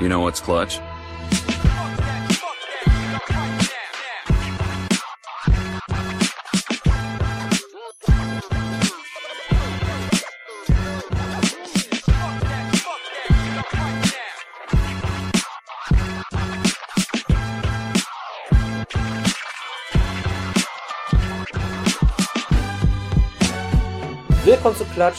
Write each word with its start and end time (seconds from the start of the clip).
You 0.00 0.08
know 0.08 0.20
what's 0.20 0.40
clutch? 0.40 0.80
Willkommen 24.46 24.76
zu 24.76 24.84
Klatsch, 24.94 25.18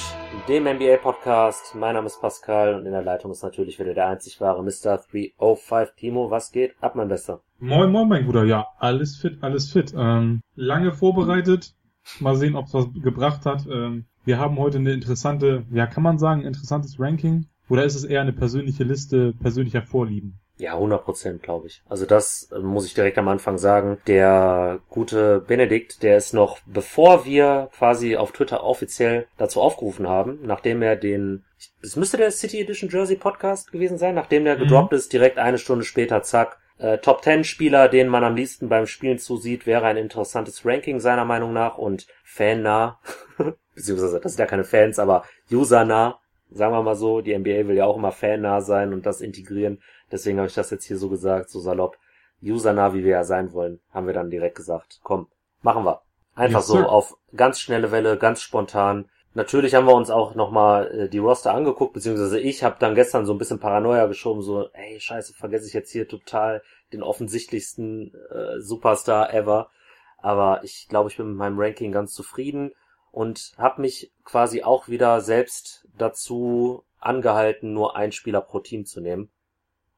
dem 0.52 0.66
NBA-Podcast. 0.66 1.76
Mein 1.76 1.94
Name 1.94 2.08
ist 2.08 2.20
Pascal 2.20 2.76
und 2.76 2.86
in 2.86 2.92
der 2.92 3.02
Leitung 3.02 3.32
ist 3.32 3.42
natürlich 3.42 3.80
wieder 3.80 3.94
der 3.94 4.10
einzig 4.10 4.42
wahre 4.42 4.62
Mr. 4.62 5.00
305. 5.10 5.94
Timo, 5.96 6.30
was 6.30 6.52
geht 6.52 6.76
ab, 6.82 6.94
mein 6.96 7.08
Bester? 7.08 7.40
Moin, 7.60 7.90
moin, 7.90 8.10
mein 8.10 8.26
Bruder. 8.26 8.44
Ja, 8.44 8.68
alles 8.78 9.16
fit, 9.16 9.38
alles 9.40 9.72
fit. 9.72 9.94
Ähm, 9.98 10.42
lange 10.56 10.92
vorbereitet. 10.92 11.74
Mal 12.20 12.36
sehen, 12.36 12.58
ob 12.58 12.66
es 12.66 12.74
was 12.74 12.88
gebracht 13.02 13.46
hat. 13.46 13.66
Ähm, 13.72 14.08
wir 14.26 14.40
haben 14.40 14.60
heute 14.60 14.80
eine 14.80 14.92
interessante, 14.92 15.64
ja, 15.72 15.88
kann 15.88 16.04
man 16.04 16.20
sagen, 16.20 16.42
interessantes 16.42 17.00
Ranking? 17.00 17.46
Oder 17.70 17.86
ist 17.86 17.96
es 17.96 18.04
eher 18.04 18.20
eine 18.20 18.34
persönliche 18.34 18.84
Liste 18.84 19.32
persönlicher 19.32 19.84
Vorlieben? 19.84 20.42
Ja, 20.62 20.76
100 20.76 21.04
Prozent, 21.04 21.42
glaube 21.42 21.66
ich. 21.66 21.82
Also 21.90 22.06
das 22.06 22.52
äh, 22.52 22.60
muss 22.60 22.86
ich 22.86 22.94
direkt 22.94 23.18
am 23.18 23.28
Anfang 23.28 23.58
sagen. 23.58 23.98
Der 24.06 24.80
gute 24.90 25.40
Benedikt, 25.40 26.04
der 26.04 26.18
ist 26.18 26.36
noch, 26.36 26.60
bevor 26.68 27.26
wir 27.26 27.70
quasi 27.76 28.16
auf 28.16 28.32
Twitter 28.32 28.64
offiziell 28.64 29.26
dazu 29.38 29.60
aufgerufen 29.60 30.08
haben, 30.08 30.38
nachdem 30.44 30.84
er 30.84 30.96
den, 30.96 31.46
es 31.82 31.96
müsste 31.96 32.18
der 32.18 32.30
City 32.30 32.62
Edition 32.62 32.92
Jersey 32.92 33.16
Podcast 33.16 33.72
gewesen 33.72 33.98
sein, 33.98 34.14
nachdem 34.14 34.46
der 34.46 34.56
Mhm. 34.56 34.60
gedroppt 34.60 34.94
ist, 34.94 35.12
direkt 35.12 35.40
eine 35.40 35.58
Stunde 35.58 35.84
später, 35.84 36.22
zack, 36.22 36.60
äh, 36.78 37.00
Top 37.00 37.24
10 37.24 37.44
Spieler, 37.44 37.90
denen 37.90 38.12
man 38.12 38.24
am 38.24 38.36
liebsten 38.36 38.70
beim 38.70 38.86
Spielen 38.86 39.18
zusieht, 39.18 39.66
wäre 39.66 39.86
ein 39.86 39.98
interessantes 39.98 40.64
Ranking 40.64 41.00
seiner 41.00 41.26
Meinung 41.26 41.54
nach 41.54 41.80
und 41.80 42.06
fannah, 42.24 43.00
beziehungsweise 43.74 44.20
das 44.20 44.34
sind 44.34 44.40
ja 44.40 44.46
keine 44.46 44.64
Fans, 44.64 45.00
aber 45.00 45.24
usernah, 45.52 46.20
sagen 46.52 46.74
wir 46.74 46.84
mal 46.84 46.96
so, 46.96 47.22
die 47.22 47.36
NBA 47.36 47.68
will 47.68 47.78
ja 47.78 47.86
auch 47.86 47.98
immer 47.98 48.12
fannah 48.12 48.62
sein 48.62 48.94
und 48.94 49.08
das 49.08 49.22
integrieren. 49.22 49.82
Deswegen 50.12 50.38
habe 50.38 50.48
ich 50.48 50.54
das 50.54 50.70
jetzt 50.70 50.86
hier 50.86 50.98
so 50.98 51.10
gesagt, 51.10 51.50
so 51.50 51.60
salopp. 51.60 51.98
Usernah, 52.42 52.94
wie 52.94 53.04
wir 53.04 53.12
ja 53.12 53.24
sein 53.24 53.54
wollen, 53.54 53.80
haben 53.92 54.08
wir 54.08 54.14
dann 54.14 54.30
direkt 54.30 54.56
gesagt. 54.56 55.00
Komm, 55.04 55.28
machen 55.62 55.86
wir. 55.86 56.02
Einfach 56.36 56.60
Yes, 56.60 56.68
so 56.68 56.78
sir. 56.78 56.90
auf 56.90 57.18
ganz 57.36 57.60
schnelle 57.60 57.92
Welle, 57.92 58.18
ganz 58.18 58.42
spontan. 58.42 59.10
Natürlich 59.34 59.76
haben 59.76 59.86
wir 59.86 59.94
uns 59.94 60.10
auch 60.10 60.36
nochmal 60.36 60.88
äh, 60.92 61.10
die 61.10 61.20
Roster 61.20 61.54
angeguckt, 61.54 61.94
beziehungsweise 61.94 62.40
ich 62.40 62.64
habe 62.64 62.78
dann 62.80 62.96
gestern 62.96 63.26
so 63.26 63.34
ein 63.34 63.38
bisschen 63.38 63.60
Paranoia 63.60 64.08
geschoben, 64.08 64.42
so, 64.42 64.70
ey, 64.74 65.00
scheiße, 65.00 65.34
vergesse 65.34 65.68
ich 65.68 65.74
jetzt 65.74 65.92
hier 65.92 66.08
total 66.08 66.64
den 66.92 67.04
offensichtlichsten 67.04 68.14
äh, 68.32 68.60
Superstar 68.60 69.34
ever. 69.34 69.70
Aber 70.18 70.64
ich 70.64 70.88
glaube, 70.90 71.10
ich 71.10 71.18
bin 71.18 71.28
mit 71.28 71.38
meinem 71.38 71.60
Ranking 71.60 71.92
ganz 71.92 72.14
zufrieden 72.14 72.72
und 73.12 73.54
habe 73.58 73.82
mich 73.82 74.12
quasi 74.26 74.64
auch 74.64 74.88
wieder 74.88 75.22
selbst 75.22 75.88
dazu 75.98 76.84
angehalten, 77.00 77.74
nur 77.74 77.96
einen 77.96 78.12
Spieler 78.12 78.42
pro 78.42 78.60
Team 78.60 78.86
zu 78.86 79.00
nehmen 79.00 79.30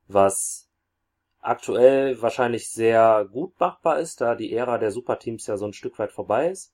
was 0.08 0.70
aktuell 1.42 2.22
wahrscheinlich 2.22 2.70
sehr 2.72 3.28
gut 3.32 3.60
machbar 3.60 4.00
ist, 4.00 4.22
da 4.22 4.36
die 4.36 4.54
Ära 4.54 4.78
der 4.78 4.92
Superteams 4.92 5.48
ja 5.48 5.58
so 5.58 5.66
ein 5.66 5.74
Stück 5.74 6.00
weit 6.00 6.12
vorbei 6.12 6.50
ist. 6.50 6.74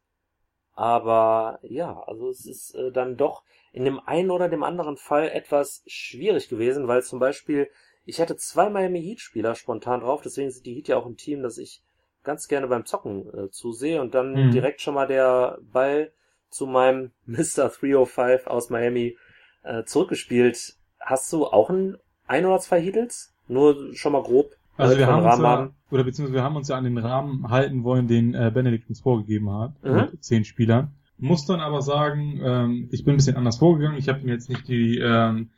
Aber 0.74 1.60
ja, 1.64 2.02
also 2.08 2.30
es 2.30 2.46
ist 2.46 2.74
äh, 2.76 2.92
dann 2.92 3.18
doch 3.18 3.44
in 3.74 3.86
dem 3.86 4.00
einen 4.00 4.32
oder 4.32 4.50
dem 4.50 4.64
anderen 4.64 4.98
Fall 4.98 5.30
etwas 5.30 5.84
schwierig 5.88 6.50
gewesen, 6.50 6.88
weil 6.88 7.04
zum 7.04 7.20
Beispiel 7.20 7.70
ich 8.06 8.20
hatte 8.20 8.38
zwei 8.38 8.70
Miami 8.70 9.02
Heat 9.02 9.20
Spieler 9.20 9.56
spontan 9.56 10.00
drauf, 10.02 10.22
deswegen 10.24 10.50
sind 10.50 10.66
die 10.66 10.74
Heat 10.74 10.88
ja 10.88 10.98
auch 10.98 11.06
ein 11.06 11.18
Team, 11.18 11.44
das 11.44 11.58
ich 11.58 11.84
ganz 12.24 12.48
gerne 12.48 12.68
beim 12.68 12.86
Zocken 12.86 13.28
äh, 13.34 13.50
zusehe 13.52 14.02
und 14.02 14.16
dann 14.16 14.36
Mhm. 14.36 14.52
direkt 14.52 14.82
schon 14.82 14.96
mal 14.96 15.08
der 15.08 15.60
Ball 15.62 16.12
zu 16.50 16.66
meinem 16.66 17.12
Mr. 17.26 17.70
305 17.70 18.48
aus 18.48 18.70
Miami 18.70 19.18
äh, 19.64 19.84
zurückgespielt. 19.84 20.76
Hast 21.00 21.32
du 21.34 21.46
auch 21.46 21.70
ein 21.70 21.98
ein 22.30 22.46
oder 22.46 22.60
zwei 22.60 22.82
Heatles? 22.82 23.34
Nur 23.48 23.94
schon 23.96 24.14
mal 24.14 24.24
grob. 24.24 24.52
Also 24.78 24.94
damit 24.96 25.00
wir 25.00 25.08
haben 25.08 25.24
uns 25.24 25.34
Rahmen 25.34 25.44
ja, 25.44 25.50
haben. 25.50 25.76
oder 25.92 26.04
beziehungsweise 26.06 26.36
wir 26.36 26.44
haben 26.44 26.56
uns 26.56 26.68
ja 26.70 26.78
an 26.78 26.84
den 26.86 26.98
Rahmen 26.98 27.50
halten 27.50 27.84
wollen, 27.84 28.08
den 28.08 28.34
äh, 28.34 28.52
Benedikt 28.54 28.88
uns 28.88 29.02
vorgegeben 29.02 29.52
hat, 29.52 29.74
Mhm. 29.84 29.96
mit 30.12 30.24
zehn 30.24 30.46
Spielern. 30.46 30.92
Muss 31.18 31.46
dann 31.46 31.60
aber 31.60 31.82
sagen, 31.82 32.40
ähm, 32.42 32.88
ich 32.92 33.04
bin 33.04 33.16
ein 33.16 33.18
bisschen 33.18 33.36
anders 33.36 33.58
vorgegangen. 33.58 33.98
Ich 33.98 34.08
habe 34.08 34.22
mir 34.22 34.32
jetzt 34.32 34.48
nicht 34.48 34.70
die 34.70 35.00
ähm, 35.00 35.50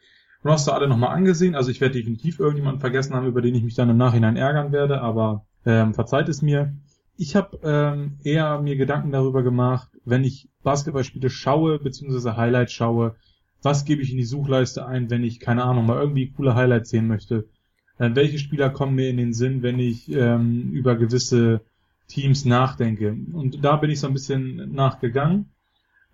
Roster 0.44 0.74
alle 0.74 0.88
nochmal 0.88 1.16
angesehen. 1.16 1.54
Also 1.54 1.70
ich 1.70 1.82
werde 1.82 2.00
definitiv 2.00 2.40
irgendjemanden 2.40 2.80
vergessen 2.82 3.14
haben, 3.14 3.28
über 3.28 3.42
den 3.44 3.54
ich 3.54 3.62
mich 3.64 3.76
dann 3.76 3.90
im 3.92 3.98
Nachhinein 3.98 4.38
ärgern 4.38 4.72
werde, 4.72 5.02
aber 5.02 5.46
ähm, 5.66 5.94
verzeiht 5.94 6.30
es 6.30 6.42
mir. 6.42 6.74
Ich 7.16 7.36
habe 7.36 7.60
ähm, 7.64 8.18
eher 8.24 8.60
mir 8.60 8.76
Gedanken 8.76 9.12
darüber 9.12 9.44
gemacht, 9.44 9.90
wenn 10.04 10.24
ich 10.24 10.50
Basketballspiele 10.64 11.30
schaue, 11.30 11.78
beziehungsweise 11.78 12.38
Highlights 12.38 12.74
schaue, 12.74 13.16
was 13.62 13.86
gebe 13.86 14.02
ich 14.02 14.12
in 14.12 14.18
die 14.18 14.24
Suchleiste 14.24 14.86
ein, 14.86 15.10
wenn 15.10 15.24
ich, 15.24 15.40
keine 15.40 15.64
Ahnung, 15.64 15.86
mal 15.86 16.00
irgendwie 16.00 16.32
coole 16.32 16.56
Highlights 16.56 16.90
sehen 16.90 17.08
möchte. 17.08 17.48
Äh, 17.98 18.12
welche 18.14 18.40
Spieler 18.40 18.70
kommen 18.70 18.96
mir 18.96 19.10
in 19.10 19.18
den 19.18 19.34
Sinn, 19.34 19.62
wenn 19.62 19.80
ich 19.80 20.12
ähm, 20.12 20.72
über 20.72 20.96
gewisse 20.96 21.62
Teams 22.08 22.46
nachdenke? 22.46 23.16
Und 23.34 23.64
da 23.64 23.76
bin 23.78 23.92
ich 23.92 24.00
so 24.00 24.08
ein 24.08 24.14
bisschen 24.14 24.74
nachgegangen. 24.74 25.52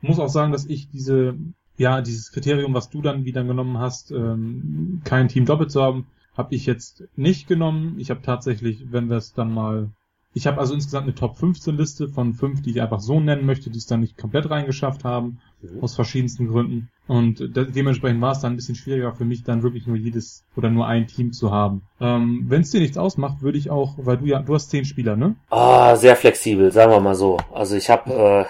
Muss 0.02 0.20
auch 0.20 0.30
sagen, 0.30 0.52
dass 0.52 0.66
ich 0.66 0.90
diese, 0.90 1.38
ja, 1.78 2.02
dieses 2.02 2.32
Kriterium, 2.32 2.74
was 2.74 2.90
du 2.90 3.02
dann 3.02 3.26
wieder 3.26 3.44
genommen 3.44 3.78
hast, 3.78 4.12
ähm, 4.12 5.02
kein 5.04 5.28
Team 5.28 5.46
doppelt 5.46 5.72
zu 5.72 5.82
haben, 5.82 6.08
habe 6.36 6.54
ich 6.54 6.66
jetzt 6.66 7.04
nicht 7.16 7.48
genommen. 7.48 7.96
Ich 7.98 8.10
habe 8.12 8.22
tatsächlich, 8.22 8.92
wenn 8.92 9.10
wir 9.10 9.18
es 9.18 9.34
dann 9.34 9.52
mal, 9.52 9.90
ich 10.38 10.48
habe 10.48 10.60
also 10.60 10.74
insgesamt 10.74 11.04
eine 11.04 11.16
Top 11.16 11.38
15 11.38 11.76
Liste 11.76 12.08
von 12.08 12.34
fünf, 12.34 12.62
die 12.62 12.72
ich 12.72 12.82
einfach 12.82 13.00
so 13.00 13.20
nennen 13.20 13.46
möchte, 13.46 13.70
die 13.70 13.78
es 13.80 13.88
dann 13.88 14.00
nicht 14.02 14.18
komplett 14.18 14.50
reingeschafft 14.50 15.04
haben 15.04 15.40
Mhm. 15.62 15.84
aus 15.84 15.96
verschiedensten 15.96 16.48
Gründen. 16.48 16.90
Und 17.08 17.40
de 17.40 17.72
dementsprechend 17.72 18.22
war 18.22 18.34
es 18.34 18.42
dann 18.42 18.54
ein 18.54 18.58
bisschen 18.58 18.76
schwieriger 18.76 19.12
für 19.14 19.26
mich, 19.26 19.44
dann 19.44 19.64
wirklich 19.64 19.88
nur 19.88 19.98
jedes 19.98 20.46
oder 20.56 20.70
nur 20.70 20.86
ein 20.86 21.08
Team 21.08 21.34
zu 21.34 21.52
haben. 21.52 21.82
Ähm, 22.00 22.46
Wenn 22.48 22.62
es 22.62 22.70
dir 22.70 22.80
nichts 22.80 22.98
ausmacht, 22.98 23.42
würde 23.42 23.58
ich 23.58 23.72
auch, 23.72 23.96
weil 23.98 24.18
du 24.18 24.26
ja, 24.26 24.40
du 24.44 24.54
hast 24.54 24.70
zehn 24.70 24.86
Spieler, 24.86 25.16
ne? 25.16 25.36
Ah, 25.50 25.96
sehr 25.96 26.16
flexibel, 26.16 26.72
sagen 26.72 26.92
wir 26.92 27.00
mal 27.00 27.16
so. 27.16 27.38
Also 27.52 27.76
ich 27.76 27.90
habe 27.90 28.14
äh, 28.14 28.46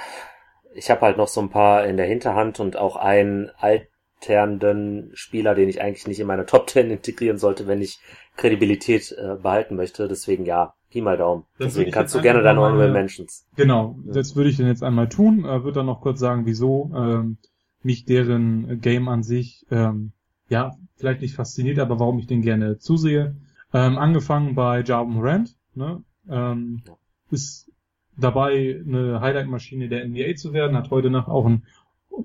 ich 0.77 0.89
habe 0.91 1.01
halt 1.01 1.15
noch 1.17 1.29
so 1.29 1.39
ein 1.41 1.49
paar 1.49 1.85
in 1.85 1.95
der 1.95 2.07
Hinterhand 2.07 2.59
und 2.59 2.75
auch 2.75 2.97
einen 2.97 3.49
alternden 3.57 5.11
Spieler, 5.13 5.55
den 5.55 5.69
ich 5.69 5.81
eigentlich 5.81 6.07
nicht 6.07 6.19
in 6.19 6.27
meine 6.27 6.45
Top 6.45 6.69
10 6.69 6.91
integrieren 6.91 7.37
sollte, 7.37 7.67
wenn 7.67 7.81
ich 7.81 7.99
Kredibilität 8.37 9.11
äh, 9.17 9.35
behalten 9.41 9.75
möchte. 9.75 10.07
Deswegen 10.07 10.45
ja, 10.45 10.73
Pi 10.89 11.01
mal 11.01 11.17
Daumen. 11.17 11.43
Dann 11.57 11.67
Deswegen 11.67 11.91
kannst 11.91 12.15
du 12.15 12.21
gerne 12.21 12.41
deine 12.41 12.59
Honorable 12.61 12.91
Mentions. 12.91 13.45
Genau, 13.55 13.97
Ja. 14.05 14.13
das 14.13 14.35
würde 14.35 14.49
ich 14.49 14.57
dann 14.57 14.67
jetzt 14.67 14.83
einmal 14.83 15.09
tun. 15.09 15.39
Äh, 15.43 15.63
würde 15.63 15.73
dann 15.73 15.85
noch 15.87 16.01
kurz 16.01 16.19
sagen, 16.19 16.45
wieso 16.45 16.91
ähm, 16.95 17.37
mich 17.83 18.05
deren 18.05 18.79
Game 18.79 19.07
an 19.09 19.23
sich, 19.23 19.65
ähm, 19.71 20.11
ja, 20.49 20.75
vielleicht 20.95 21.21
nicht 21.21 21.35
fasziniert, 21.35 21.79
aber 21.79 21.99
warum 21.99 22.19
ich 22.19 22.27
den 22.27 22.41
gerne 22.41 22.77
zusehe. 22.79 23.35
Ähm, 23.73 23.97
angefangen 23.97 24.55
bei 24.55 24.81
Jarvan 24.81 25.13
Morant, 25.13 25.55
ne? 25.75 26.01
Ähm, 26.29 26.81
Ja. 26.87 26.93
ist 27.31 27.69
dabei 28.17 28.81
eine 28.85 29.19
Highlight-Maschine 29.21 29.89
der 29.89 30.05
NBA 30.07 30.35
zu 30.35 30.53
werden, 30.53 30.75
hat 30.77 30.89
heute 30.89 31.09
Nacht 31.09 31.27
auch 31.27 31.45
ein, 31.45 31.63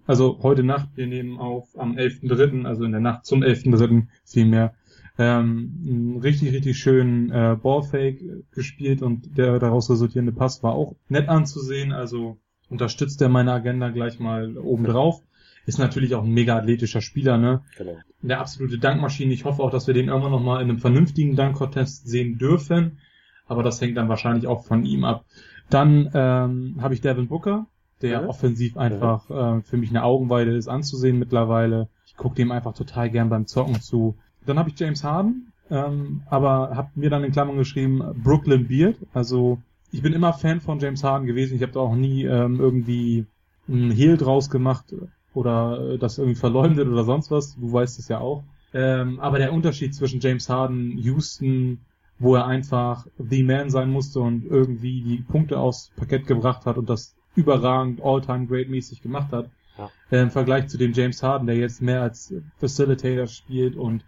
also 0.07 0.39
heute 0.43 0.63
Nacht, 0.63 0.89
wir 0.95 1.07
nehmen 1.07 1.39
auf 1.39 1.77
am 1.79 1.97
11.3., 1.97 2.65
also 2.65 2.85
in 2.85 2.93
der 2.93 3.01
Nacht 3.01 3.27
zum 3.27 3.43
11.3. 3.43 4.07
vielmehr, 4.25 4.75
ähm, 5.19 5.83
einen 5.87 6.21
richtig, 6.21 6.53
richtig 6.53 6.79
schönen 6.79 7.31
äh, 7.31 7.57
Ballfake 7.61 8.45
gespielt 8.53 9.03
und 9.03 9.37
der 9.37 9.59
daraus 9.59 9.91
resultierende 9.91 10.33
Pass 10.33 10.63
war 10.63 10.73
auch 10.75 10.95
nett 11.09 11.29
anzusehen, 11.29 11.93
also 11.93 12.39
unterstützt 12.69 13.21
er 13.21 13.29
meine 13.29 13.53
Agenda 13.53 13.91
gleich 13.91 14.19
mal 14.19 14.57
obendrauf. 14.57 15.23
Ist 15.65 15.79
natürlich 15.79 16.15
auch 16.17 16.25
ein 16.25 16.33
mega 16.33 16.57
athletischer 16.57 17.01
Spieler, 17.03 17.39
ne? 17.39 17.63
Genau. 17.79 17.97
Eine 18.23 18.39
absolute 18.39 18.79
Dankmaschine. 18.79 19.33
Ich 19.33 19.45
hoffe 19.45 19.63
auch, 19.63 19.71
dass 19.71 19.87
wir 19.87 19.95
den 19.95 20.09
irgendwann 20.09 20.33
nochmal 20.33 20.61
in 20.63 20.69
einem 20.69 20.79
vernünftigen 20.79 21.37
Dank-Contest 21.37 22.09
sehen 22.09 22.37
dürfen. 22.39 22.99
Aber 23.47 23.63
das 23.63 23.81
hängt 23.81 23.97
dann 23.97 24.09
wahrscheinlich 24.09 24.49
auch 24.49 24.65
von 24.65 24.85
ihm 24.85 25.05
ab. 25.05 25.25
Dann 25.71 26.11
ähm, 26.15 26.79
habe 26.81 26.95
ich 26.95 27.01
Devin 27.01 27.29
Booker, 27.29 27.67
der 28.01 28.23
Mhm. 28.23 28.29
offensiv 28.29 28.77
einfach 28.77 29.31
äh, 29.31 29.63
für 29.63 29.77
mich 29.77 29.91
eine 29.91 30.03
Augenweide 30.03 30.57
ist 30.57 30.67
anzusehen 30.67 31.19
mittlerweile. 31.19 31.89
Ich 32.07 32.17
gucke 32.17 32.35
dem 32.35 32.51
einfach 32.51 32.75
total 32.75 33.11
gern 33.11 33.29
beim 33.29 33.47
Zocken 33.47 33.81
zu. 33.81 34.17
Dann 34.47 34.59
habe 34.59 34.71
ich 34.71 34.79
James 34.79 35.05
Harden, 35.05 35.53
ähm, 35.71 36.23
aber 36.29 36.77
habe 36.77 36.91
mir 36.95 37.11
dann 37.11 37.25
in 37.25 37.33
Klammern 37.33 37.57
geschrieben 37.57 38.03
Brooklyn 38.23 38.67
Beard. 38.69 38.97
Also 39.13 39.59
ich 39.91 40.03
bin 40.03 40.13
immer 40.13 40.33
Fan 40.33 40.61
von 40.61 40.79
James 40.81 41.05
Harden 41.05 41.27
gewesen. 41.27 41.57
Ich 41.57 41.63
habe 41.63 41.73
da 41.73 41.81
auch 41.81 41.95
nie 41.95 42.25
ähm, 42.25 42.59
irgendwie 42.61 43.27
einen 43.69 43.91
Hehl 43.91 44.17
draus 44.17 44.51
gemacht 44.51 44.95
oder 45.35 45.93
äh, 45.93 45.99
das 45.99 46.19
irgendwie 46.19 46.39
verleumdet 46.39 46.89
oder 46.89 47.05
sonst 47.05 47.31
was. 47.31 47.55
Du 47.57 47.73
weißt 47.73 47.99
es 47.99 48.09
ja 48.09 48.19
auch. 48.19 48.45
Ähm, 48.75 49.21
aber 49.21 49.39
der 49.39 49.53
Unterschied 49.53 49.95
zwischen 49.95 50.21
James 50.21 50.49
Harden, 50.49 50.97
Houston, 50.99 51.81
wo 52.19 52.35
er 52.37 52.47
einfach 52.47 53.07
the 53.19 53.43
man 53.43 53.69
sein 53.71 53.91
musste 53.91 54.21
und 54.21 54.45
irgendwie 54.47 55.03
die 55.03 55.19
Punkte 55.19 55.59
aufs 55.59 55.91
Parkett 55.97 56.27
gebracht 56.27 56.65
hat 56.67 56.79
und 56.79 56.89
das 56.89 57.15
überragend 57.35 58.01
all-time 58.03 58.47
great 58.47 58.69
mäßig 58.69 59.03
gemacht 59.03 59.33
hat, 59.33 59.51
Ja. 59.79 59.91
äh, 60.11 60.23
im 60.23 60.31
Vergleich 60.31 60.69
zu 60.69 60.79
dem 60.79 60.93
James 60.93 61.23
Harden, 61.23 61.47
der 61.47 61.57
jetzt 61.57 61.83
mehr 61.83 62.03
als 62.03 62.35
Facilitator 62.59 63.27
spielt 63.27 63.77
und 63.77 64.05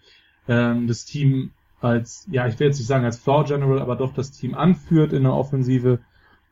ähm, 0.48 0.86
das 0.86 1.04
Team 1.04 1.50
als, 1.80 2.26
ja, 2.30 2.46
ich 2.46 2.58
will 2.58 2.68
jetzt 2.68 2.78
nicht 2.78 2.86
sagen 2.86 3.04
als 3.04 3.18
Floor 3.18 3.44
General, 3.44 3.80
aber 3.80 3.96
doch 3.96 4.14
das 4.14 4.30
Team 4.32 4.54
anführt 4.54 5.12
in 5.12 5.24
der 5.24 5.34
Offensive. 5.34 5.98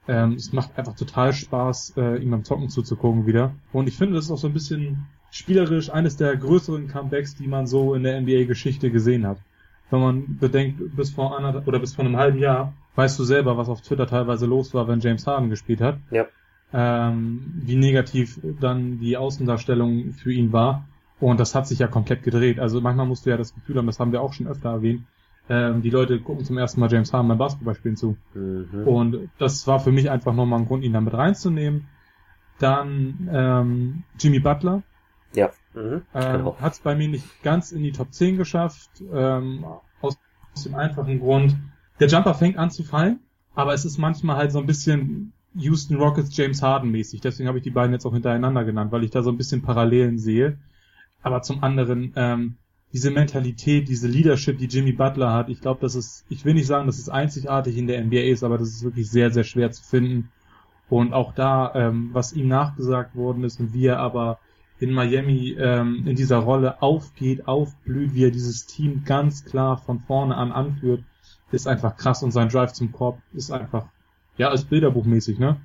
Ähm, 0.06 0.32
es 0.32 0.52
macht 0.52 0.76
einfach 0.76 0.94
total 0.94 1.32
Spaß, 1.32 1.94
äh, 1.96 2.16
ihm 2.22 2.30
beim 2.30 2.44
Zocken 2.44 2.68
zuzugucken 2.68 3.26
wieder. 3.26 3.54
Und 3.72 3.88
ich 3.88 3.96
finde, 3.96 4.14
das 4.14 4.26
ist 4.26 4.30
auch 4.30 4.38
so 4.38 4.48
ein 4.48 4.52
bisschen 4.52 5.06
spielerisch 5.30 5.90
eines 5.90 6.16
der 6.16 6.36
größeren 6.36 6.88
Comebacks, 6.88 7.34
die 7.36 7.46
man 7.46 7.66
so 7.66 7.94
in 7.94 8.02
der 8.02 8.20
NBA-Geschichte 8.20 8.90
gesehen 8.90 9.26
hat. 9.26 9.38
Wenn 9.90 10.00
man 10.00 10.38
bedenkt, 10.38 10.96
bis 10.96 11.10
vor 11.10 11.38
einer 11.38 11.66
oder 11.66 11.78
bis 11.78 11.94
vor 11.94 12.04
einem 12.04 12.16
halben 12.16 12.38
Jahr, 12.38 12.74
weißt 12.94 13.18
du 13.18 13.24
selber, 13.24 13.56
was 13.56 13.68
auf 13.68 13.80
Twitter 13.80 14.06
teilweise 14.06 14.46
los 14.46 14.74
war, 14.74 14.88
wenn 14.88 15.00
James 15.00 15.26
Harden 15.26 15.50
gespielt 15.50 15.80
hat. 15.80 15.98
Ja. 16.10 16.26
Ähm, 16.74 17.62
wie 17.64 17.76
negativ 17.76 18.40
dann 18.60 18.98
die 18.98 19.16
Außendarstellung 19.16 20.12
für 20.12 20.32
ihn 20.32 20.52
war. 20.52 20.88
Und 21.22 21.38
das 21.38 21.54
hat 21.54 21.68
sich 21.68 21.78
ja 21.78 21.86
komplett 21.86 22.24
gedreht. 22.24 22.58
Also 22.58 22.80
manchmal 22.80 23.06
musst 23.06 23.24
du 23.24 23.30
ja 23.30 23.36
das 23.36 23.54
Gefühl 23.54 23.76
haben, 23.76 23.86
das 23.86 24.00
haben 24.00 24.10
wir 24.10 24.20
auch 24.20 24.32
schon 24.32 24.48
öfter 24.48 24.70
erwähnt, 24.70 25.04
ähm, 25.48 25.80
die 25.80 25.90
Leute 25.90 26.18
gucken 26.18 26.44
zum 26.44 26.58
ersten 26.58 26.80
Mal 26.80 26.90
James 26.90 27.12
Harden 27.12 27.28
beim 27.28 27.38
Basketballspielen 27.38 27.96
zu. 27.96 28.16
Mhm. 28.34 28.82
Und 28.88 29.30
das 29.38 29.64
war 29.68 29.78
für 29.78 29.92
mich 29.92 30.10
einfach 30.10 30.34
nochmal 30.34 30.58
ein 30.58 30.66
Grund, 30.66 30.82
ihn 30.82 30.92
damit 30.92 31.14
reinzunehmen. 31.14 31.86
Dann 32.58 33.30
ähm, 33.32 34.02
Jimmy 34.18 34.40
Butler 34.40 34.82
Ja. 35.32 35.50
Mhm. 35.74 36.02
ähm, 36.12 36.32
Genau. 36.38 36.56
hat 36.60 36.72
es 36.72 36.80
bei 36.80 36.96
mir 36.96 37.06
nicht 37.08 37.24
ganz 37.44 37.70
in 37.70 37.84
die 37.84 37.92
Top 37.92 38.12
10 38.12 38.36
geschafft, 38.36 38.90
ähm, 39.12 39.64
aus, 40.00 40.18
aus 40.54 40.64
dem 40.64 40.74
einfachen 40.74 41.20
Grund, 41.20 41.54
der 42.00 42.08
Jumper 42.08 42.34
fängt 42.34 42.58
an 42.58 42.72
zu 42.72 42.82
fallen, 42.82 43.20
aber 43.54 43.74
es 43.74 43.84
ist 43.84 43.96
manchmal 43.96 44.38
halt 44.38 44.50
so 44.50 44.58
ein 44.58 44.66
bisschen 44.66 45.32
Houston 45.54 45.98
Rockets 45.98 46.36
James 46.36 46.62
Harden 46.62 46.90
mäßig. 46.90 47.20
Deswegen 47.20 47.46
habe 47.48 47.58
ich 47.58 47.64
die 47.64 47.70
beiden 47.70 47.92
jetzt 47.92 48.06
auch 48.06 48.12
hintereinander 48.12 48.64
genannt, 48.64 48.90
weil 48.90 49.04
ich 49.04 49.10
da 49.12 49.22
so 49.22 49.30
ein 49.30 49.36
bisschen 49.36 49.62
Parallelen 49.62 50.18
sehe. 50.18 50.58
Aber 51.22 51.42
zum 51.42 51.62
anderen, 51.62 52.12
ähm, 52.16 52.56
diese 52.92 53.10
Mentalität, 53.10 53.88
diese 53.88 54.08
Leadership, 54.08 54.58
die 54.58 54.66
Jimmy 54.66 54.92
Butler 54.92 55.32
hat, 55.32 55.48
ich 55.48 55.60
glaube, 55.60 55.80
das 55.80 55.94
ist, 55.94 56.26
ich 56.28 56.44
will 56.44 56.54
nicht 56.54 56.66
sagen, 56.66 56.86
dass 56.86 56.98
es 56.98 57.08
einzigartig 57.08 57.78
in 57.78 57.86
der 57.86 58.04
NBA 58.04 58.30
ist, 58.30 58.44
aber 58.44 58.58
das 58.58 58.68
ist 58.68 58.84
wirklich 58.84 59.10
sehr, 59.10 59.30
sehr 59.30 59.44
schwer 59.44 59.70
zu 59.70 59.82
finden. 59.82 60.30
Und 60.90 61.14
auch 61.14 61.32
da, 61.32 61.74
ähm, 61.74 62.10
was 62.12 62.34
ihm 62.34 62.48
nachgesagt 62.48 63.16
worden 63.16 63.44
ist 63.44 63.60
und 63.60 63.72
wie 63.72 63.86
er 63.86 63.98
aber 63.98 64.38
in 64.78 64.90
Miami 64.92 65.56
ähm, 65.58 66.06
in 66.06 66.16
dieser 66.16 66.38
Rolle 66.38 66.82
aufgeht, 66.82 67.46
aufblüht, 67.46 68.14
wie 68.14 68.24
er 68.24 68.30
dieses 68.30 68.66
Team 68.66 69.04
ganz 69.04 69.44
klar 69.44 69.78
von 69.78 70.00
vorne 70.00 70.36
an 70.36 70.52
anführt, 70.52 71.02
ist 71.50 71.68
einfach 71.68 71.96
krass 71.96 72.22
und 72.22 72.32
sein 72.32 72.48
Drive 72.48 72.72
zum 72.72 72.92
Korb 72.92 73.20
ist 73.32 73.50
einfach, 73.50 73.86
ja, 74.36 74.50
ist 74.50 74.68
bilderbuchmäßig, 74.68 75.38
ne? 75.38 75.60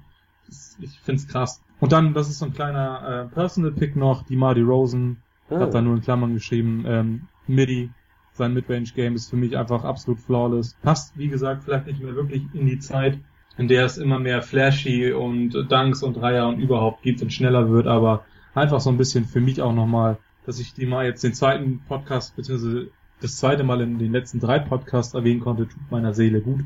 Ich 0.80 1.00
find's 1.02 1.28
krass. 1.28 1.62
Und 1.80 1.92
dann, 1.92 2.14
das 2.14 2.30
ist 2.30 2.40
so 2.40 2.46
ein 2.46 2.54
kleiner 2.54 3.26
äh, 3.26 3.34
Personal 3.34 3.72
Pick 3.72 3.96
noch, 3.96 4.24
die 4.24 4.36
Marty 4.36 4.62
Rosen, 4.62 5.18
Ah. 5.50 5.60
hat 5.60 5.74
da 5.74 5.82
nur 5.82 5.96
in 5.96 6.02
Klammern 6.02 6.34
geschrieben, 6.34 6.84
ähm, 6.88 7.22
Midi, 7.48 7.90
sein 8.34 8.54
Midrange-Game 8.54 9.16
ist 9.16 9.30
für 9.30 9.36
mich 9.36 9.58
einfach 9.58 9.84
absolut 9.84 10.20
flawless. 10.20 10.76
Passt, 10.84 11.18
wie 11.18 11.28
gesagt, 11.28 11.64
vielleicht 11.64 11.88
nicht 11.88 12.02
mehr 12.02 12.16
wirklich 12.16 12.44
in 12.54 12.68
die 12.68 12.80
Zeit, 12.80 13.20
in 13.58 13.68
der 13.68 13.86
es 13.86 13.98
immer 13.98 14.20
mehr 14.20 14.42
flashy 14.42 15.12
und 15.12 15.54
Dunks 15.70 16.04
und 16.04 16.16
Dreier 16.18 16.48
und 16.48 16.60
überhaupt 16.60 17.02
gibt 17.02 17.22
und 17.22 17.34
schneller 17.34 17.70
wird, 17.70 17.88
aber 17.88 18.26
einfach 18.54 18.80
so 18.80 18.90
ein 18.90 18.98
bisschen 18.98 19.26
für 19.26 19.42
mich 19.42 19.62
auch 19.62 19.74
nochmal, 19.74 20.18
dass 20.46 20.60
ich 20.60 20.74
die 20.74 20.86
mal 20.86 21.06
jetzt 21.06 21.24
den 21.24 21.34
zweiten 21.34 21.82
Podcast, 21.88 22.36
beziehungsweise 22.36 22.90
das 23.22 23.38
zweite 23.38 23.64
Mal 23.64 23.82
in 23.82 23.98
den 23.98 24.12
letzten 24.12 24.40
drei 24.40 24.60
Podcasts 24.60 25.16
erwähnen 25.16 25.40
konnte, 25.40 25.68
tut 25.68 25.92
meiner 25.92 26.14
Seele 26.14 26.42
gut. 26.42 26.62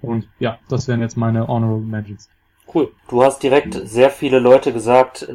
Und 0.00 0.28
ja, 0.40 0.58
das 0.68 0.88
wären 0.88 1.00
jetzt 1.00 1.16
meine 1.16 1.46
Honorable 1.46 1.86
Mentions. 1.86 2.28
Cool. 2.72 2.92
Du 3.08 3.22
hast 3.22 3.42
direkt 3.42 3.74
sehr 3.74 4.10
viele 4.10 4.40
Leute 4.40 4.72
gesagt, 4.72 5.28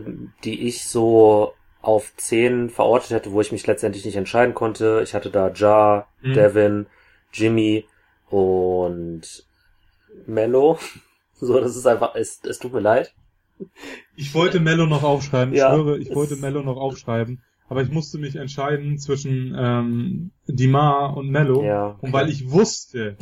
die 0.43 0.67
ich 0.67 0.85
so 0.85 1.53
auf 1.81 2.13
10 2.17 2.69
verortet 2.69 3.11
hätte, 3.11 3.31
wo 3.31 3.41
ich 3.41 3.51
mich 3.51 3.65
letztendlich 3.67 4.03
nicht 4.05 4.15
entscheiden 4.17 4.53
konnte. 4.55 5.01
Ich 5.03 5.13
hatte 5.13 5.29
da 5.29 5.49
Ja, 5.53 6.07
Mhm. 6.21 6.33
Devin, 6.33 6.85
Jimmy 7.33 7.85
und 8.29 9.45
Mello. 10.25 10.77
So, 11.39 11.59
das 11.59 11.75
ist 11.75 11.85
einfach, 11.85 12.15
es, 12.15 12.39
es 12.45 12.57
tut 12.57 12.73
mir 12.73 12.79
leid. 12.79 13.13
Ich 14.15 14.33
wollte 14.33 14.59
Mello 14.59 14.87
noch 14.87 15.03
aufschreiben, 15.03 15.53
ich 15.53 15.59
Ja, 15.59 15.71
schwöre, 15.71 15.99
ich 15.99 16.09
es- 16.09 16.15
wollte 16.15 16.35
Mello 16.35 16.63
noch 16.63 16.77
aufschreiben, 16.77 17.43
aber 17.69 17.83
ich 17.83 17.91
musste 17.91 18.17
mich 18.17 18.35
entscheiden 18.37 18.97
zwischen 18.97 19.55
ähm, 19.55 20.31
Dimar 20.47 21.15
und 21.15 21.29
Mello. 21.29 21.63
Ja. 21.63 21.95
Und 22.01 22.11
weil 22.11 22.29
ich 22.29 22.49
wusste, 22.49 23.17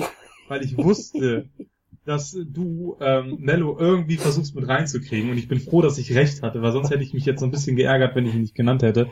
weil 0.47 0.63
ich 0.63 0.77
wusste, 0.77 1.49
dass 2.05 2.31
du 2.31 2.97
ähm, 3.01 3.37
Mello 3.39 3.77
irgendwie 3.79 4.17
versuchst 4.17 4.55
mit 4.55 4.67
reinzukriegen 4.67 5.31
und 5.31 5.37
ich 5.37 5.47
bin 5.47 5.59
froh, 5.59 5.81
dass 5.81 5.97
ich 5.97 6.13
recht 6.15 6.43
hatte, 6.43 6.61
weil 6.61 6.71
sonst 6.71 6.91
hätte 6.91 7.03
ich 7.03 7.13
mich 7.13 7.25
jetzt 7.25 7.39
so 7.39 7.45
ein 7.45 7.51
bisschen 7.51 7.75
geärgert, 7.75 8.15
wenn 8.15 8.25
ich 8.25 8.35
ihn 8.35 8.41
nicht 8.41 8.55
genannt 8.55 8.83
hätte, 8.83 9.09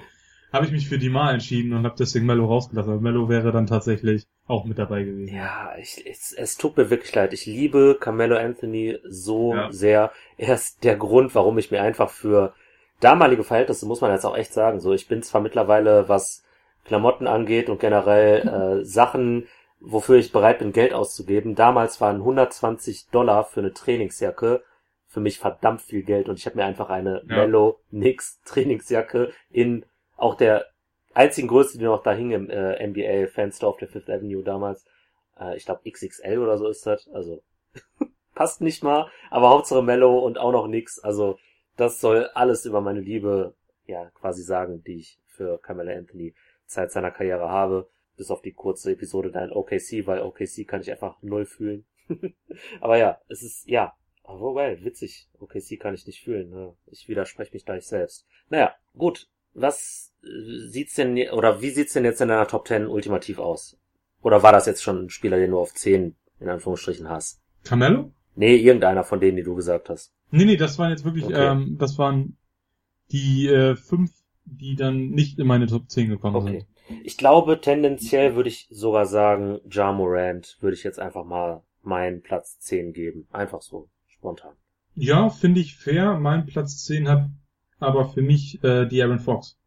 habe 0.52 0.68
ich 0.68 0.72
mich 0.72 0.88
für 0.88 1.00
Dimar 1.00 1.34
entschieden 1.34 1.74
und 1.74 1.84
habe 1.84 1.96
deswegen 1.98 2.28
Mello 2.28 2.46
rausgelassen. 2.46 2.92
Aber 2.92 3.02
Mello 3.02 3.28
wäre 3.28 3.52
dann 3.52 3.66
tatsächlich 3.66 4.28
auch 4.46 4.66
mit 4.66 4.78
dabei 4.78 5.04
gewesen. 5.04 5.34
Ja, 5.36 5.74
ich, 5.82 6.06
es, 6.06 6.32
es 6.32 6.58
tut 6.58 6.78
mir 6.78 6.92
wirklich 6.92 7.14
leid. 7.16 7.34
Ich 7.34 7.48
liebe 7.48 7.98
Carmelo 8.00 8.38
Anthony 8.38 9.00
so 9.04 9.56
Ja. 9.56 9.72
sehr. 9.72 10.12
Er 10.38 10.54
ist 10.54 10.84
der 10.84 10.96
Grund, 10.96 11.34
warum 11.34 11.58
ich 11.58 11.72
mir 11.72 11.82
einfach 11.82 12.12
für 12.12 12.54
damalige 13.00 13.44
Verhältnisse, 13.44 13.88
muss 13.88 14.02
man 14.02 14.12
jetzt 14.12 14.26
auch 14.26 14.38
echt 14.38 14.54
sagen, 14.54 14.80
so 14.80 14.94
ich 14.94 15.08
bin 15.08 15.24
zwar 15.24 15.42
mittlerweile, 15.42 16.08
was 16.08 16.44
Klamotten 16.86 17.26
angeht 17.26 17.70
und 17.70 17.80
generell 17.80 18.82
äh, 18.82 18.86
Sachen, 18.86 19.48
wofür 19.84 20.18
ich 20.18 20.32
bereit 20.32 20.60
bin, 20.60 20.72
Geld 20.72 20.94
auszugeben. 20.94 21.56
Damals 21.56 22.02
waren 22.02 22.18
120 22.18 23.10
Dollar 23.12 23.44
für 23.44 23.60
eine 23.60 23.74
Trainingsjacke 23.74 24.64
für 25.14 25.20
mich 25.20 25.38
verdammt 25.38 25.84
viel 25.84 26.02
Geld 26.02 26.28
und 26.28 26.40
ich 26.40 26.48
habe 26.48 26.56
mir 26.56 26.66
einfach 26.66 26.90
eine 26.90 27.22
Ja. 27.28 27.36
Mellow 27.38 27.80
Nix 27.92 28.42
Trainingsjacke 28.46 29.32
in 29.52 29.86
auch 30.18 30.34
der 30.34 30.66
einzigen 31.14 31.48
Größe, 31.48 31.78
die 31.78 31.84
noch 31.84 32.02
da 32.02 32.14
hing 32.14 32.32
im 32.32 32.50
äh, 32.50 32.88
NBA 32.88 33.28
Fanstore 33.28 33.70
auf 33.72 33.78
der 33.78 33.90
Fifth 33.90 34.10
Avenue 34.10 34.44
damals. 34.44 34.88
Äh, 35.40 35.56
ich 35.56 35.66
glaube 35.66 35.88
XXL 35.88 36.40
oder 36.40 36.58
so 36.58 36.68
ist 36.68 36.88
das. 36.88 37.08
Also 37.10 37.44
passt 38.34 38.62
nicht 38.62 38.84
mal, 38.84 39.08
aber 39.30 39.52
Hauptsache 39.52 39.84
Mellow 39.84 40.18
und 40.18 40.40
auch 40.40 40.52
noch 40.52 40.66
nix. 40.66 40.98
Also 40.98 41.38
das 41.78 42.02
soll 42.02 42.32
alles 42.34 42.66
über 42.66 42.82
meine 42.82 43.02
Liebe 43.02 43.54
ja 43.86 44.10
quasi 44.16 44.42
sagen, 44.42 44.84
die 44.84 44.98
ich 44.98 45.20
für 45.28 45.60
Carmelo 45.60 45.92
Anthony 45.92 46.34
Zeit 46.66 46.92
seiner 46.92 47.12
Karriere 47.12 47.50
habe. 47.50 47.88
Bis 48.18 48.30
auf 48.32 48.42
die 48.42 48.54
kurze 48.54 48.92
Episode 48.92 49.32
da 49.32 49.44
in 49.44 49.52
OKC, 49.52 50.06
weil 50.06 50.22
OKC 50.22 50.68
kann 50.68 50.82
ich 50.82 50.92
einfach 50.92 51.22
null 51.22 51.46
fühlen. 51.46 51.86
aber 52.82 52.98
ja, 52.98 53.20
es 53.28 53.42
ist, 53.42 53.68
ja, 53.68 53.94
oh 54.24 54.56
well, 54.56 54.84
witzig. 54.84 55.30
OKC 55.40 55.80
kann 55.80 55.94
ich 55.96 56.06
nicht 56.06 56.24
fühlen. 56.24 56.50
Ne? 56.50 56.74
Ich 56.88 57.08
widerspreche 57.08 57.54
mich 57.54 57.66
gleich 57.66 57.86
selbst. 57.88 58.28
Naja, 58.50 58.74
gut. 58.96 59.30
Was 59.56 60.14
äh, 60.24 60.68
sieht's 60.70 60.96
denn, 60.96 61.18
oder 61.30 61.62
wie 61.62 61.70
sieht's 61.70 61.94
denn 61.94 62.06
jetzt 62.06 62.22
in 62.22 62.28
deiner 62.28 62.48
Top 62.48 62.68
10 62.68 62.88
ultimativ 62.88 63.38
aus? 63.40 63.78
Oder 64.22 64.42
war 64.42 64.52
das 64.52 64.66
jetzt 64.66 64.82
schon 64.82 65.06
ein 65.06 65.10
Spieler, 65.10 65.38
den 65.38 65.52
du 65.52 65.60
auf 65.60 65.74
10 65.74 66.16
in 66.40 66.50
Anführungsstrichen 66.50 67.08
hast? 67.10 67.42
Carmelo? 67.64 68.12
Nee, 68.36 68.56
irgendeiner 68.56 69.04
von 69.04 69.20
denen, 69.20 69.38
die 69.38 69.44
du 69.44 69.54
gesagt 69.56 69.90
hast. 69.90 70.12
Nee, 70.32 70.46
nee, 70.46 70.58
das 70.58 70.80
waren 70.80 70.90
jetzt 70.90 71.06
wirklich, 71.06 71.26
Okay. 71.26 71.52
ähm, 71.52 71.78
das 71.78 72.00
waren 72.00 72.38
die 73.12 73.48
äh, 73.48 73.76
fünf, 73.76 74.12
die 74.46 74.76
dann 74.76 75.10
nicht 75.10 75.38
in 75.38 75.46
meine 75.46 75.68
Top 75.68 75.90
10 75.90 76.10
gekommen 76.10 76.36
Okay. 76.38 76.52
sind. 76.60 76.68
Ich 77.04 77.18
glaube, 77.18 77.62
tendenziell 77.62 78.36
würde 78.36 78.50
ich 78.50 78.68
sogar 78.70 79.06
sagen, 79.06 79.60
Ja 79.70 79.92
Morant 79.92 80.58
würde 80.60 80.76
ich 80.76 80.84
jetzt 80.84 81.00
einfach 81.00 81.26
mal 81.26 81.64
meinen 81.82 82.22
Platz 82.22 82.60
10 82.60 82.94
geben. 82.94 83.28
Einfach 83.32 83.62
so, 83.62 83.90
spontan. 84.08 84.54
Ja, 84.96 85.30
finde 85.30 85.60
ich 85.62 85.76
fair. 85.76 86.20
Mein 86.20 86.46
Platz 86.46 86.84
10 86.86 87.08
hat 87.10 87.30
aber 87.80 88.10
für 88.10 88.22
mich 88.22 88.64
äh, 88.64 88.86
die 88.86 89.02
Aaron 89.02 89.20
Fox. 89.20 89.58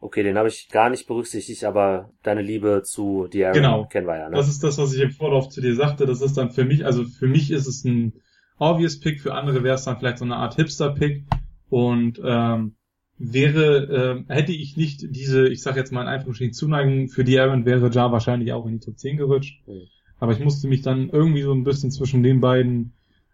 Okay, 0.00 0.22
den 0.22 0.36
habe 0.38 0.48
ich 0.48 0.68
gar 0.70 0.90
nicht 0.90 1.06
berücksichtigt, 1.06 1.64
aber 1.64 2.10
deine 2.22 2.42
Liebe 2.42 2.82
zu 2.84 3.28
De'Aaron 3.30 3.52
Genau. 3.52 3.86
kennen 3.86 4.06
wir 4.06 4.18
ja, 4.18 4.28
ne? 4.28 4.36
Das 4.36 4.48
ist 4.48 4.62
das, 4.64 4.78
was 4.78 4.92
ich 4.94 5.00
im 5.00 5.10
Vorlauf 5.10 5.48
zu 5.50 5.60
dir 5.60 5.74
sagte. 5.74 6.06
Das 6.06 6.20
ist 6.22 6.36
dann 6.36 6.50
für 6.50 6.64
mich, 6.64 6.84
also 6.84 7.04
für 7.04 7.26
mich 7.28 7.50
ist 7.50 7.66
es 7.66 7.84
ein 7.84 8.14
obvious 8.58 8.98
Pick, 8.98 9.20
für 9.20 9.34
andere 9.34 9.62
wäre 9.62 9.74
es 9.76 9.84
dann 9.84 9.98
vielleicht 9.98 10.18
so 10.18 10.24
eine 10.24 10.36
Art 10.36 10.56
Hipster-Pick. 10.56 11.24
Und 11.68 12.20
ähm, 12.24 12.76
wäre, 13.18 14.16
ähm, 14.16 14.24
hätte 14.28 14.52
ich 14.52 14.76
nicht 14.76 15.06
diese, 15.10 15.48
ich 15.48 15.62
sag 15.62 15.76
jetzt 15.76 15.92
mal 15.92 16.02
in 16.02 16.08
Anführungsstrichen 16.08 16.54
Zuneigung 16.54 17.08
für 17.08 17.24
die 17.24 17.38
Aaron, 17.38 17.64
wäre 17.64 17.90
Ja 17.90 18.12
wahrscheinlich 18.12 18.52
auch 18.52 18.66
in 18.66 18.74
die 18.74 18.84
Top 18.84 18.98
10 18.98 19.16
gerutscht. 19.16 19.60
Mhm. 19.66 19.82
Aber 20.20 20.32
ich 20.32 20.40
musste 20.40 20.68
mich 20.68 20.82
dann 20.82 21.10
irgendwie 21.10 21.42
so 21.42 21.52
ein 21.52 21.64
bisschen 21.64 21.90
zwischen 21.90 22.22
den 22.22 22.40
beiden 22.40 22.92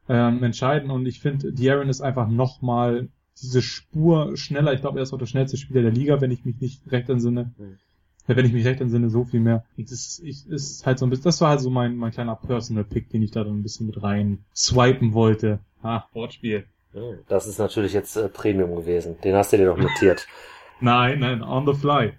ähm, 0.08 0.42
entscheiden 0.42 0.90
und 0.90 1.06
ich 1.06 1.20
finde, 1.20 1.48
De'Aaron 1.48 1.88
ist 1.88 2.02
einfach 2.02 2.28
nochmal 2.28 3.08
diese 3.40 3.62
Spur 3.62 4.36
schneller. 4.36 4.72
Ich 4.74 4.80
glaube, 4.80 4.98
er 4.98 5.02
ist 5.02 5.12
auch 5.12 5.18
der 5.18 5.26
schnellste 5.26 5.56
Spieler 5.56 5.82
der 5.82 5.92
Liga, 5.92 6.20
wenn 6.20 6.30
ich 6.30 6.44
mich 6.44 6.60
nicht 6.60 6.80
recht 6.92 7.08
entsinne. 7.08 7.52
Mhm. 7.58 7.78
Ja, 8.26 8.36
wenn 8.36 8.46
ich 8.46 8.52
mich 8.52 8.64
recht 8.64 8.80
entsinne, 8.80 9.10
so 9.10 9.24
viel 9.24 9.40
mehr. 9.40 9.64
Es 9.76 9.92
ist, 9.92 10.22
ich, 10.22 10.46
ist 10.46 10.86
halt 10.86 10.98
so 10.98 11.06
ein 11.06 11.10
bisschen, 11.10 11.24
das 11.24 11.40
war 11.40 11.50
halt 11.50 11.60
so 11.60 11.70
mein, 11.70 11.96
mein 11.96 12.12
kleiner 12.12 12.36
Personal 12.36 12.84
Pick, 12.84 13.10
den 13.10 13.22
ich 13.22 13.30
da 13.30 13.44
dann 13.44 13.58
ein 13.58 13.62
bisschen 13.62 13.86
mit 13.86 14.02
rein 14.02 14.44
swipen 14.54 15.12
wollte. 15.12 15.58
Ah, 15.82 16.04
Wortspiel. 16.12 16.64
Hm, 16.94 17.18
Das 17.28 17.46
ist 17.46 17.58
natürlich 17.58 17.92
jetzt 17.92 18.16
äh, 18.16 18.28
Premium 18.28 18.74
gewesen. 18.76 19.20
Den 19.22 19.34
hast 19.36 19.52
du 19.52 19.56
dir 19.58 19.66
doch 19.66 19.76
notiert. 19.76 20.26
Nein, 20.80 21.20
nein, 21.20 21.42
on 21.42 21.66
the 21.66 21.72
fly. 21.78 22.12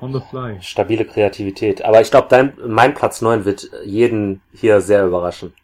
On 0.00 0.12
the 0.12 0.20
fly. 0.30 0.58
Stabile 0.60 1.04
Kreativität. 1.06 1.82
Aber 1.84 2.00
ich 2.00 2.10
glaube, 2.10 2.26
dein, 2.28 2.52
mein 2.66 2.94
Platz 2.94 3.22
9 3.22 3.44
wird 3.44 3.70
jeden 3.84 4.42
hier 4.52 4.80
sehr 4.80 5.06
überraschen. 5.06 5.54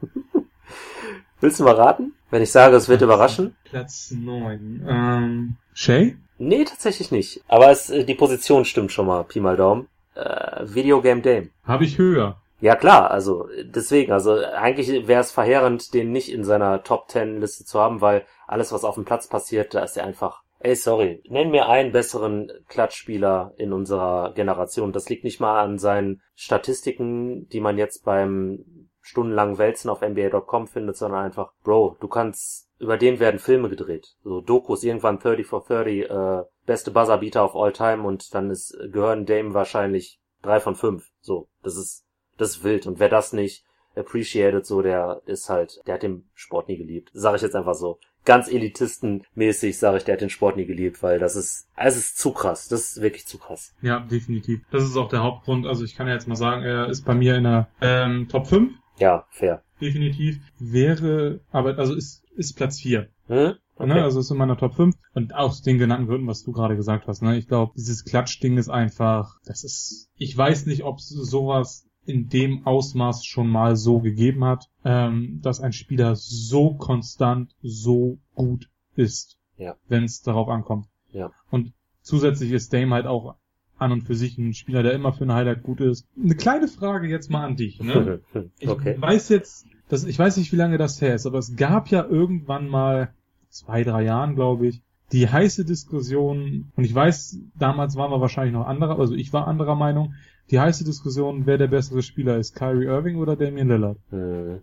Willst 1.40 1.60
du 1.60 1.64
mal 1.64 1.74
raten? 1.74 2.14
Wenn 2.30 2.42
ich 2.42 2.50
sage, 2.50 2.74
es 2.76 2.88
wird 2.88 3.02
überraschen? 3.02 3.54
Platz 3.64 4.10
9. 4.10 4.84
Ähm, 4.88 5.56
Shay? 5.72 6.16
Nee, 6.38 6.64
tatsächlich 6.64 7.10
nicht. 7.12 7.42
Aber 7.48 7.70
es, 7.70 7.90
äh, 7.90 8.04
die 8.04 8.14
Position 8.14 8.64
stimmt 8.64 8.90
schon 8.92 9.06
mal, 9.06 9.22
Pi 9.24 9.38
mal 9.40 9.56
Daumen. 9.56 9.88
äh, 10.14 10.64
Videogame 10.64 11.20
Dame. 11.22 11.50
Habe 11.64 11.84
ich 11.84 11.98
höher. 11.98 12.40
Ja 12.60 12.74
klar, 12.74 13.10
also 13.10 13.48
deswegen, 13.62 14.12
also 14.12 14.32
eigentlich 14.32 15.06
wäre 15.06 15.20
es 15.20 15.30
verheerend, 15.30 15.94
den 15.94 16.10
nicht 16.10 16.32
in 16.32 16.42
seiner 16.42 16.82
Top 16.82 17.06
Ten 17.06 17.40
Liste 17.40 17.64
zu 17.64 17.78
haben, 17.78 18.00
weil 18.00 18.26
alles, 18.48 18.72
was 18.72 18.84
auf 18.84 18.96
dem 18.96 19.04
Platz 19.04 19.28
passiert, 19.28 19.74
da 19.74 19.84
ist 19.84 19.96
er 19.96 20.04
einfach. 20.04 20.42
Ey, 20.60 20.74
sorry, 20.74 21.22
nenn 21.28 21.52
mir 21.52 21.68
einen 21.68 21.92
besseren 21.92 22.50
Klatschspieler 22.66 23.54
in 23.58 23.72
unserer 23.72 24.32
Generation. 24.34 24.92
Das 24.92 25.08
liegt 25.08 25.22
nicht 25.22 25.38
mal 25.38 25.60
an 25.60 25.78
seinen 25.78 26.20
Statistiken, 26.34 27.48
die 27.48 27.60
man 27.60 27.78
jetzt 27.78 28.04
beim 28.04 28.88
stundenlangen 29.00 29.56
Wälzen 29.58 29.88
auf 29.88 30.02
NBA.com 30.02 30.66
findet, 30.66 30.96
sondern 30.96 31.24
einfach, 31.24 31.52
Bro, 31.62 31.96
du 32.00 32.08
kannst, 32.08 32.68
über 32.80 32.96
den 32.96 33.20
werden 33.20 33.38
Filme 33.38 33.68
gedreht. 33.68 34.16
So 34.24 34.40
Dokus, 34.40 34.82
irgendwann 34.82 35.20
30 35.20 35.46
for 35.46 35.64
30, 35.64 36.10
äh, 36.10 36.42
beste 36.66 36.90
Buzzerbeater 36.90 37.44
of 37.44 37.54
all 37.54 37.72
time 37.72 38.02
und 38.02 38.34
dann 38.34 38.50
ist, 38.50 38.76
gehören 38.92 39.26
Dame 39.26 39.54
wahrscheinlich 39.54 40.20
drei 40.42 40.58
von 40.58 40.74
fünf. 40.74 41.08
So, 41.20 41.48
das 41.62 41.76
ist, 41.76 42.04
das 42.38 42.50
ist 42.50 42.64
wild. 42.64 42.86
Und 42.86 42.98
wer 42.98 43.08
das 43.08 43.32
nicht 43.32 43.64
appreciated, 43.96 44.64
so, 44.64 44.80
der 44.82 45.22
ist 45.26 45.48
halt, 45.48 45.80
der 45.86 45.94
hat 45.94 46.02
den 46.02 46.24
Sport 46.34 46.68
nie 46.68 46.76
geliebt. 46.78 47.10
Sag 47.12 47.36
ich 47.36 47.42
jetzt 47.42 47.56
einfach 47.56 47.74
so. 47.74 47.98
Ganz 48.24 48.48
elitistenmäßig 48.48 49.78
sage 49.78 49.98
ich, 49.98 50.04
der 50.04 50.14
hat 50.14 50.20
den 50.20 50.30
Sport 50.30 50.56
nie 50.56 50.66
geliebt, 50.66 51.02
weil 51.02 51.18
das 51.18 51.34
ist, 51.34 51.68
es 51.76 51.96
ist 51.96 52.18
zu 52.18 52.32
krass. 52.32 52.68
Das 52.68 52.80
ist 52.80 53.02
wirklich 53.02 53.26
zu 53.26 53.38
krass. 53.38 53.74
Ja, 53.80 54.00
definitiv. 54.00 54.60
Das 54.70 54.84
ist 54.84 54.96
auch 54.96 55.08
der 55.08 55.22
Hauptgrund. 55.22 55.66
Also 55.66 55.84
ich 55.84 55.94
kann 55.94 56.06
ja 56.06 56.14
jetzt 56.14 56.28
mal 56.28 56.36
sagen, 56.36 56.62
er 56.62 56.88
ist 56.88 57.04
bei 57.04 57.14
mir 57.14 57.36
in 57.36 57.44
der 57.44 57.68
ähm, 57.80 58.28
Top 58.28 58.46
5. 58.46 58.72
Ja, 58.98 59.26
fair. 59.30 59.62
Definitiv. 59.80 60.40
Wäre, 60.58 61.40
aber 61.50 61.78
also 61.78 61.94
ist, 61.94 62.24
ist 62.36 62.54
Platz 62.54 62.80
4. 62.80 63.08
Hm? 63.28 63.54
Okay. 63.76 63.86
Ne? 63.86 64.02
Also 64.02 64.20
ist 64.20 64.30
in 64.30 64.36
meiner 64.36 64.56
Top 64.56 64.74
5. 64.74 64.94
Und 65.14 65.34
aus 65.34 65.62
den 65.62 65.78
genannten 65.78 66.08
Gründen, 66.08 66.26
was 66.26 66.42
du 66.42 66.52
gerade 66.52 66.76
gesagt 66.76 67.06
hast. 67.06 67.22
Ne? 67.22 67.38
Ich 67.38 67.46
glaube, 67.46 67.72
dieses 67.76 68.04
Klatschding 68.04 68.58
ist 68.58 68.68
einfach, 68.68 69.36
das 69.46 69.64
ist, 69.64 70.10
ich 70.16 70.36
weiß 70.36 70.66
nicht, 70.66 70.82
ob 70.82 71.00
sowas 71.00 71.87
in 72.08 72.28
dem 72.28 72.66
Ausmaß 72.66 73.24
schon 73.24 73.48
mal 73.48 73.76
so 73.76 74.00
gegeben 74.00 74.44
hat, 74.44 74.68
ähm, 74.84 75.40
dass 75.42 75.60
ein 75.60 75.72
Spieler 75.72 76.16
so 76.16 76.74
konstant, 76.74 77.54
so 77.62 78.18
gut 78.34 78.68
ist, 78.96 79.38
Ja. 79.56 79.76
wenn 79.88 80.04
es 80.04 80.22
darauf 80.22 80.48
ankommt. 80.48 80.86
Ja. 81.12 81.30
Und 81.50 81.72
zusätzlich 82.02 82.52
ist 82.52 82.72
Dame 82.72 82.94
halt 82.94 83.06
auch 83.06 83.36
an 83.76 83.92
und 83.92 84.02
für 84.02 84.14
sich 84.14 84.36
ein 84.38 84.54
Spieler, 84.54 84.82
der 84.82 84.92
immer 84.92 85.12
für 85.12 85.24
ein 85.24 85.32
Highlight 85.32 85.62
gut 85.62 85.80
ist. 85.80 86.06
Eine 86.20 86.34
kleine 86.34 86.66
Frage 86.68 87.08
jetzt 87.08 87.30
mal 87.30 87.44
an 87.44 87.56
dich. 87.56 87.80
Ne? 87.80 88.20
Ich 88.58 88.68
okay. 88.68 88.96
weiß 88.98 89.28
jetzt, 89.28 89.66
dass, 89.88 90.04
ich 90.04 90.18
weiß 90.18 90.36
nicht, 90.36 90.52
wie 90.52 90.56
lange 90.56 90.78
das 90.78 91.00
her 91.00 91.14
ist, 91.14 91.26
aber 91.26 91.38
es 91.38 91.56
gab 91.56 91.88
ja 91.88 92.04
irgendwann 92.04 92.68
mal, 92.68 93.14
zwei, 93.50 93.82
drei 93.84 94.04
Jahren, 94.04 94.34
glaube 94.34 94.66
ich, 94.66 94.82
die 95.12 95.28
heiße 95.28 95.64
Diskussion, 95.64 96.70
und 96.76 96.84
ich 96.84 96.94
weiß, 96.94 97.38
damals 97.58 97.96
waren 97.96 98.10
wir 98.10 98.20
wahrscheinlich 98.20 98.52
noch 98.52 98.66
anderer, 98.66 98.98
also 98.98 99.14
ich 99.14 99.32
war 99.32 99.48
anderer 99.48 99.74
Meinung, 99.74 100.14
die 100.50 100.58
heiße 100.60 100.84
Diskussion, 100.84 101.46
wer 101.46 101.58
der 101.58 101.66
bessere 101.68 102.02
Spieler 102.02 102.36
ist, 102.36 102.54
Kyrie 102.54 102.86
Irving 102.86 103.16
oder 103.16 103.36
Damian 103.36 103.68
Lillard. 103.68 103.98
Hm. 104.10 104.62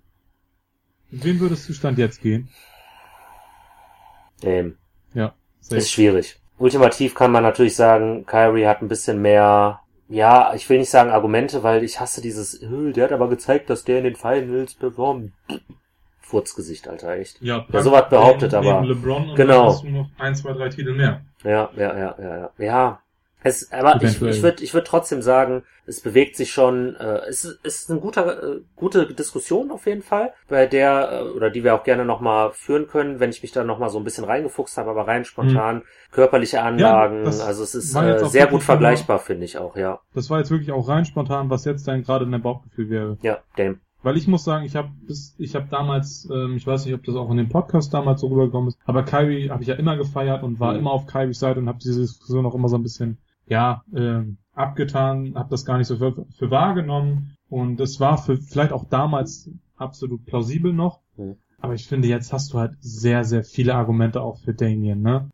Mit 1.12 1.24
wem 1.24 1.40
würdest 1.40 1.70
du 1.70 1.74
Stand 1.74 1.98
jetzt 1.98 2.22
gehen? 2.22 2.50
Dame. 4.42 4.74
Ja, 5.14 5.34
safe. 5.62 5.78
Ist 5.78 5.92
schwierig. 5.92 6.40
Ultimativ 6.58 7.16
kann 7.16 7.32
man 7.32 7.44
natürlich 7.44 7.76
sagen, 7.76 8.26
Kyrie 8.26 8.66
hat 8.66 8.82
ein 8.82 8.88
bisschen 8.88 9.22
mehr, 9.22 9.80
ja, 10.10 10.54
ich 10.54 10.70
will 10.70 10.80
nicht 10.80 10.90
sagen 10.90 11.10
Argumente, 11.10 11.64
weil 11.64 11.84
ich 11.84 12.00
hasse 12.00 12.22
dieses, 12.22 12.62
"Äh, 12.62 12.92
der 12.94 13.06
hat 13.06 13.12
aber 13.12 13.30
gezeigt, 13.30 13.70
dass 13.70 13.84
der 13.84 14.00
in 14.00 14.04
den 14.06 14.16
Finals 14.16 14.74
performt. 14.74 15.32
Furzgesicht, 16.22 16.88
Alter, 16.88 17.12
echt. 17.18 17.40
Ja, 17.42 17.66
Ja, 17.72 17.82
sowas 17.84 18.10
behauptet, 18.10 18.52
neben, 18.52 18.68
aber- 18.68 18.82
Neben 18.82 18.94
LeBron 18.94 19.30
und 19.30 19.36
genau. 19.36 19.58
dann 19.60 19.66
hast 19.68 19.84
du 19.84 19.90
noch 19.90 20.10
ein, 20.18 20.36
zwei, 20.36 20.54
drei 20.54 20.70
Titel 20.70 20.94
mehr. 20.96 21.22
Ja, 21.44 21.70
ja, 21.76 21.98
ja, 21.98 22.16
ja, 22.20 22.38
ja. 22.38 22.50
Ja. 22.58 23.00
Es, 23.46 23.72
aber 23.72 23.98
ich, 23.98 24.04
Eventuell. 24.04 24.34
ich 24.34 24.42
würde 24.44 24.64
ich 24.64 24.74
würd 24.74 24.88
trotzdem 24.88 25.22
sagen, 25.22 25.64
es 25.86 26.02
bewegt 26.02 26.36
sich 26.36 26.52
schon, 26.52 26.96
äh, 26.96 27.20
es 27.30 27.46
ist, 27.46 27.60
es 27.62 27.82
ist 27.82 27.92
eine 27.92 28.00
gute, 28.00 28.22
äh, 28.22 28.66
gute 28.76 29.14
Diskussion 29.14 29.70
auf 29.70 29.86
jeden 29.86 30.02
Fall, 30.02 30.34
bei 30.50 30.66
der, 30.66 31.12
äh, 31.12 31.30
oder 31.30 31.52
die 31.52 31.64
wir 31.64 31.76
auch 31.76 31.84
gerne 31.84 32.06
nochmal 32.06 32.54
führen 32.54 32.88
können, 32.88 33.20
wenn 33.20 33.30
ich 33.30 33.44
mich 33.44 33.52
da 33.52 33.64
nochmal 33.64 33.92
so 33.92 34.00
ein 34.00 34.04
bisschen 34.04 34.24
reingefuchst 34.26 34.78
habe, 34.80 34.90
aber 34.90 35.08
rein 35.08 35.26
spontan, 35.26 35.84
körperliche 36.12 36.64
Anlagen, 36.64 37.24
das 37.24 37.40
also 37.40 37.62
es 37.62 37.76
ist 37.76 37.96
äh, 37.96 38.26
sehr 38.26 38.48
gut 38.48 38.64
vergleichbar, 38.64 39.20
finde 39.20 39.46
ich 39.46 39.60
auch, 39.60 39.76
ja. 39.78 40.00
Das 40.16 40.32
war 40.32 40.40
jetzt 40.40 40.50
wirklich 40.50 40.72
auch 40.72 40.88
rein 40.88 41.06
spontan, 41.06 41.52
was 41.52 41.66
jetzt 41.66 41.88
dein 41.88 42.02
gerade 42.04 42.26
dein 42.28 42.42
Bauchgefühl 42.42 42.90
wäre. 42.90 43.18
Ja, 43.22 43.40
Dame. 43.58 43.78
Weil 44.02 44.18
ich 44.18 44.28
muss 44.28 44.44
sagen, 44.44 44.66
ich 44.66 44.76
habe 44.76 44.90
bis 45.08 45.36
ich 45.40 45.56
habe 45.56 45.68
damals, 45.70 46.28
ähm, 46.32 46.58
ich 46.58 46.66
weiß 46.66 46.86
nicht, 46.86 46.94
ob 46.94 47.04
das 47.04 47.16
auch 47.16 47.30
in 47.32 47.38
dem 47.38 47.50
Podcast 47.50 47.92
damals 47.94 48.22
so 48.22 48.28
rübergekommen 48.28 48.70
ist, 48.70 48.78
aber 48.86 49.04
Kyrie 49.04 49.50
habe 49.50 49.62
ich 49.64 49.68
ja 49.68 49.76
immer 49.76 49.98
gefeiert 49.98 50.42
und 50.44 50.60
war 50.60 50.74
Mhm. 50.74 50.80
immer 50.80 50.92
auf 50.92 51.06
Kyries 51.08 51.40
Seite 51.40 51.60
und 51.60 51.68
habe 51.68 51.80
diese 51.80 52.02
Diskussion 52.02 52.46
auch 52.46 52.54
immer 52.56 52.70
so 52.70 52.76
ein 52.78 52.84
bisschen, 52.84 53.18
ja, 53.48 53.84
ähm, 53.96 54.38
abgetan, 54.54 55.34
habe 55.36 55.50
das 55.50 55.66
gar 55.66 55.78
nicht 55.78 55.88
so 55.88 55.98
für, 55.98 56.26
für 56.38 56.52
wahrgenommen 56.52 57.36
und 57.50 57.80
es 57.80 58.00
war 58.00 58.18
für 58.18 58.38
vielleicht 58.38 58.72
auch 58.72 58.86
damals 58.86 59.50
absolut 59.78 60.26
plausibel 60.26 60.74
noch. 60.74 61.00
Mhm. 61.18 61.36
Aber 61.60 61.74
ich 61.74 61.88
finde, 61.88 62.08
jetzt 62.08 62.32
hast 62.32 62.54
du 62.54 62.60
halt 62.60 62.74
sehr, 62.80 63.24
sehr 63.24 63.44
viele 63.44 63.76
Argumente 63.76 64.22
auch 64.22 64.38
für 64.38 64.54
Damien, 64.54 65.02
ne? 65.02 65.30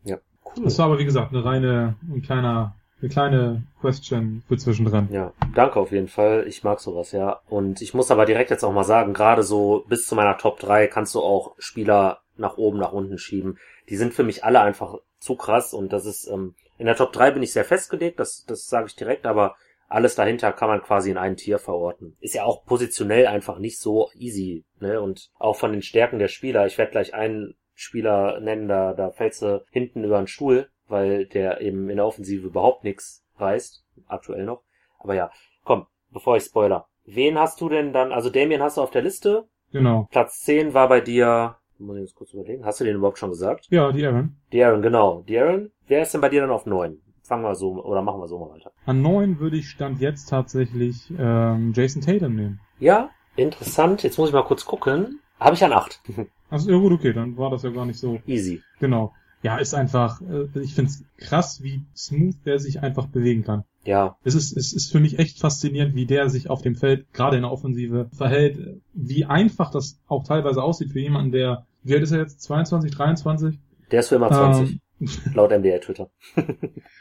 Cool. 0.56 0.64
Das 0.64 0.78
war 0.80 0.86
aber 0.88 1.00
wie 1.00 1.06
gesagt 1.06 1.34
eine 1.34 1.44
reine, 1.44 1.96
ein 2.10 2.22
kleiner, 2.22 2.76
eine 3.02 3.10
kleine 3.10 3.64
Question 3.80 4.44
für 4.48 4.58
zwischendrin. 4.58 5.10
Ja, 5.12 5.34
danke 5.56 5.80
auf 5.80 5.92
jeden 5.92 6.08
Fall. 6.08 6.46
Ich 6.48 6.64
mag 6.64 6.80
sowas, 6.80 7.12
ja. 7.12 7.40
Und 7.50 7.82
ich 7.82 7.94
muss 7.94 8.12
aber 8.12 8.26
direkt 8.26 8.50
jetzt 8.50 8.64
auch 8.64 8.74
mal 8.74 8.84
sagen, 8.84 9.14
gerade 9.14 9.44
so 9.44 9.84
bis 9.88 10.08
zu 10.08 10.16
meiner 10.16 10.38
Top 10.38 10.60
3 10.60 10.88
kannst 10.88 11.16
du 11.16 11.22
auch 11.22 11.56
Spieler 11.58 12.20
nach 12.38 12.58
oben, 12.58 12.80
nach 12.80 12.92
unten 12.92 13.18
schieben. 13.18 13.58
Die 13.90 13.96
sind 13.96 14.14
für 14.14 14.24
mich 14.24 14.44
alle 14.44 14.62
einfach 14.62 14.96
zu 15.22 15.36
krass 15.36 15.74
und 15.74 15.94
das 15.94 16.06
ist, 16.06 16.28
ähm, 16.28 16.56
in 16.78 16.88
der 16.88 16.96
Top 16.96 17.14
3 17.14 17.32
bin 17.32 17.44
ich 17.44 17.54
sehr 17.54 17.64
festgelegt, 17.64 18.20
das, 18.20 18.44
das 18.46 18.66
sage 18.66 18.88
ich 18.88 18.96
direkt, 18.96 19.26
aber 19.26 19.56
alles 19.88 20.16
dahinter 20.16 20.54
kann 20.54 20.70
man 20.70 20.82
quasi 20.82 21.12
in 21.12 21.18
ein 21.18 21.36
Tier 21.36 21.60
verorten. 21.60 22.16
Ist 22.22 22.34
ja 22.34 22.44
auch 22.44 22.66
positionell 22.66 23.28
einfach 23.28 23.60
nicht 23.60 23.80
so 23.80 24.10
easy, 24.16 24.64
ne? 24.80 25.02
Und 25.02 25.30
auch 25.38 25.58
von 25.58 25.74
den 25.74 25.82
Stärken 25.82 26.18
der 26.18 26.30
Spieler. 26.30 26.66
Ich 26.66 26.78
werde 26.78 26.92
gleich 26.92 27.14
einen 27.14 27.56
Spieler 27.74 28.40
nennen, 28.40 28.70
da, 28.70 28.94
da 28.94 29.12
fällst 29.12 29.42
du 29.42 29.66
hinten 29.70 30.06
über 30.06 30.18
den 30.18 30.28
Stuhl, 30.28 30.70
weil 30.88 31.26
der 31.26 31.60
eben 31.60 31.90
in 31.90 31.98
der 31.98 32.06
Offensive 32.06 32.48
überhaupt 32.48 32.86
nichts 32.86 33.26
reißt. 33.38 33.84
Aktuell 34.08 34.46
noch. 34.46 34.64
Aber 34.98 35.14
ja, 35.14 35.30
komm, 35.66 35.88
bevor 36.10 36.38
ich 36.38 36.44
spoiler. 36.44 36.88
Wen 37.06 37.38
hast 37.38 37.60
du 37.60 37.68
denn 37.68 37.92
dann, 37.92 38.14
also 38.14 38.30
Damien 38.30 38.62
hast 38.62 38.78
du 38.78 38.82
auf 38.82 38.92
der 38.92 39.02
Liste. 39.02 39.50
Genau. 39.74 40.08
Platz 40.12 40.40
10 40.42 40.74
war 40.74 40.88
bei 40.88 41.02
dir, 41.02 41.58
muss 41.82 41.98
ich 41.98 42.02
jetzt 42.02 42.16
kurz 42.16 42.34
überlegen, 42.34 42.66
hast 42.66 42.80
du 42.80 42.84
den 42.86 42.96
überhaupt 42.96 43.18
schon 43.18 43.30
gesagt? 43.30 43.68
Ja, 43.70 43.92
die 43.92 44.06
Aaron. 44.06 44.36
Die 44.52 44.64
Aaron, 44.64 44.82
genau. 44.82 45.24
Die 45.28 45.38
Aaron, 45.38 45.72
wer 45.88 46.02
ist 46.04 46.14
denn 46.14 46.22
bei 46.22 46.30
dir 46.30 46.42
dann 46.42 46.52
auf 46.52 46.66
9? 46.66 46.98
Fangen 47.24 47.44
wir 47.44 47.56
so, 47.56 47.84
oder 47.84 48.02
machen 48.02 48.20
wir 48.20 48.28
so 48.28 48.40
mal 48.40 48.50
weiter. 48.50 48.72
An 48.86 49.02
neun 49.02 49.40
würde 49.40 49.58
ich 49.58 49.70
Stand 49.70 50.02
jetzt 50.02 50.30
tatsächlich 50.30 51.12
ähm, 51.18 51.72
Jason 51.76 52.02
Tatum 52.02 52.36
nehmen. 52.36 52.60
Ja, 52.80 53.10
interessant. 53.36 54.04
Jetzt 54.04 54.18
muss 54.18 54.30
ich 54.30 54.34
mal 54.34 54.44
kurz 54.44 54.66
gucken. 54.66 55.20
Habe 55.40 55.56
ich 55.56 55.64
an 55.64 55.74
8. 55.74 56.02
Also 56.52 56.70
ja 56.70 56.78
gut, 56.78 56.92
okay, 56.92 57.14
dann 57.14 57.38
war 57.38 57.50
das 57.50 57.64
ja 57.64 57.70
gar 57.70 57.86
nicht 57.86 57.98
so. 57.98 58.20
Easy. 58.28 58.62
Genau. 58.82 59.14
Ja, 59.42 59.56
ist 59.58 59.74
einfach, 59.74 60.22
äh, 60.22 60.50
ich 60.60 60.76
find's 60.76 61.06
krass, 61.16 61.64
wie 61.64 61.86
smooth 61.96 62.36
der 62.46 62.60
sich 62.60 62.82
einfach 62.82 63.08
bewegen 63.08 63.44
kann. 63.44 63.64
Ja, 63.86 64.18
Es 64.24 64.36
ist, 64.36 64.56
es 64.56 64.74
ist 64.74 64.92
für 64.92 65.00
mich 65.00 65.18
echt 65.18 65.40
faszinierend, 65.40 65.96
wie 65.96 66.06
der 66.06 66.30
sich 66.30 66.50
auf 66.50 66.62
dem 66.62 66.76
Feld, 66.76 67.12
gerade 67.14 67.38
in 67.38 67.44
der 67.44 67.52
Offensive, 67.52 68.10
verhält. 68.14 68.82
Wie 68.94 69.24
einfach 69.26 69.72
das 69.72 69.98
auch 70.08 70.24
teilweise 70.24 70.62
aussieht 70.62 70.92
für 70.92 71.00
jemanden, 71.00 71.32
der, 71.32 71.66
wie 71.84 71.94
alt 71.94 72.04
ist 72.04 72.12
er 72.12 72.20
jetzt? 72.20 72.42
22, 72.42 72.92
23? 72.92 73.60
der 73.92 74.00
ist 74.00 74.10
für 74.10 74.16
immer 74.16 74.30
20, 74.30 74.72
Ähm, 74.72 74.80
laut 75.34 75.52
NBA 75.52 75.80
Twitter. 75.80 76.10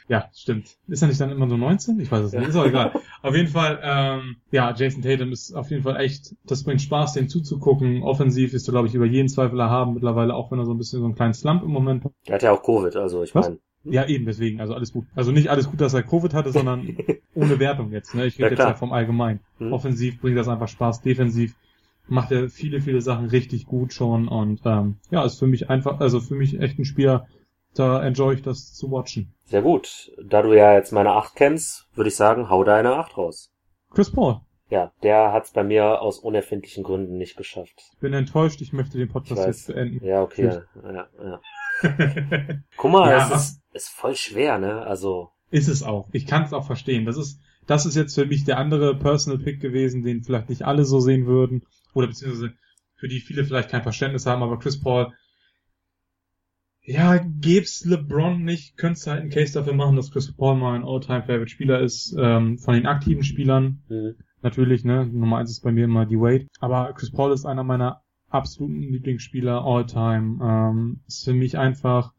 Ja, 0.09 0.29
stimmt. 0.35 0.77
Ist 0.89 1.03
er 1.03 1.09
nicht 1.09 1.21
dann 1.21 1.31
immer 1.31 1.47
nur 1.47 1.59
19? 1.59 2.01
Ich 2.01 2.11
weiß 2.11 2.25
es 2.25 2.33
Ja. 2.33 2.41
nicht. 2.41 2.49
Ist 2.49 2.57
auch 2.57 2.67
egal. 2.67 2.93
auf 3.23 3.35
jeden 3.37 3.49
Fall, 3.49 3.79
ähm, 3.83 4.37
ja, 4.51 4.75
Jason 4.75 5.03
Tatum 5.03 5.33
ist 5.33 5.53
auf 5.55 5.71
jeden 5.71 5.83
Fall 5.83 5.97
echt, 6.01 6.35
das 6.47 6.65
bringt 6.65 6.81
Spaß, 6.83 7.13
dem 7.13 7.29
zuzugucken. 7.29 8.03
Offensiv 8.03 8.55
ist 8.55 8.67
er, 8.69 8.73
glaube 8.73 8.89
ich, 8.89 8.95
über 8.95 9.05
jeden 9.07 9.29
Zweifel 9.29 9.61
erhaben 9.61 9.95
mittlerweile, 9.95 10.35
auch 10.35 10.51
wenn 10.51 10.59
er 10.59 10.65
so 10.65 10.73
ein 10.73 10.79
bisschen 10.79 11.01
so 11.01 11.05
einen 11.05 11.15
kleinen 11.15 11.35
Slump 11.35 11.63
im 11.63 11.71
Moment 11.71 12.05
hat. 12.05 12.13
Der 12.27 12.35
hat 12.37 12.43
ja 12.43 12.53
auch 12.53 12.63
Covid, 12.63 12.97
also 12.97 13.23
ich 13.23 13.35
meine. 13.35 13.59
Ja, 13.85 14.07
eben, 14.07 14.27
deswegen, 14.27 14.61
also 14.61 14.75
alles 14.75 14.93
gut. 14.93 15.07
Also 15.15 15.33
nicht 15.33 15.49
alles 15.49 15.71
gut, 15.71 15.81
dass 15.81 15.95
er 15.95 16.03
Covid 16.03 16.35
hatte, 16.35 16.53
sondern 16.53 16.97
ohne 17.35 17.59
Wertung 17.59 17.93
jetzt. 17.93 18.15
Ne? 18.15 18.27
Ich 18.27 18.37
Ja, 18.37 18.47
rede 18.47 18.55
jetzt 18.55 18.59
klar. 18.61 18.71
ja 18.71 18.75
vom 18.77 18.93
Allgemeinen. 18.93 19.41
Hm. 19.59 19.73
Offensiv 19.73 20.21
bringt 20.21 20.37
das 20.37 20.49
einfach 20.49 20.69
Spaß, 20.69 21.01
defensiv 21.03 21.55
macht 22.11 22.33
er 22.33 22.49
viele, 22.49 22.81
viele 22.81 23.01
Sachen 23.01 23.27
richtig 23.27 23.67
gut 23.67 23.93
schon 23.93 24.29
und 24.29 24.61
ähm, 24.65 24.97
ja, 25.11 25.25
ist 25.25 25.39
für 25.39 25.47
mich 25.47 25.71
einfach, 25.71 26.01
also 26.01 26.21
für 26.21 26.35
mich 26.35 26.61
echt 26.61 26.79
ein 26.79 26.85
Spieler, 26.85 27.27
da 27.75 28.03
enjoy 28.03 28.35
ich 28.35 28.43
das 28.43 28.75
zu 28.75 28.91
watchen. 28.91 29.33
Sehr 29.45 29.63
gut. 29.63 30.11
Da 30.23 30.43
du 30.43 30.53
ja 30.53 30.75
jetzt 30.75 30.93
meine 30.93 31.11
8 31.11 31.35
kennst, 31.35 31.89
würde 31.95 32.09
ich 32.09 32.17
sagen, 32.17 32.51
hau 32.51 32.65
deine 32.65 32.97
8 32.97 33.17
raus. 33.17 33.53
Chris 33.91 34.11
Paul. 34.11 34.41
Ja, 34.71 34.93
der 35.03 35.33
hat 35.33 35.47
es 35.47 35.51
bei 35.51 35.65
mir 35.65 36.01
aus 36.01 36.21
unerfindlichen 36.21 36.85
Gründen 36.85 37.19
nicht 37.19 37.37
geschafft. 37.37 37.91
Bin 38.01 38.13
enttäuscht, 38.13 38.61
ich 38.61 38.73
möchte 38.73 38.99
den 38.99 39.09
Ich 39.09 39.13
Podcast 39.13 39.45
jetzt 39.45 39.67
beenden. 39.67 40.05
Ja, 40.05 40.23
okay. 40.23 40.61
Ja, 40.85 41.09
ja. 41.23 41.41
Guck 42.77 42.93
mal, 42.93 43.11
Ja, 43.11 43.29
es 43.29 43.35
ist, 43.35 43.63
ist 43.73 43.89
voll 43.89 44.15
schwer, 44.15 44.59
ne? 44.59 44.83
Also, 44.83 45.31
Ist 45.51 45.69
es 45.69 45.83
auch. 45.83 46.09
Ich 46.13 46.27
kann 46.27 46.45
es 46.45 46.53
auch 46.53 46.65
verstehen. 46.65 47.05
Das 47.05 47.17
ist, 47.17 47.41
das 47.67 47.85
ist 47.85 47.97
jetzt 47.97 48.15
für 48.15 48.27
mich 48.27 48.45
der 48.45 48.59
andere 48.59 48.97
Personal 48.97 49.41
Pick 49.41 49.61
gewesen, 49.61 50.05
den 50.05 50.23
vielleicht 50.23 50.49
nicht 50.49 50.63
alle 50.63 50.85
so 50.85 51.01
sehen 51.01 51.27
würden. 51.27 51.65
Oder 51.95 52.09
beziehungsweise 52.09 52.55
für 52.97 53.09
die 53.09 53.21
viele 53.21 53.45
vielleicht 53.45 53.71
kein 53.71 53.83
Verständnis 53.83 54.27
haben, 54.27 54.43
aber 54.43 54.59
Chris 54.59 54.81
Paul 54.81 55.13
ja, 56.83 57.19
gäb's 57.19 57.85
LeBron 57.85 58.43
nicht, 58.43 58.77
könntest 58.77 59.07
du 59.07 59.11
halt 59.11 59.21
einen 59.21 59.31
Case 59.31 59.53
dafür 59.53 59.75
machen, 59.75 59.97
dass 59.97 60.11
Chris 60.11 60.33
Paul 60.33 60.57
mal 60.57 60.75
ein 60.75 60.85
All-Time-Favorite-Spieler 60.85 61.81
ist, 61.81 62.17
ähm, 62.19 62.59
von 62.59 62.75
den 62.75 62.87
aktiven 62.87 63.23
Spielern. 63.23 63.83
Mhm. 63.89 64.15
Natürlich, 64.43 64.85
ne, 64.85 65.07
Nummer 65.07 65.39
eins 65.39 65.51
ist 65.51 65.61
bei 65.61 65.73
mir 65.73 65.85
immer 65.85 66.07
die 66.07 66.19
Wade. 66.19 66.47
Aber 66.59 66.93
Chris 66.95 67.13
Paul 67.13 67.33
ist 67.33 67.45
einer 67.45 67.63
meiner 67.63 68.03
absoluten 68.31 68.81
Lieblingsspieler 68.81 69.63
all-time. 69.63 70.39
Ähm, 70.43 71.01
ist 71.07 71.25
für 71.25 71.35
mich 71.35 71.59
einfach, 71.59 72.13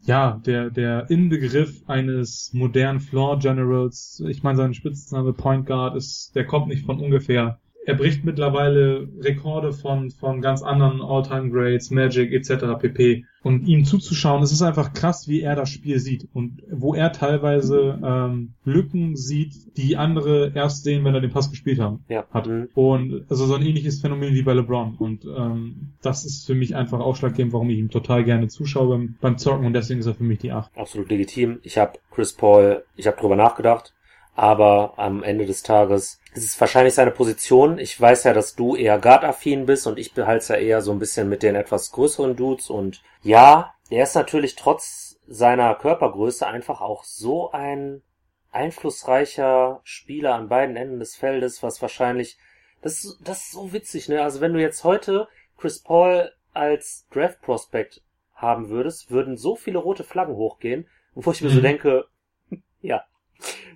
ja, 0.00 0.40
der, 0.46 0.70
der 0.70 1.10
Inbegriff 1.10 1.88
eines 1.88 2.52
modernen 2.54 3.00
Floor 3.00 3.38
Generals. 3.38 4.22
Ich 4.26 4.42
meine, 4.42 4.56
sein 4.56 4.74
Spitzname 4.74 5.34
Point 5.34 5.66
Guard 5.66 5.94
ist, 5.94 6.34
der 6.34 6.46
kommt 6.46 6.68
nicht 6.68 6.86
von 6.86 6.98
ungefähr 6.98 7.60
er 7.84 7.94
bricht 7.94 8.24
mittlerweile 8.24 9.08
Rekorde 9.20 9.72
von, 9.72 10.10
von 10.10 10.40
ganz 10.40 10.62
anderen 10.62 11.02
All-Time-Grades, 11.02 11.90
Magic 11.90 12.32
etc. 12.32 12.78
pp. 12.78 13.24
Und 13.42 13.66
ihm 13.66 13.84
zuzuschauen, 13.84 14.42
es 14.42 14.52
ist 14.52 14.62
einfach 14.62 14.92
krass, 14.92 15.26
wie 15.26 15.40
er 15.40 15.56
das 15.56 15.68
Spiel 15.68 15.98
sieht 15.98 16.28
und 16.32 16.62
wo 16.70 16.94
er 16.94 17.10
teilweise 17.10 17.98
ähm, 18.00 18.54
Lücken 18.64 19.16
sieht, 19.16 19.76
die 19.76 19.96
andere 19.96 20.52
erst 20.54 20.84
sehen, 20.84 21.04
wenn 21.04 21.14
er 21.14 21.20
den 21.20 21.32
Pass 21.32 21.50
gespielt 21.50 21.80
haben, 21.80 22.04
ja. 22.08 22.24
hat. 22.30 22.46
Mhm. 22.46 22.68
Und 22.74 23.26
also 23.28 23.46
so 23.46 23.56
ein 23.56 23.62
ähnliches 23.62 24.00
Phänomen 24.00 24.34
wie 24.34 24.42
bei 24.42 24.52
LeBron. 24.52 24.94
Und 24.96 25.24
ähm, 25.24 25.94
das 26.02 26.24
ist 26.24 26.46
für 26.46 26.54
mich 26.54 26.76
einfach 26.76 27.00
ausschlaggebend, 27.00 27.52
warum 27.52 27.70
ich 27.70 27.78
ihm 27.78 27.90
total 27.90 28.22
gerne 28.22 28.46
zuschaue 28.46 28.96
beim, 28.96 29.16
beim 29.20 29.38
Zocken 29.38 29.66
und 29.66 29.72
deswegen 29.72 29.98
ist 29.98 30.06
er 30.06 30.14
für 30.14 30.22
mich 30.22 30.38
die 30.38 30.52
8. 30.52 30.70
Absolut 30.76 31.10
legitim. 31.10 31.58
Ich 31.62 31.78
habe 31.78 31.98
Chris 32.12 32.32
Paul, 32.32 32.84
ich 32.94 33.08
habe 33.08 33.16
drüber 33.16 33.34
nachgedacht 33.34 33.92
aber 34.34 34.94
am 34.96 35.22
Ende 35.22 35.46
des 35.46 35.62
Tages 35.62 36.20
ist 36.34 36.44
es 36.44 36.60
wahrscheinlich 36.60 36.94
seine 36.94 37.10
Position. 37.10 37.78
Ich 37.78 38.00
weiß 38.00 38.24
ja, 38.24 38.32
dass 38.32 38.54
du 38.54 38.76
eher 38.76 38.98
Guard-affin 38.98 39.66
bist 39.66 39.86
und 39.86 39.98
ich 39.98 40.14
behalte 40.14 40.38
es 40.38 40.48
ja 40.48 40.56
eher 40.56 40.80
so 40.80 40.92
ein 40.92 40.98
bisschen 40.98 41.28
mit 41.28 41.42
den 41.42 41.54
etwas 41.54 41.92
größeren 41.92 42.36
Dudes 42.36 42.70
und 42.70 43.02
ja, 43.22 43.74
er 43.90 44.04
ist 44.04 44.14
natürlich 44.14 44.56
trotz 44.56 45.20
seiner 45.26 45.74
Körpergröße 45.74 46.46
einfach 46.46 46.80
auch 46.80 47.04
so 47.04 47.52
ein 47.52 48.02
einflussreicher 48.50 49.80
Spieler 49.84 50.34
an 50.34 50.48
beiden 50.48 50.76
Enden 50.76 50.98
des 50.98 51.16
Feldes, 51.16 51.62
was 51.62 51.80
wahrscheinlich, 51.80 52.38
das, 52.82 53.18
das 53.22 53.44
ist 53.44 53.52
so 53.52 53.72
witzig, 53.72 54.08
ne? 54.08 54.22
Also 54.22 54.40
wenn 54.40 54.52
du 54.52 54.60
jetzt 54.60 54.84
heute 54.84 55.28
Chris 55.56 55.80
Paul 55.80 56.32
als 56.52 57.06
Draft 57.10 57.40
Prospect 57.40 58.02
haben 58.34 58.68
würdest, 58.68 59.10
würden 59.10 59.36
so 59.36 59.56
viele 59.56 59.78
rote 59.78 60.04
Flaggen 60.04 60.36
hochgehen, 60.36 60.86
wo 61.14 61.30
ich 61.30 61.40
mir 61.40 61.50
mhm. 61.50 61.54
so 61.54 61.60
denke, 61.60 62.04
ja, 62.80 63.04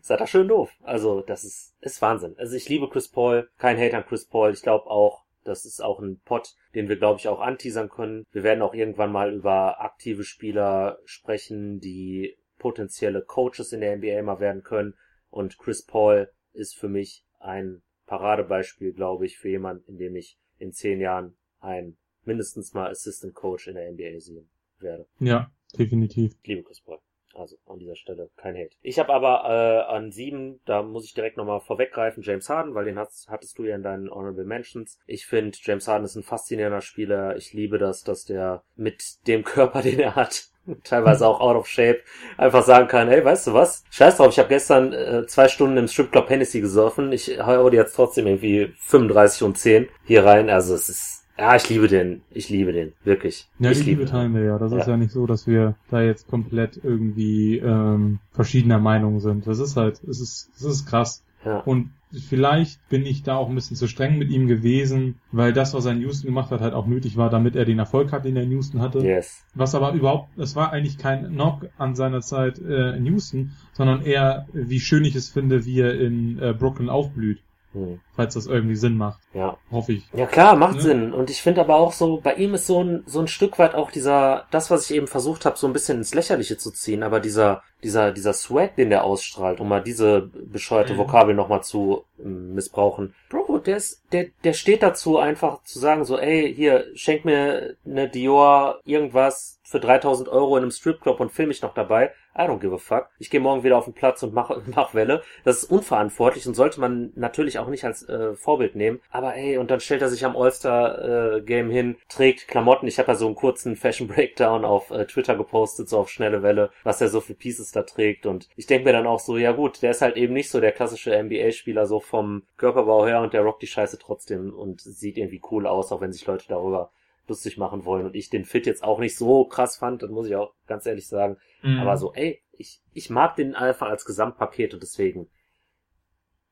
Seid 0.07 0.21
da 0.21 0.27
schön 0.29 0.47
doof. 0.47 0.71
Also, 0.85 1.21
das 1.21 1.43
ist, 1.43 1.75
ist 1.81 2.01
Wahnsinn. 2.01 2.37
Also, 2.39 2.55
ich 2.55 2.69
liebe 2.69 2.89
Chris 2.89 3.09
Paul. 3.09 3.51
Kein 3.59 3.77
Hate 3.77 3.97
an 3.97 4.07
Chris 4.07 4.25
Paul. 4.25 4.53
Ich 4.53 4.63
glaube 4.63 4.87
auch, 4.87 5.25
das 5.43 5.65
ist 5.65 5.83
auch 5.83 5.99
ein 5.99 6.21
Pot, 6.21 6.55
den 6.77 6.89
wir, 6.89 6.95
glaube 6.95 7.19
ich, 7.19 7.27
auch 7.27 7.41
anteasern 7.41 7.89
können. 7.89 8.25
Wir 8.31 8.45
werden 8.45 8.63
auch 8.63 8.73
irgendwann 8.73 9.11
mal 9.11 9.35
über 9.35 9.81
aktive 9.81 10.23
Spieler 10.23 11.01
sprechen, 11.07 11.81
die 11.81 12.37
potenzielle 12.57 13.21
Coaches 13.21 13.73
in 13.73 13.81
der 13.81 13.97
NBA 13.97 14.23
mal 14.23 14.39
werden 14.39 14.63
können. 14.63 14.95
Und 15.29 15.59
Chris 15.59 15.85
Paul 15.85 16.31
ist 16.53 16.77
für 16.77 16.89
mich 16.89 17.25
ein 17.41 17.83
Paradebeispiel, 18.07 18.93
glaube 18.93 19.27
ich, 19.27 19.39
für 19.39 19.49
jemanden, 19.49 19.91
in 19.91 19.99
dem 19.99 20.15
ich 20.15 20.39
in 20.59 20.73
zehn 20.73 21.01
Jahren 21.01 21.37
ein 21.59 21.97
mindestens 22.23 22.75
mal 22.75 22.91
Assistant 22.93 23.35
Coach 23.35 23.67
in 23.67 23.75
der 23.75 23.91
NBA 23.91 24.21
sehen 24.21 24.49
werde. 24.79 25.09
Ja, 25.19 25.51
definitiv. 25.77 26.37
Liebe 26.45 26.63
Chris 26.63 26.81
Paul. 26.81 27.01
Also 27.39 27.57
an 27.67 27.79
dieser 27.79 27.97
Stelle 27.97 28.31
kein 28.37 28.57
Hate. 28.57 28.75
Ich 28.83 28.99
habe 28.99 29.13
aber 29.13 29.45
äh, 29.45 29.95
an 29.95 30.11
sieben, 30.11 30.61
da 30.65 30.83
muss 30.83 31.05
ich 31.05 31.15
direkt 31.15 31.37
nochmal 31.37 31.61
vorweggreifen, 31.61 32.23
James 32.23 32.49
Harden, 32.49 32.75
weil 32.75 32.87
den 32.87 32.99
hast, 32.99 33.29
hattest 33.29 33.59
du 33.59 33.65
ja 33.65 33.77
in 33.77 33.83
deinen 33.83 34.11
Honorable 34.11 34.45
Mentions. 34.45 34.99
Ich 35.07 35.27
finde, 35.27 35.57
James 35.61 35.87
Harden 35.87 36.05
ist 36.05 36.17
ein 36.17 36.23
faszinierender 36.23 36.81
Spieler. 36.81 37.37
Ich 37.37 37.53
liebe 37.53 37.79
das, 37.79 38.03
dass 38.05 38.25
der 38.25 38.63
mit 38.77 39.27
dem 39.27 39.45
Körper, 39.45 39.83
den 39.83 40.01
er 40.01 40.15
hat, 40.15 40.49
teilweise 40.83 41.27
auch 41.27 41.41
out 41.41 41.57
of 41.57 41.69
shape, 41.69 42.01
einfach 42.37 42.65
sagen 42.65 42.89
kann, 42.89 43.09
hey, 43.09 43.25
weißt 43.25 43.49
du 43.49 43.55
was? 43.55 43.85
Scheiß 43.91 44.17
drauf, 44.17 44.29
ich 44.31 44.39
habe 44.39 44.49
gestern 44.49 44.93
äh, 44.93 45.27
zwei 45.27 45.49
Stunden 45.49 45.77
im 45.77 45.89
Stripclub 45.89 46.29
Hennessy 46.29 46.61
gesoffen. 46.61 47.13
Ich 47.13 47.39
hau 47.39 47.71
dir 47.71 47.81
jetzt 47.81 47.95
trotzdem 47.95 48.27
irgendwie 48.27 48.73
35 48.79 49.43
und 49.43 49.59
10 49.59 49.89
hier 50.05 50.25
rein. 50.25 50.51
Also 50.51 50.75
es 50.75 50.89
ist 50.89 51.16
ja, 51.39 51.57
ich 51.57 51.69
liebe 51.69 51.89
den. 51.89 52.23
Ich 52.31 52.49
liebe 52.49 52.73
den. 52.73 52.93
Wirklich. 53.05 53.49
Ja, 53.59 53.71
ich 53.71 53.85
Liebe 53.85 54.07
teilen 54.07 54.35
wir 54.35 54.43
ja. 54.43 54.59
Das 54.59 54.73
ja. 54.73 54.79
ist 54.79 54.89
ja 54.89 54.97
nicht 54.97 55.11
so, 55.11 55.27
dass 55.27 55.47
wir 55.47 55.75
da 55.91 56.01
jetzt 56.01 56.29
komplett 56.29 56.81
irgendwie 56.83 57.59
ähm, 57.59 58.21
verschiedener 58.33 58.79
Meinung 58.79 59.21
sind. 59.21 59.47
Das 59.47 59.59
ist 59.59 59.77
halt, 59.77 60.03
es 60.05 60.21
ist, 60.21 60.51
es 60.57 60.63
ist 60.63 60.87
krass. 60.87 61.25
Ja. 61.45 61.61
Und 61.61 61.91
vielleicht 62.11 62.89
bin 62.89 63.05
ich 63.05 63.23
da 63.23 63.37
auch 63.37 63.49
ein 63.49 63.55
bisschen 63.55 63.77
zu 63.77 63.87
streng 63.87 64.19
mit 64.19 64.31
ihm 64.31 64.47
gewesen, 64.47 65.17
weil 65.33 65.53
das, 65.53 65.75
was 65.75 65.85
er 65.85 65.93
in 65.93 66.01
Houston 66.01 66.27
gemacht 66.27 66.51
hat, 66.51 66.61
halt 66.61 66.75
auch 66.75 66.87
nötig 66.87 67.17
war, 67.17 67.31
damit 67.31 67.55
er 67.55 67.65
den 67.65 67.79
Erfolg 67.79 68.13
hat, 68.13 68.25
den 68.25 68.37
er 68.37 68.43
in 68.43 68.53
Houston 68.53 68.81
hatte. 68.81 69.01
Yes. 69.01 69.45
Was 69.55 69.75
aber 69.75 69.93
überhaupt, 69.93 70.37
es 70.39 70.57
war 70.57 70.73
eigentlich 70.73 70.99
kein 70.99 71.29
Knock 71.29 71.69
an 71.79 71.95
seiner 71.95 72.21
Zeit 72.21 72.59
äh, 72.59 72.97
in 72.97 73.07
Houston, 73.07 73.53
sondern 73.73 74.03
eher, 74.03 74.47
wie 74.53 74.81
schön 74.81 75.05
ich 75.05 75.15
es 75.15 75.29
finde, 75.29 75.65
wie 75.67 75.81
er 75.81 75.99
in 76.01 76.39
äh, 76.39 76.55
Brooklyn 76.55 76.89
aufblüht. 76.89 77.41
Hm. 77.77 78.01
Falls 78.15 78.33
das 78.33 78.47
irgendwie 78.47 78.75
Sinn 78.75 78.97
macht. 78.97 79.21
Ja. 79.35 79.59
Hoffe 79.71 79.93
ich. 79.93 80.05
Ja 80.15 80.25
klar, 80.25 80.57
macht 80.57 80.77
ne? 80.77 80.81
Sinn. 80.81 81.13
Und 81.13 81.29
ich 81.29 81.43
finde 81.43 81.61
aber 81.61 81.77
auch 81.77 81.93
so, 81.93 82.21
bei 82.23 82.33
ihm 82.35 82.55
ist 82.55 82.67
so 82.67 82.83
ein, 82.83 83.03
so 83.05 83.21
ein 83.21 83.29
Stück 83.29 83.59
weit 83.59 83.75
auch 83.75 83.91
dieser, 83.91 84.47
das, 84.51 84.71
was 84.71 84.89
ich 84.89 84.97
eben 84.97 85.07
versucht 85.07 85.45
habe, 85.45 85.59
so 85.59 85.67
ein 85.67 85.75
bisschen 85.75 85.99
ins 85.99 86.15
Lächerliche 86.15 86.57
zu 86.57 86.71
ziehen, 86.71 87.03
aber 87.03 87.21
dieser, 87.21 87.63
dieser, 87.83 88.13
dieser 88.13 88.33
Swag, 88.33 88.77
den 88.77 88.89
der 88.89 89.05
ausstrahlt, 89.05 89.61
um 89.61 89.69
mal 89.69 89.83
diese 89.83 90.23
bescheuerte 90.23 90.95
mhm. 90.95 90.99
Vokabel 90.99 91.35
nochmal 91.35 91.63
zu 91.63 92.05
ähm, 92.19 92.55
missbrauchen. 92.55 93.15
Bro, 93.29 93.59
der 93.59 93.77
ist, 93.77 94.03
der, 94.11 94.29
der 94.43 94.55
steht 94.55 94.83
dazu, 94.83 95.19
einfach 95.19 95.63
zu 95.65 95.79
sagen 95.79 96.07
so, 96.07 96.19
ey, 96.19 96.55
hier, 96.55 96.87
schenk 96.95 97.27
mir 97.27 97.77
eine 97.85 98.09
Dior 98.09 98.81
irgendwas 98.87 99.61
für 99.65 99.81
3000 99.81 100.31
Euro 100.31 100.57
in 100.57 100.63
einem 100.63 100.71
Stripclub 100.71 101.21
und 101.21 101.33
film 101.33 101.49
mich 101.49 101.61
noch 101.61 101.75
dabei. 101.75 102.13
I 102.37 102.43
don't 102.43 102.61
give 102.61 102.75
a 102.75 102.79
fuck. 102.79 103.09
Ich 103.19 103.31
gehe 103.31 103.41
morgen 103.41 103.65
wieder 103.65 103.79
auf 103.79 103.85
den 103.85 103.95
Platz 103.95 104.23
und 104.23 104.35
mach, 104.35 104.57
mach 104.67 104.95
Welle. 104.95 105.23
Das 105.45 105.63
ist 105.63 105.71
unverantwortlich 105.71 106.47
und 106.47 106.55
sollte 106.55 106.81
man 106.81 107.13
natürlich 107.15 107.59
auch 107.59 107.69
nicht 107.69 107.85
als 107.85 108.07
äh, 108.09 108.35
Vorbild 108.35 108.77
nehmen. 108.77 109.01
Aber 109.11 109.35
ey, 109.35 109.57
und 109.59 109.71
dann 109.71 109.81
stellt 109.81 110.03
er 110.03 110.11
sich 110.11 110.25
am 110.25 110.37
All-Star-Game 110.37 111.71
äh, 111.71 111.73
hin, 111.73 111.97
trägt 112.09 112.49
Klamotten. 112.49 112.87
Ich 112.87 112.99
habe 112.99 113.13
ja 113.13 113.15
so 113.15 113.27
einen 113.27 113.35
kurzen 113.35 113.77
Fashion-Breakdown 113.77 114.65
auf 114.65 114.91
äh, 114.91 115.07
Twitter 115.07 115.37
gepostet, 115.37 115.89
so 115.89 115.99
auf 115.99 116.11
schnelle 116.11 116.43
Welle, 116.43 116.71
was 116.85 117.01
er 117.01 117.09
so 117.09 117.21
für 117.21 117.35
Pieces 117.35 117.73
da 117.73 117.83
trägt. 117.83 118.27
Und 118.27 118.49
ich 118.57 118.67
denke 118.67 118.85
mir 118.85 118.93
dann 118.93 119.07
auch 119.07 119.21
so, 119.21 119.39
ja 119.39 119.53
gut, 119.53 119.83
der 119.83 119.93
ist 119.93 120.03
halt 120.03 120.17
eben 120.17 120.35
nicht 120.35 120.51
so 120.51 120.61
der 120.61 120.73
klassische 120.73 121.11
NBA-Spieler, 121.23 121.87
so 121.87 122.01
vom 122.01 122.43
Körperbau 122.59 123.07
her 123.07 123.23
und 123.23 123.33
der 123.33 123.43
rockt 123.43 123.63
die 123.63 123.67
Scheiße 123.67 123.99
trotzdem 123.99 124.53
und 124.53 124.81
sieht 124.81 125.17
irgendwie 125.17 125.41
cool 125.51 125.67
aus, 125.67 125.93
auch 125.93 126.01
wenn 126.01 126.13
sich 126.13 126.27
Leute 126.27 126.47
darüber 126.49 126.91
lustig 127.29 127.59
machen 127.59 127.85
wollen 127.85 128.07
und 128.07 128.15
ich 128.15 128.31
den 128.31 128.45
Fit 128.45 128.67
jetzt 128.67 128.85
auch 128.85 128.99
nicht 128.99 129.17
so 129.17 129.45
krass 129.45 129.77
fand, 129.77 130.03
das 130.03 130.11
muss 130.11 130.29
ich 130.29 130.37
auch 130.37 130.53
ganz 130.67 130.87
ehrlich 130.87 131.09
sagen. 131.09 131.39
Mhm. 131.67 131.81
Aber 131.81 131.97
so, 131.97 132.13
ey, 132.15 132.43
ich, 132.53 132.81
ich 132.93 133.11
mag 133.11 133.35
den 133.37 133.55
einfach 133.55 133.89
als 133.89 134.05
Gesamtpaket 134.05 134.73
und 134.73 134.83
deswegen, 134.83 135.29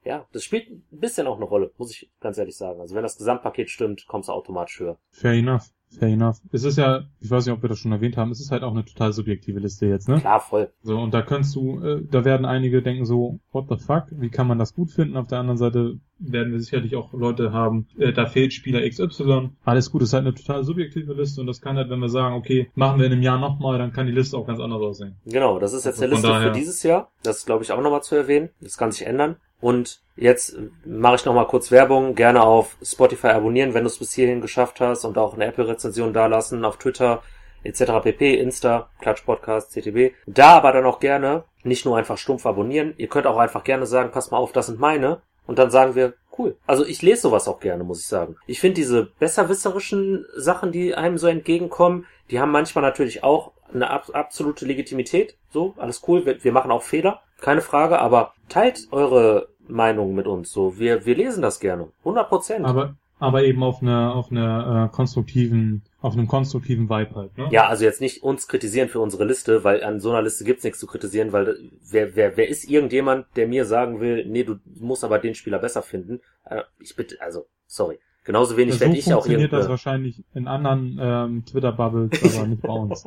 ja, 0.05 0.27
das 0.33 0.45
spielt 0.45 0.71
ein 0.71 0.85
bisschen 0.91 1.27
auch 1.27 1.37
eine 1.37 1.45
Rolle, 1.45 1.73
muss 1.79 1.91
ich 1.91 2.11
ganz 2.21 2.39
ehrlich 2.39 2.57
sagen. 2.57 2.81
Also 2.81 2.95
wenn 2.95 3.03
das 3.03 3.19
Gesamtpaket 3.19 3.71
stimmt, 3.71 4.07
kommst 4.07 4.29
du 4.29 4.33
automatisch 4.33 4.81
höher. 4.81 4.99
Fair 5.11 5.33
enough. 5.33 5.71
Fair 5.99 6.09
enough. 6.09 6.39
Es 6.51 6.65
ist 6.65 6.77
ja, 6.77 7.05
ich 7.21 7.31
weiß 7.31 7.47
nicht, 7.47 7.55
ob 7.55 7.63
wir 7.63 7.69
das 7.69 7.79
schon 7.79 7.93
erwähnt 7.93 8.17
haben, 8.17 8.31
es 8.31 8.41
ist 8.41 8.51
halt 8.51 8.63
auch 8.63 8.73
eine 8.73 8.85
total 8.85 9.13
subjektive 9.13 9.61
Liste 9.61 9.87
jetzt, 9.87 10.09
ne? 10.09 10.21
Klar, 10.21 10.41
voll. 10.41 10.73
So, 10.83 10.99
und 10.99 11.15
da 11.15 11.23
kannst 11.23 11.55
du, 11.55 11.81
äh, 11.81 12.05
da 12.11 12.25
werden 12.25 12.47
einige 12.47 12.83
denken 12.83 13.05
so, 13.05 13.39
what 13.53 13.67
the 13.69 13.77
fuck, 13.77 14.07
wie 14.11 14.31
kann 14.31 14.49
man 14.49 14.59
das 14.59 14.75
gut 14.75 14.91
finden? 14.91 15.17
Auf 15.17 15.29
der 15.29 15.39
anderen 15.39 15.59
Seite 15.59 15.99
werden 16.19 16.53
wir 16.53 16.61
sicherlich 16.61 16.97
auch 16.97 17.13
Leute 17.13 17.53
haben, 17.53 17.87
äh, 17.99 18.13
da 18.13 18.27
fehlt 18.27 18.53
Spieler 18.53 18.89
XY. 18.89 19.51
Alles 19.65 19.91
gut, 19.91 20.03
es 20.03 20.09
ist 20.09 20.15
halt 20.15 20.27
eine 20.27 20.35
total 20.35 20.65
subjektive 20.65 21.13
Liste 21.13 21.41
und 21.41 21.47
das 21.47 21.61
kann 21.61 21.77
halt, 21.77 21.91
wenn 21.91 22.01
wir 22.01 22.09
sagen, 22.09 22.35
okay, 22.35 22.71
machen 22.75 22.99
wir 22.99 23.07
in 23.07 23.13
einem 23.13 23.23
Jahr 23.23 23.39
nochmal, 23.39 23.79
dann 23.79 23.93
kann 23.93 24.07
die 24.07 24.13
Liste 24.13 24.37
auch 24.37 24.47
ganz 24.47 24.59
anders 24.61 24.83
aussehen. 24.83 25.17
Genau, 25.27 25.59
das 25.61 25.73
ist 25.73 25.85
jetzt 25.85 26.01
also 26.01 26.03
der 26.03 26.11
Liste 26.11 26.29
daher... 26.29 26.49
für 26.49 26.59
dieses 26.59 26.83
Jahr. 26.83 27.13
Das 27.23 27.39
ist, 27.39 27.47
glaube 27.47 27.63
ich, 27.63 27.71
auch 27.71 27.81
nochmal 27.81 28.03
zu 28.03 28.17
erwähnen. 28.17 28.51
Das 28.61 28.77
kann 28.77 28.91
sich 28.91 29.07
ändern. 29.07 29.37
Und 29.65 30.03
jetzt 30.15 30.59
mache 30.85 31.15
ich 31.15 31.25
nochmal 31.25 31.47
kurz 31.47 31.71
Werbung. 31.71 32.15
Gerne 32.15 32.43
auf 32.43 32.77
Spotify 32.83 33.29
abonnieren, 33.29 33.73
wenn 33.73 33.85
du 33.85 33.87
es 33.87 33.99
bis 33.99 34.13
hierhin 34.13 34.43
geschafft 34.43 34.79
hast 34.79 35.07
und 35.07 35.17
auch 35.17 35.33
eine 35.33 35.47
Apple-Rezension 35.47 36.13
dalassen, 36.13 36.67
auf 36.67 36.77
Twitter 36.77 37.23
etc. 37.63 37.85
pp, 38.03 38.35
Insta, 38.35 38.91
Klatsch 39.01 39.23
Podcast, 39.25 39.73
CTB. 39.73 40.13
Da 40.27 40.51
aber 40.59 40.73
dann 40.73 40.85
auch 40.85 41.01
gerne 41.01 41.45
nicht 41.63 41.87
nur 41.87 41.97
einfach 41.97 42.19
stumpf 42.19 42.45
abonnieren. 42.45 42.93
Ihr 42.99 43.09
könnt 43.09 43.27
auch 43.27 43.39
einfach 43.39 43.65
gerne 43.65 43.87
sagen, 43.87 44.11
pass 44.13 44.31
mal 44.31 44.37
auf, 44.37 44.53
das 44.53 44.67
sind 44.67 44.81
meine. 44.81 45.23
Und 45.47 45.59
dann 45.59 45.71
sagen 45.71 45.95
wir, 45.95 46.13
cool. 46.39 46.59
Also 46.67 46.85
ich 46.85 47.01
lese 47.01 47.23
sowas 47.23 47.49
auch 47.49 47.61
gerne, 47.61 47.85
muss 47.85 48.01
ich 48.01 48.07
sagen. 48.07 48.37
Ich 48.47 48.61
finde 48.61 48.75
diese 48.75 49.13
besserwisserischen 49.19 50.27
Sachen, 50.37 50.73
die 50.73 50.95
einem 50.95 51.17
so 51.17 51.27
entgegenkommen, 51.27 52.05
die 52.31 52.39
haben 52.39 52.53
manchmal 52.53 52.83
natürlich 52.83 53.25
auch 53.25 53.53
eine 53.73 53.89
ab 53.89 54.11
absolute 54.13 54.67
Legitimität. 54.67 55.39
So, 55.51 55.75
alles 55.79 56.03
cool, 56.07 56.27
wir 56.27 56.53
machen 56.53 56.71
auch 56.71 56.83
Fehler, 56.83 57.23
keine 57.41 57.61
Frage, 57.63 57.99
aber 57.99 58.35
teilt 58.49 58.89
eure 58.91 59.49
Meinung 59.69 60.15
mit 60.15 60.27
uns. 60.27 60.51
So, 60.51 60.79
wir, 60.79 61.07
wir 61.07 61.15
lesen 61.15 61.43
das 61.43 61.61
gerne. 61.61 61.89
100 62.01 62.29
Prozent. 62.29 62.65
Aber, 62.65 62.97
aber 63.19 63.45
eben 63.45 63.63
auf 63.63 63.83
einer, 63.83 64.15
auf 64.15 64.31
einer 64.31 64.91
äh, 64.91 64.95
konstruktiven, 64.95 65.83
auf 66.01 66.15
einem 66.15 66.27
konstruktiven 66.27 66.89
Vibe 66.91 67.15
halt, 67.15 67.39
ne? 67.39 67.49
Ja, 67.51 67.67
also 67.69 67.85
jetzt 67.85 68.01
nicht 68.01 68.23
uns 68.23 68.49
kritisieren 68.49 68.89
für 68.89 69.01
unsere 69.01 69.25
Liste, 69.25 69.65
weil 69.65 69.83
an 69.83 70.01
so 70.01 70.11
einer 70.11 70.23
Liste 70.23 70.45
gibt's 70.45 70.65
nichts 70.65 70.79
zu 70.79 70.87
kritisieren, 70.87 71.33
weil 71.33 71.57
wer, 71.91 72.15
wer, 72.17 72.37
wer 72.37 72.49
ist 72.49 72.69
irgendjemand, 72.69 73.27
der 73.37 73.49
mir 73.49 73.65
sagen 73.65 74.01
will, 74.01 74.27
nee, 74.27 74.45
du 74.45 74.57
musst 74.79 75.05
aber 75.05 75.19
den 75.19 75.35
Spieler 75.35 75.59
besser 75.59 75.83
finden? 75.83 76.21
Äh, 76.45 76.63
ich 76.79 76.95
bitte, 76.97 77.21
also, 77.21 77.47
sorry. 77.67 77.99
Genauso 78.25 78.57
wenig 78.57 78.75
so 78.75 78.81
werde 78.81 78.97
ich 78.97 79.05
auch 79.07 79.23
funktioniert 79.23 79.53
das 79.53 79.69
wahrscheinlich 79.69 80.25
in 80.33 80.49
anderen 80.49 80.99
ähm, 80.99 81.45
Twitter-Bubbles, 81.45 82.39
aber 82.39 82.47
nicht 82.47 82.63
bei 82.63 82.73
uns. 82.73 83.05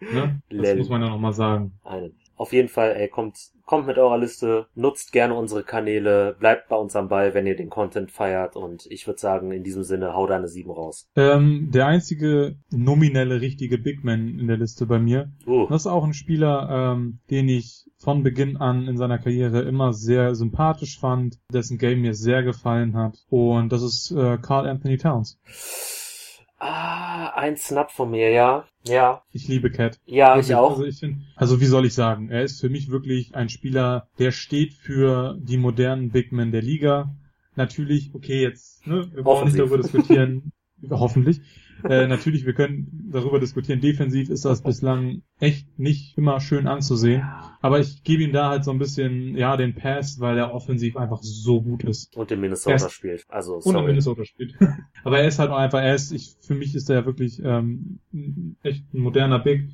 Ne? 0.00 0.40
Das 0.50 0.60
Lel. 0.60 0.76
muss 0.76 0.88
man 0.88 1.02
ja 1.02 1.08
nochmal 1.08 1.32
sagen. 1.32 1.72
einen. 1.84 2.12
Auf 2.36 2.52
jeden 2.52 2.68
Fall, 2.68 2.94
ey, 2.96 3.08
kommt, 3.08 3.38
kommt 3.64 3.86
mit 3.86 3.98
eurer 3.98 4.18
Liste, 4.18 4.66
nutzt 4.74 5.12
gerne 5.12 5.34
unsere 5.34 5.62
Kanäle, 5.62 6.36
bleibt 6.38 6.68
bei 6.68 6.76
uns 6.76 6.94
am 6.94 7.08
Ball, 7.08 7.34
wenn 7.34 7.46
ihr 7.46 7.56
den 7.56 7.70
Content 7.70 8.10
feiert 8.10 8.56
und 8.56 8.86
ich 8.86 9.06
würde 9.06 9.18
sagen, 9.18 9.52
in 9.52 9.64
diesem 9.64 9.84
Sinne, 9.84 10.14
hau 10.14 10.26
deine 10.26 10.48
sieben 10.48 10.70
raus. 10.70 11.08
Ähm, 11.16 11.70
der 11.72 11.86
einzige 11.86 12.56
nominelle 12.70 13.40
richtige 13.40 13.78
Big 13.78 14.04
Man 14.04 14.38
in 14.38 14.46
der 14.48 14.58
Liste 14.58 14.86
bei 14.86 14.98
mir. 14.98 15.32
Uh, 15.46 15.66
Das 15.68 15.82
ist 15.82 15.86
auch 15.86 16.04
ein 16.04 16.14
Spieler, 16.14 16.94
ähm, 16.94 17.18
den 17.30 17.48
ich 17.48 17.86
von 17.98 18.22
Beginn 18.22 18.56
an 18.58 18.86
in 18.86 18.98
seiner 18.98 19.18
Karriere 19.18 19.62
immer 19.62 19.92
sehr 19.92 20.34
sympathisch 20.34 20.98
fand, 21.00 21.38
dessen 21.52 21.78
Game 21.78 22.02
mir 22.02 22.14
sehr 22.14 22.42
gefallen 22.42 22.96
hat. 22.96 23.16
Und 23.30 23.72
das 23.72 23.82
ist 23.82 24.10
äh, 24.10 24.36
Carl 24.38 24.68
Anthony 24.68 24.98
Towns. 24.98 25.38
Ah, 26.58 27.30
ein 27.34 27.56
Snap 27.56 27.90
von 27.90 28.10
mir, 28.10 28.30
ja. 28.30 28.64
Ja, 28.86 29.22
Ich 29.32 29.48
liebe 29.48 29.70
Cat. 29.70 29.98
ja, 30.06 30.38
ich 30.38 30.48
Wirklich. 30.48 30.54
auch. 30.56 30.70
Also 30.70 30.84
ich 30.84 30.98
finde, 31.00 31.20
also 31.34 31.60
wie 31.60 31.66
soll 31.66 31.86
ich 31.86 31.94
sagen, 31.94 32.30
er 32.30 32.42
ist 32.42 32.60
für 32.60 32.68
mich 32.68 32.88
wirklich 32.88 33.34
ein 33.34 33.48
Spieler, 33.48 34.08
der 34.18 34.30
steht 34.30 34.74
für 34.74 35.36
die 35.40 35.56
modernen 35.56 36.10
Big 36.10 36.30
Men 36.32 36.52
der 36.52 36.62
Liga. 36.62 37.12
Natürlich, 37.56 38.14
okay, 38.14 38.42
jetzt, 38.42 38.86
ne, 38.86 39.08
wir 39.12 39.22
brauchen 39.24 39.46
nicht 39.46 39.58
darüber 39.58 39.78
diskutieren, 39.78 40.52
hoffentlich. 40.90 41.40
Äh, 41.88 42.06
natürlich, 42.06 42.46
wir 42.46 42.52
können 42.54 43.08
darüber 43.10 43.38
diskutieren. 43.40 43.80
Defensiv 43.80 44.28
ist 44.30 44.44
das 44.44 44.62
bislang 44.62 45.22
echt 45.40 45.78
nicht 45.78 46.16
immer 46.18 46.40
schön 46.40 46.66
anzusehen. 46.66 47.22
Aber 47.60 47.80
ich 47.80 48.02
gebe 48.02 48.22
ihm 48.22 48.32
da 48.32 48.50
halt 48.50 48.64
so 48.64 48.70
ein 48.70 48.78
bisschen, 48.78 49.36
ja, 49.36 49.56
den 49.56 49.74
Pass, 49.74 50.20
weil 50.20 50.38
er 50.38 50.52
offensiv 50.54 50.96
einfach 50.96 51.20
so 51.22 51.62
gut 51.62 51.84
ist. 51.84 52.16
Und 52.16 52.30
in 52.30 52.40
Minnesota 52.40 52.76
ist- 52.76 52.92
spielt. 52.92 53.24
Also, 53.28 53.54
Und 53.54 53.66
in 53.66 53.72
sorry. 53.72 53.86
Minnesota 53.86 54.24
spielt. 54.24 54.54
Aber 55.04 55.18
er 55.18 55.28
ist 55.28 55.38
halt 55.38 55.50
auch 55.50 55.58
einfach, 55.58 55.80
er 55.80 55.94
ist, 55.94 56.12
ich, 56.12 56.36
für 56.40 56.54
mich 56.54 56.74
ist 56.74 56.90
er 56.90 57.06
wirklich 57.06 57.40
ähm, 57.44 57.98
echt 58.62 58.92
ein 58.94 59.00
moderner 59.00 59.38
Big, 59.38 59.70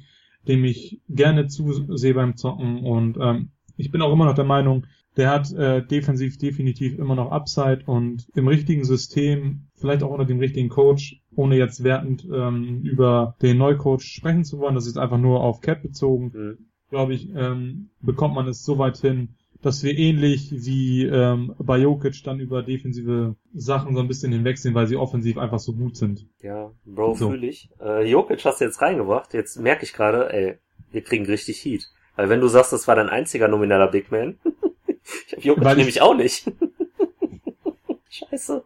dem 0.49 0.65
ich 0.65 1.01
gerne 1.09 1.47
zusehe 1.47 2.15
beim 2.15 2.37
Zocken 2.37 2.79
und 2.85 3.17
ähm, 3.21 3.51
ich 3.77 3.91
bin 3.91 4.03
auch 4.03 4.13
immer 4.13 4.25
noch 4.27 4.35
der 4.35 4.45
Meinung, 4.45 4.87
der 5.17 5.31
hat 5.31 5.53
äh, 5.53 5.85
defensiv 5.87 6.39
definitiv 6.39 6.99
immer 6.99 7.15
noch 7.15 7.31
Upside 7.31 7.83
und 7.87 8.27
im 8.35 8.49
richtigen 8.49 8.85
System, 8.85 9.69
vielleicht 9.75 10.03
auch 10.03 10.11
unter 10.11 10.25
dem 10.25 10.39
richtigen 10.41 10.69
Coach, 10.69 11.22
ohne 11.37 11.57
jetzt 11.57 11.83
wertend 11.85 12.27
ähm, 12.33 12.83
über 12.83 13.37
den 13.43 13.59
Neucoach 13.59 14.03
sprechen 14.03 14.45
zu 14.45 14.59
wollen, 14.59 14.75
das 14.75 14.87
ist 14.87 14.99
einfach 14.99 15.19
nur 15.19 15.41
auf 15.43 15.61
Cat 15.61 15.83
bezogen, 15.83 16.33
Hm. 16.33 16.59
glaube 16.91 17.15
ich, 17.15 17.29
ähm, 17.35 17.91
bekommt 18.01 18.35
man 18.35 18.47
es 18.49 18.65
so 18.65 18.79
weit 18.79 18.99
hin, 18.99 19.31
dass 19.63 19.83
wir 19.85 19.97
ähnlich 19.97 20.51
wie 20.53 21.05
ähm, 21.07 21.55
bei 21.59 21.79
Jokic 21.79 22.23
dann 22.25 22.41
über 22.41 22.63
defensive 22.65 23.37
Sachen 23.55 23.95
so 23.95 24.01
ein 24.03 24.09
bisschen 24.09 24.33
hinwegsehen, 24.33 24.75
weil 24.75 24.89
sie 24.89 24.97
offensiv 24.97 25.39
einfach 25.39 25.61
so 25.61 25.73
gut 25.73 25.97
sind. 25.97 26.27
Ja, 26.43 26.73
Bro, 26.85 27.15
So. 27.15 27.31
fühl 27.31 27.45
ich. 27.45 27.69
Äh, 27.81 28.11
Jokic 28.11 28.45
hast 28.45 28.61
du 28.61 28.65
jetzt 28.65 28.83
reingebracht. 28.83 29.33
Jetzt 29.35 29.59
merke 29.61 29.85
ich 29.85 29.93
gerade, 29.93 30.33
ey, 30.33 30.59
wir 30.91 31.03
kriegen 31.03 31.25
richtig 31.27 31.65
Heat. 31.65 31.89
Weil 32.17 32.29
wenn 32.29 32.41
du 32.41 32.49
sagst, 32.49 32.73
das 32.73 32.89
war 32.89 32.97
dein 32.97 33.09
einziger 33.09 33.47
nomineller 33.49 33.87
Big 33.89 34.11
Man, 34.11 34.37
ich 35.29 35.33
hab 35.33 35.45
Jokic 35.45 35.65
Weil 35.65 35.73
ich- 35.73 35.79
nämlich 35.79 36.03
auch 36.03 36.17
nicht. 36.17 36.51
Scheiße. 38.11 38.65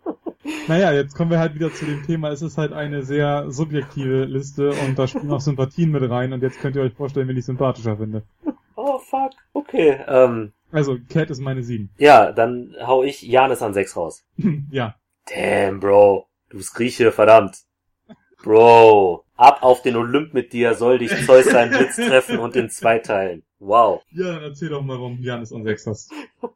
Naja, 0.68 0.92
jetzt 0.92 1.14
kommen 1.14 1.30
wir 1.30 1.38
halt 1.38 1.54
wieder 1.54 1.72
zu 1.72 1.84
dem 1.84 2.04
Thema, 2.04 2.30
es 2.30 2.42
ist 2.42 2.58
halt 2.58 2.72
eine 2.72 3.02
sehr 3.02 3.50
subjektive 3.50 4.24
Liste 4.24 4.70
und 4.86 4.98
da 4.98 5.06
spielen 5.06 5.30
auch 5.32 5.40
Sympathien 5.40 5.90
mit 5.90 6.08
rein 6.08 6.32
und 6.32 6.42
jetzt 6.42 6.60
könnt 6.60 6.76
ihr 6.76 6.82
euch 6.82 6.94
vorstellen, 6.94 7.28
wen 7.28 7.36
ich 7.36 7.44
sympathischer 7.44 7.96
finde. 7.96 8.22
Oh, 8.76 8.98
fuck. 8.98 9.32
Okay, 9.52 9.98
ähm, 10.06 10.52
Also, 10.72 10.98
Cat 11.08 11.30
ist 11.30 11.40
meine 11.40 11.62
7. 11.62 11.90
ja, 11.98 12.32
dann 12.32 12.74
hau 12.84 13.02
ich 13.02 13.22
Janis 13.22 13.62
an 13.62 13.74
6 13.74 13.96
raus. 13.96 14.24
ja. 14.70 14.94
Damn, 15.34 15.80
Bro. 15.80 16.26
Du 16.50 16.58
bist 16.58 16.74
Grieche, 16.74 17.10
verdammt. 17.10 17.56
Bro. 18.42 19.24
Ab 19.36 19.58
auf 19.62 19.82
den 19.82 19.96
Olymp 19.96 20.32
mit 20.32 20.52
dir, 20.52 20.74
soll 20.74 20.98
dich 20.98 21.10
Zeus 21.26 21.46
seinen 21.46 21.70
Blitz 21.70 21.96
treffen 21.96 22.38
und 22.38 22.54
in 22.56 22.70
zwei 22.70 22.98
teilen. 22.98 23.42
Wow. 23.58 24.02
Ja, 24.10 24.32
dann 24.34 24.42
erzähl 24.44 24.68
doch 24.68 24.82
mal, 24.82 24.98
warum 24.98 25.18
Janis 25.20 25.52
an 25.52 25.64
6 25.64 25.86
hast. 25.86 26.12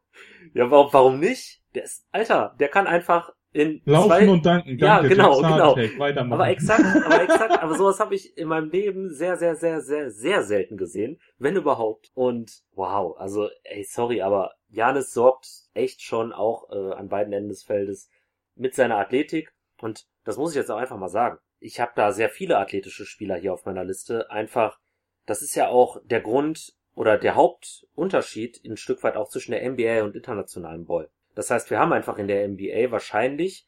Ja, 0.53 0.69
warum, 0.69 0.91
warum 0.91 1.19
nicht? 1.21 1.61
Der 1.75 1.85
ist, 1.85 2.03
Alter, 2.11 2.55
der 2.59 2.67
kann 2.67 2.85
einfach 2.85 3.31
in 3.53 3.81
Laufen 3.85 4.07
zwei, 4.07 4.29
und 4.29 4.45
danken, 4.45 4.77
Ja, 4.77 4.99
danke, 4.99 5.09
genau, 5.09 5.41
James 5.41 5.41
genau. 5.41 5.67
Hardenstein, 5.67 5.99
Weitermachen. 5.99 6.33
Aber 6.33 6.49
exakt, 6.49 7.05
aber 7.05 7.21
exakt, 7.21 7.63
aber 7.63 7.75
sowas 7.75 7.99
habe 7.99 8.15
ich 8.15 8.37
in 8.37 8.47
meinem 8.47 8.69
Leben 8.69 9.09
sehr, 9.09 9.35
sehr, 9.35 9.55
sehr, 9.55 9.81
sehr, 9.81 10.09
sehr 10.09 10.43
selten 10.43 10.77
gesehen, 10.77 11.19
wenn 11.37 11.57
überhaupt. 11.57 12.11
Und 12.13 12.61
wow, 12.73 13.17
also 13.17 13.49
ey, 13.63 13.83
sorry, 13.83 14.21
aber 14.21 14.53
Janis 14.69 15.13
sorgt 15.13 15.47
echt 15.73 16.01
schon 16.01 16.31
auch 16.31 16.69
äh, 16.71 16.93
an 16.93 17.09
beiden 17.09 17.33
Enden 17.33 17.49
des 17.49 17.63
Feldes 17.63 18.09
mit 18.55 18.73
seiner 18.73 18.97
Athletik. 18.97 19.53
Und 19.81 20.05
das 20.23 20.37
muss 20.37 20.51
ich 20.51 20.57
jetzt 20.57 20.71
auch 20.71 20.77
einfach 20.77 20.97
mal 20.97 21.09
sagen. 21.09 21.37
Ich 21.59 21.79
habe 21.79 21.91
da 21.95 22.11
sehr 22.11 22.29
viele 22.29 22.57
athletische 22.57 23.05
Spieler 23.05 23.35
hier 23.35 23.53
auf 23.53 23.65
meiner 23.65 23.83
Liste. 23.83 24.31
Einfach, 24.31 24.79
das 25.25 25.41
ist 25.41 25.55
ja 25.55 25.67
auch 25.67 25.99
der 26.05 26.21
Grund 26.21 26.73
oder 26.95 27.17
der 27.17 27.35
Hauptunterschied 27.35 28.63
ein 28.65 28.77
Stück 28.77 29.03
weit 29.03 29.17
auch 29.17 29.29
zwischen 29.29 29.51
der 29.51 29.69
NBA 29.69 30.03
und 30.03 30.15
internationalen 30.15 30.85
Ball. 30.85 31.09
Das 31.35 31.49
heißt, 31.49 31.69
wir 31.69 31.79
haben 31.79 31.93
einfach 31.93 32.17
in 32.17 32.27
der 32.27 32.47
NBA 32.47 32.91
wahrscheinlich 32.91 33.67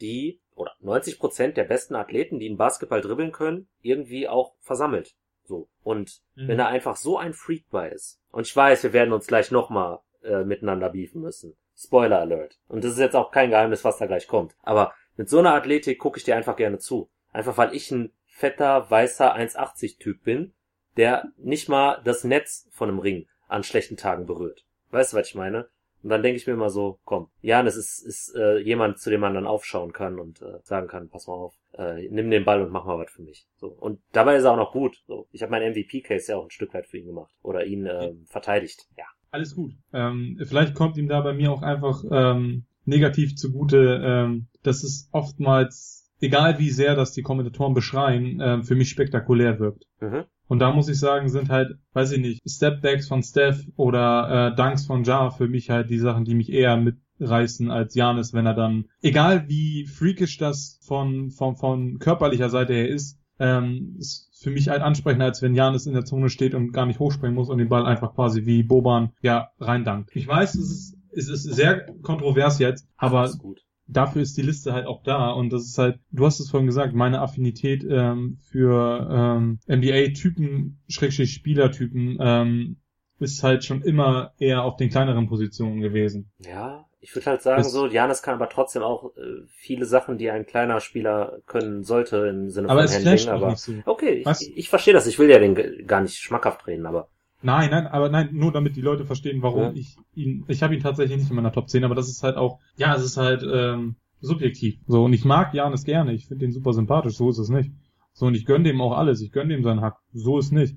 die 0.00 0.40
oder 0.54 0.72
90 0.80 1.18
Prozent 1.18 1.56
der 1.56 1.64
besten 1.64 1.94
Athleten, 1.94 2.38
die 2.38 2.46
in 2.46 2.56
Basketball 2.56 3.00
dribbeln 3.00 3.32
können, 3.32 3.68
irgendwie 3.80 4.28
auch 4.28 4.54
versammelt. 4.60 5.14
So. 5.44 5.68
Und 5.82 6.20
Mhm. 6.34 6.48
wenn 6.48 6.58
er 6.58 6.68
einfach 6.68 6.96
so 6.96 7.18
ein 7.18 7.32
Freak 7.34 7.64
bei 7.70 7.88
ist. 7.88 8.20
Und 8.30 8.46
ich 8.46 8.54
weiß, 8.54 8.82
wir 8.82 8.92
werden 8.92 9.12
uns 9.12 9.26
gleich 9.26 9.50
nochmal 9.50 10.00
äh, 10.22 10.44
miteinander 10.44 10.90
beefen 10.90 11.20
müssen. 11.22 11.56
Spoiler 11.76 12.20
Alert. 12.20 12.58
Und 12.68 12.84
das 12.84 12.92
ist 12.92 12.98
jetzt 12.98 13.16
auch 13.16 13.30
kein 13.32 13.50
Geheimnis, 13.50 13.84
was 13.84 13.98
da 13.98 14.06
gleich 14.06 14.28
kommt. 14.28 14.54
Aber 14.62 14.94
mit 15.16 15.28
so 15.28 15.38
einer 15.38 15.54
Athletik 15.54 15.98
gucke 15.98 16.18
ich 16.18 16.24
dir 16.24 16.36
einfach 16.36 16.56
gerne 16.56 16.78
zu. 16.78 17.10
Einfach 17.32 17.56
weil 17.58 17.74
ich 17.74 17.90
ein 17.90 18.12
fetter, 18.26 18.90
weißer 18.90 19.34
1,80 19.34 19.98
Typ 19.98 20.22
bin, 20.22 20.54
der 20.96 21.32
nicht 21.38 21.68
mal 21.68 22.00
das 22.04 22.24
Netz 22.24 22.68
von 22.70 22.88
einem 22.88 22.98
Ring 22.98 23.26
an 23.48 23.64
schlechten 23.64 23.96
Tagen 23.96 24.26
berührt. 24.26 24.64
Weißt 24.90 25.12
du, 25.12 25.16
was 25.16 25.28
ich 25.28 25.34
meine? 25.34 25.68
Und 26.02 26.10
dann 26.10 26.22
denke 26.22 26.36
ich 26.36 26.46
mir 26.46 26.54
immer 26.54 26.70
so, 26.70 26.98
komm, 27.04 27.28
Janis 27.40 27.76
ist, 27.76 28.00
ist 28.00 28.34
äh, 28.34 28.58
jemand, 28.58 28.98
zu 28.98 29.10
dem 29.10 29.20
man 29.20 29.34
dann 29.34 29.46
aufschauen 29.46 29.92
kann 29.92 30.18
und 30.18 30.42
äh, 30.42 30.58
sagen 30.62 30.88
kann, 30.88 31.08
pass 31.08 31.26
mal 31.26 31.34
auf, 31.34 31.54
äh, 31.72 32.08
nimm 32.08 32.30
den 32.30 32.44
Ball 32.44 32.62
und 32.62 32.72
mach 32.72 32.84
mal 32.84 32.98
was 32.98 33.10
für 33.10 33.22
mich. 33.22 33.46
So 33.56 33.68
Und 33.68 34.00
dabei 34.12 34.36
ist 34.36 34.44
er 34.44 34.52
auch 34.52 34.56
noch 34.56 34.72
gut. 34.72 34.96
So 35.06 35.28
Ich 35.32 35.42
habe 35.42 35.50
meinen 35.50 35.72
MVP-Case 35.72 36.32
ja 36.32 36.38
auch 36.38 36.44
ein 36.44 36.50
Stück 36.50 36.74
weit 36.74 36.86
für 36.86 36.98
ihn 36.98 37.06
gemacht. 37.06 37.32
Oder 37.42 37.64
ihn 37.64 37.86
ähm, 37.86 38.24
verteidigt. 38.26 38.86
Ja. 38.96 39.04
Alles 39.30 39.54
gut. 39.54 39.72
Ähm, 39.92 40.38
vielleicht 40.44 40.74
kommt 40.74 40.96
ihm 40.98 41.08
da 41.08 41.20
bei 41.20 41.32
mir 41.32 41.52
auch 41.52 41.62
einfach 41.62 42.04
ähm, 42.10 42.66
negativ 42.84 43.36
zugute, 43.36 44.00
ähm, 44.04 44.48
dass 44.62 44.82
es 44.82 45.08
oftmals, 45.12 46.10
egal 46.20 46.58
wie 46.58 46.70
sehr 46.70 46.94
das 46.96 47.12
die 47.12 47.22
Kommentatoren 47.22 47.74
beschreien, 47.74 48.40
ähm, 48.42 48.64
für 48.64 48.74
mich 48.74 48.90
spektakulär 48.90 49.58
wirkt. 49.58 49.86
Mhm. 50.00 50.24
Und 50.52 50.58
da 50.58 50.70
muss 50.70 50.90
ich 50.90 50.98
sagen, 50.98 51.30
sind 51.30 51.48
halt, 51.48 51.78
weiß 51.94 52.12
ich 52.12 52.20
nicht, 52.20 52.42
Stepbacks 52.46 53.08
von 53.08 53.22
Steph 53.22 53.66
oder 53.76 54.52
äh, 54.52 54.54
Dunks 54.54 54.84
von 54.84 55.02
Jar 55.02 55.30
für 55.30 55.48
mich 55.48 55.70
halt 55.70 55.88
die 55.88 55.96
Sachen, 55.96 56.26
die 56.26 56.34
mich 56.34 56.52
eher 56.52 56.76
mitreißen 56.76 57.70
als 57.70 57.94
Janis, 57.94 58.34
wenn 58.34 58.44
er 58.44 58.52
dann, 58.52 58.84
egal 59.00 59.48
wie 59.48 59.86
freakish 59.86 60.36
das 60.36 60.78
von, 60.82 61.30
von, 61.30 61.56
von 61.56 61.98
körperlicher 62.00 62.50
Seite 62.50 62.74
her 62.74 62.86
ist, 62.86 63.18
ähm, 63.38 63.96
ist 63.98 64.28
für 64.42 64.50
mich 64.50 64.68
halt 64.68 64.82
ansprechender, 64.82 65.24
als 65.24 65.40
wenn 65.40 65.54
Janis 65.54 65.86
in 65.86 65.94
der 65.94 66.04
Zone 66.04 66.28
steht 66.28 66.54
und 66.54 66.72
gar 66.72 66.84
nicht 66.84 67.00
hochspringen 67.00 67.34
muss 67.34 67.48
und 67.48 67.56
den 67.56 67.70
Ball 67.70 67.86
einfach 67.86 68.14
quasi 68.14 68.44
wie 68.44 68.62
Boban, 68.62 69.12
ja, 69.22 69.48
reindankt. 69.58 70.10
Ich 70.12 70.28
weiß, 70.28 70.54
es 70.56 70.70
ist, 70.70 70.98
es 71.12 71.28
ist 71.30 71.44
sehr 71.44 71.86
kontrovers 72.02 72.58
jetzt, 72.58 72.86
aber 72.98 73.26
gut. 73.38 73.62
Dafür 73.92 74.22
ist 74.22 74.36
die 74.36 74.42
Liste 74.42 74.72
halt 74.72 74.86
auch 74.86 75.02
da 75.02 75.30
und 75.30 75.52
das 75.52 75.64
ist 75.64 75.78
halt, 75.78 75.98
du 76.10 76.26
hast 76.26 76.40
es 76.40 76.50
vorhin 76.50 76.66
gesagt, 76.66 76.94
meine 76.94 77.20
Affinität 77.20 77.84
ähm, 77.88 78.38
für 78.50 79.08
ähm, 79.10 79.58
NBA-Typen, 79.66 80.78
Schrägstrich 80.88 81.32
Spielertypen, 81.32 82.18
ähm, 82.20 82.76
ist 83.18 83.42
halt 83.42 83.64
schon 83.64 83.82
immer 83.82 84.32
eher 84.38 84.64
auf 84.64 84.76
den 84.76 84.90
kleineren 84.90 85.28
Positionen 85.28 85.80
gewesen. 85.80 86.30
Ja, 86.38 86.86
ich 87.00 87.14
würde 87.14 87.26
halt 87.26 87.42
sagen 87.42 87.62
Das- 87.62 87.72
so, 87.72 87.86
Janis 87.86 88.22
kann 88.22 88.34
aber 88.34 88.48
trotzdem 88.48 88.82
auch 88.82 89.16
äh, 89.16 89.42
viele 89.48 89.84
Sachen, 89.86 90.18
die 90.18 90.30
ein 90.30 90.46
kleiner 90.46 90.80
Spieler 90.80 91.38
können 91.46 91.82
sollte 91.84 92.16
im 92.28 92.50
Sinne 92.50 92.68
Aber 92.68 92.80
von 92.80 92.84
es 92.84 92.92
Handling, 92.94 93.28
aber 93.28 93.48
nicht 93.50 93.60
so. 93.60 93.72
okay, 93.86 94.12
ich, 94.14 94.56
ich, 94.56 94.68
verstehe 94.68 94.94
das. 94.94 95.06
Ich 95.06 95.18
will 95.18 95.30
ja 95.30 95.38
den 95.38 95.86
gar 95.86 96.00
nicht 96.00 96.16
schmackhaft 96.18 96.66
reden, 96.66 96.86
aber 96.86 97.08
Nein, 97.42 97.70
nein, 97.70 97.86
aber 97.86 98.08
nein, 98.08 98.30
nur 98.32 98.52
damit 98.52 98.76
die 98.76 98.80
Leute 98.80 99.04
verstehen, 99.04 99.42
warum 99.42 99.62
Ja. 99.62 99.72
ich 99.74 99.96
ihn, 100.14 100.44
ich 100.48 100.62
habe 100.62 100.74
ihn 100.74 100.80
tatsächlich 100.80 101.18
nicht 101.18 101.30
in 101.30 101.36
meiner 101.36 101.52
Top 101.52 101.68
10, 101.68 101.84
aber 101.84 101.94
das 101.94 102.08
ist 102.08 102.22
halt 102.22 102.36
auch, 102.36 102.58
ja, 102.76 102.94
es 102.94 103.02
ist 103.04 103.16
halt 103.16 103.42
ähm, 103.50 103.96
subjektiv. 104.20 104.76
So, 104.86 105.04
und 105.04 105.12
ich 105.12 105.24
mag 105.24 105.52
Janis 105.54 105.84
gerne, 105.84 106.12
ich 106.12 106.26
finde 106.26 106.44
ihn 106.44 106.52
super 106.52 106.72
sympathisch, 106.72 107.14
so 107.16 107.28
ist 107.30 107.38
es 107.38 107.48
nicht. 107.48 107.72
So, 108.12 108.26
und 108.26 108.34
ich 108.34 108.44
gönn 108.44 108.62
dem 108.64 108.80
auch 108.80 108.96
alles, 108.96 109.20
ich 109.22 109.32
gönn 109.32 109.48
dem 109.48 109.62
seinen 109.64 109.80
Hack, 109.80 109.96
so 110.12 110.38
ist 110.38 110.52
nicht. 110.52 110.76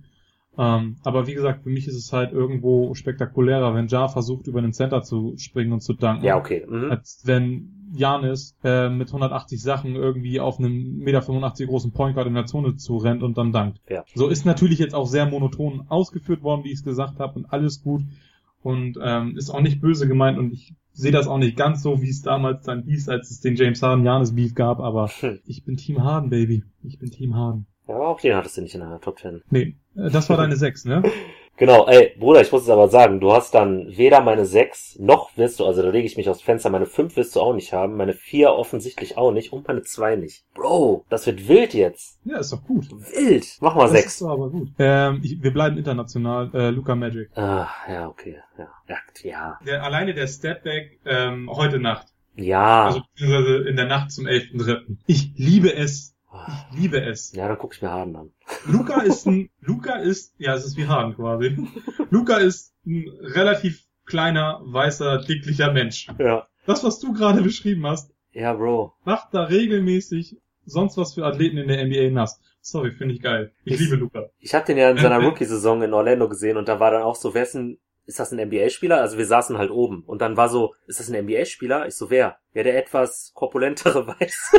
Ähm, 0.58 0.96
aber 1.04 1.28
wie 1.28 1.34
gesagt, 1.34 1.64
für 1.64 1.70
mich 1.70 1.86
ist 1.88 1.96
es 1.96 2.14
halt 2.14 2.32
irgendwo 2.32 2.94
spektakulärer, 2.94 3.76
wenn 3.76 3.88
Jar 3.88 4.08
versucht, 4.10 4.48
über 4.48 4.62
den 4.62 4.72
Center 4.72 5.04
zu 5.04 5.34
springen 5.38 5.74
und 5.74 5.82
zu 5.82 5.94
danken. 5.94 6.24
ja, 6.26 6.38
okay. 6.38 6.66
Mhm. 6.68 6.92
Als 6.92 7.22
wenn 7.26 7.75
Janis 7.98 8.56
äh, 8.64 8.90
mit 8.90 9.08
180 9.10 9.62
Sachen 9.62 9.96
irgendwie 9.96 10.40
auf 10.40 10.60
einem 10.60 10.98
Meter 10.98 11.22
85 11.22 11.68
großen 11.68 11.92
Point 11.92 12.16
Guard 12.16 12.28
in 12.28 12.34
der 12.36 12.46
Zone 12.46 12.76
zu 12.76 12.98
rennt 12.98 13.24
und 13.24 13.38
dann 13.38 13.52
dankt. 13.52 13.80
Ja. 13.90 14.04
So 14.14 14.28
ist 14.28 14.46
natürlich 14.46 14.80
jetzt 14.80 14.96
auch 14.96 15.08
sehr 15.08 15.26
monoton 15.26 15.86
ausgeführt 15.90 16.44
worden, 16.44 16.64
wie 16.64 16.70
ich 16.72 16.80
es 16.80 16.84
gesagt 16.84 17.20
habe, 17.20 17.34
und 17.40 17.52
alles 17.52 17.82
gut. 17.82 18.02
Und 18.62 18.98
ähm, 19.02 19.38
ist 19.38 19.50
auch 19.52 19.62
nicht 19.62 19.80
böse 19.80 20.08
gemeint 20.08 20.40
und 20.40 20.52
ich 20.52 20.74
sehe 20.92 21.12
das 21.12 21.28
auch 21.28 21.38
nicht 21.38 21.56
ganz 21.58 21.84
so, 21.84 22.02
wie 22.02 22.10
es 22.10 22.22
damals 22.22 22.64
dann 22.66 22.84
hieß, 22.84 23.10
als 23.10 23.30
es 23.30 23.40
den 23.42 23.56
James 23.56 23.82
Harden 23.84 24.06
Janis 24.06 24.34
Beef 24.34 24.56
gab, 24.56 24.80
aber 24.80 25.08
Hm. 25.20 25.40
ich 25.46 25.64
bin 25.66 25.78
Team 25.78 26.04
Harden, 26.04 26.30
Baby. 26.30 26.64
Ich 26.84 26.98
bin 26.98 27.12
Team 27.12 27.36
Harden. 27.36 27.68
Ja, 27.88 27.96
aber 27.96 28.08
auch 28.08 28.20
den 28.22 28.36
hattest 28.36 28.58
du 28.58 28.62
nicht 28.62 28.74
in 28.74 28.82
der 28.82 29.00
Top 29.02 29.20
10. 29.20 29.42
Nee, 29.52 29.76
äh, 29.96 30.10
das 30.10 30.30
war 30.30 30.38
deine 30.38 30.56
6, 30.58 30.86
ne? 30.86 31.04
Genau, 31.58 31.88
ey, 31.88 32.14
Bruder, 32.20 32.42
ich 32.42 32.52
muss 32.52 32.64
es 32.64 32.70
aber 32.70 32.90
sagen, 32.90 33.22
du 33.22 33.32
hast 33.32 33.54
dann 33.54 33.86
weder 33.96 34.20
meine 34.22 34.46
6, 34.46 34.98
noch 35.00 35.38
wirst 35.38 35.60
du, 35.60 35.66
also 35.66 35.82
da 35.82 35.90
lege 35.90 36.06
ich 36.06 36.18
mich 36.18 36.28
aufs 36.28 36.42
Fenster, 36.42 36.70
meine 36.70 36.86
5 36.86 37.16
wirst 37.16 37.36
du 37.36 37.40
auch 37.40 37.54
nicht 37.54 37.72
haben, 37.72 37.96
meine 37.96 38.14
4 38.14 38.52
offensichtlich 38.52 39.18
auch 39.18 39.32
nicht 39.32 39.54
und 39.54 39.66
meine 39.68 39.82
2 39.82 40.18
nicht. 40.18 40.44
Bro, 40.54 41.06
das 41.10 41.26
wird 41.28 41.48
wild 41.48 41.74
jetzt. 41.74 42.20
Ja, 42.26 42.40
ist 42.40 42.52
doch 42.52 42.64
gut. 42.64 42.90
Wild. 42.92 43.46
Mach 43.62 43.76
mal 43.76 43.84
Das 43.84 43.92
6. 43.92 44.06
ist 44.06 44.22
doch 44.22 44.30
aber 44.32 44.50
gut. 44.50 44.70
Ähm, 44.80 45.22
ich, 45.24 45.42
wir 45.42 45.54
bleiben 45.54 45.78
international. 45.78 46.50
Äh, 46.54 46.70
Luca 46.72 46.94
Magic. 46.96 47.30
Ah, 47.36 47.68
ja, 47.88 48.08
okay, 48.10 48.38
ja. 48.58 48.68
Ja, 48.90 48.98
ja. 49.24 49.60
Der, 49.66 49.84
alleine 49.84 50.14
der 50.14 50.28
Stepback 50.28 51.00
ähm, 51.06 51.50
heute 51.50 51.80
Nacht. 51.80 52.08
Ja. 52.36 52.88
Also 52.88 53.02
beziehungsweise 53.14 53.70
in 53.70 53.78
der 53.78 53.86
Nacht 53.88 54.12
zum 54.12 54.26
11.3. 54.26 54.98
Ich 55.08 55.32
liebe 55.38 55.74
es. 55.74 56.15
Ich 56.72 56.78
liebe 56.80 57.02
es. 57.02 57.32
ja, 57.34 57.48
dann 57.48 57.58
guck 57.58 57.74
ich 57.76 57.82
mir 57.82 57.92
Harden 57.92 58.16
an. 58.16 58.32
Luca 58.66 59.02
ist 59.02 59.26
ein, 59.28 59.50
Luca 59.62 59.96
ist, 59.96 60.34
ja, 60.38 60.54
es 60.56 60.66
ist 60.66 60.78
wie 60.78 60.88
Hagen 60.88 61.16
quasi. 61.16 61.58
Luca 62.10 62.38
ist 62.38 62.74
ein 62.86 63.06
relativ 63.22 63.84
kleiner, 64.06 64.62
weißer, 64.66 65.20
dicklicher 65.24 65.72
Mensch. 65.72 66.08
Ja. 66.20 66.48
Das, 66.66 66.84
was 66.84 67.00
du 67.00 67.14
gerade 67.14 67.42
beschrieben 67.42 67.86
hast, 67.88 68.12
Ja, 68.32 68.54
Bro. 68.54 68.94
macht 69.04 69.34
da 69.34 69.44
regelmäßig 69.44 70.38
sonst 70.66 70.98
was 70.98 71.14
für 71.14 71.26
Athleten 71.26 71.58
in 71.58 71.68
der 71.68 71.86
NBA 71.86 72.10
nass. 72.12 72.40
Sorry, 72.62 72.92
finde 72.92 73.14
ich 73.14 73.22
geil. 73.22 73.52
Ich 73.64 73.74
Ist- 73.74 73.80
liebe 73.82 73.96
Luca. 73.98 74.26
Ich 74.40 74.54
hab 74.56 74.66
den 74.66 74.78
ja 74.78 74.90
in 74.90 74.98
seiner 74.98 75.18
Ähm, 75.20 75.26
Rookie-Saison 75.26 75.84
in 75.84 75.94
Orlando 75.94 76.28
gesehen 76.28 76.58
und 76.58 76.68
da 76.68 76.80
war 76.80 76.90
dann 76.92 77.04
auch 77.04 77.16
so, 77.16 77.34
wer 77.36 77.44
ist 77.44 77.54
ein, 77.56 77.78
ist 78.08 78.20
das 78.20 78.32
ein 78.32 78.40
NBA-Spieler? 78.40 79.00
Also 79.02 79.18
wir 79.18 79.26
saßen 79.28 79.58
halt 79.58 79.70
oben 79.72 80.04
und 80.06 80.22
dann 80.22 80.38
war 80.38 80.50
so, 80.50 80.74
ist 80.88 81.00
das 81.00 81.10
ein 81.10 81.24
NBA-Spieler? 81.26 81.88
Ich 81.88 81.96
so, 81.96 82.10
wer? 82.10 82.38
Ja, 82.54 82.64
der 82.64 82.78
etwas 82.78 83.32
korpulentere 83.36 84.08
Weiß. 84.20 84.52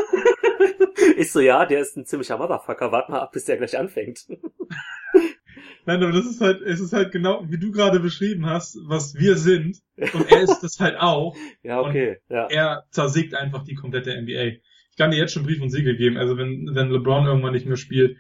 ich 1.17 1.33
so, 1.33 1.41
ja, 1.41 1.67
der 1.67 1.81
ist 1.81 1.97
ein 1.97 2.07
ziemlicher 2.07 2.39
Motherfucker, 2.39 2.93
wart 2.93 3.09
mal 3.09 3.21
ab, 3.21 3.33
bis 3.33 3.45
der 3.45 3.57
gleich 3.57 3.79
anfängt. 3.79 4.27
Nein, 5.87 6.03
aber 6.03 6.13
das 6.13 6.27
ist 6.27 6.41
halt, 6.41 6.63
es 6.63 6.81
ist 6.81 6.93
halt 6.93 7.13
genau, 7.13 7.45
wie 7.49 7.59
du 7.59 7.71
gerade 7.71 8.01
beschrieben 8.01 8.47
hast, 8.47 8.77
was 8.87 9.15
wir 9.15 9.37
sind. 9.37 9.79
Und 9.97 10.31
er 10.31 10.43
ist 10.43 10.61
das 10.61 10.81
halt 10.81 10.97
auch. 10.99 11.37
ja, 11.63 11.81
okay, 11.81 12.19
ja. 12.29 12.49
Er 12.49 12.87
zersägt 12.91 13.35
einfach 13.35 13.63
die 13.63 13.77
komplette 13.77 14.21
NBA. 14.21 14.59
Ich 14.91 14.97
kann 14.97 15.13
dir 15.13 15.19
jetzt 15.19 15.33
schon 15.33 15.45
Brief 15.45 15.63
und 15.63 15.71
Siegel 15.71 15.97
geben. 15.97 16.17
Also 16.17 16.37
wenn, 16.37 16.71
wenn 16.75 16.91
LeBron 16.91 17.27
irgendwann 17.27 17.53
nicht 17.53 17.67
mehr 17.67 17.77
spielt, 17.77 18.17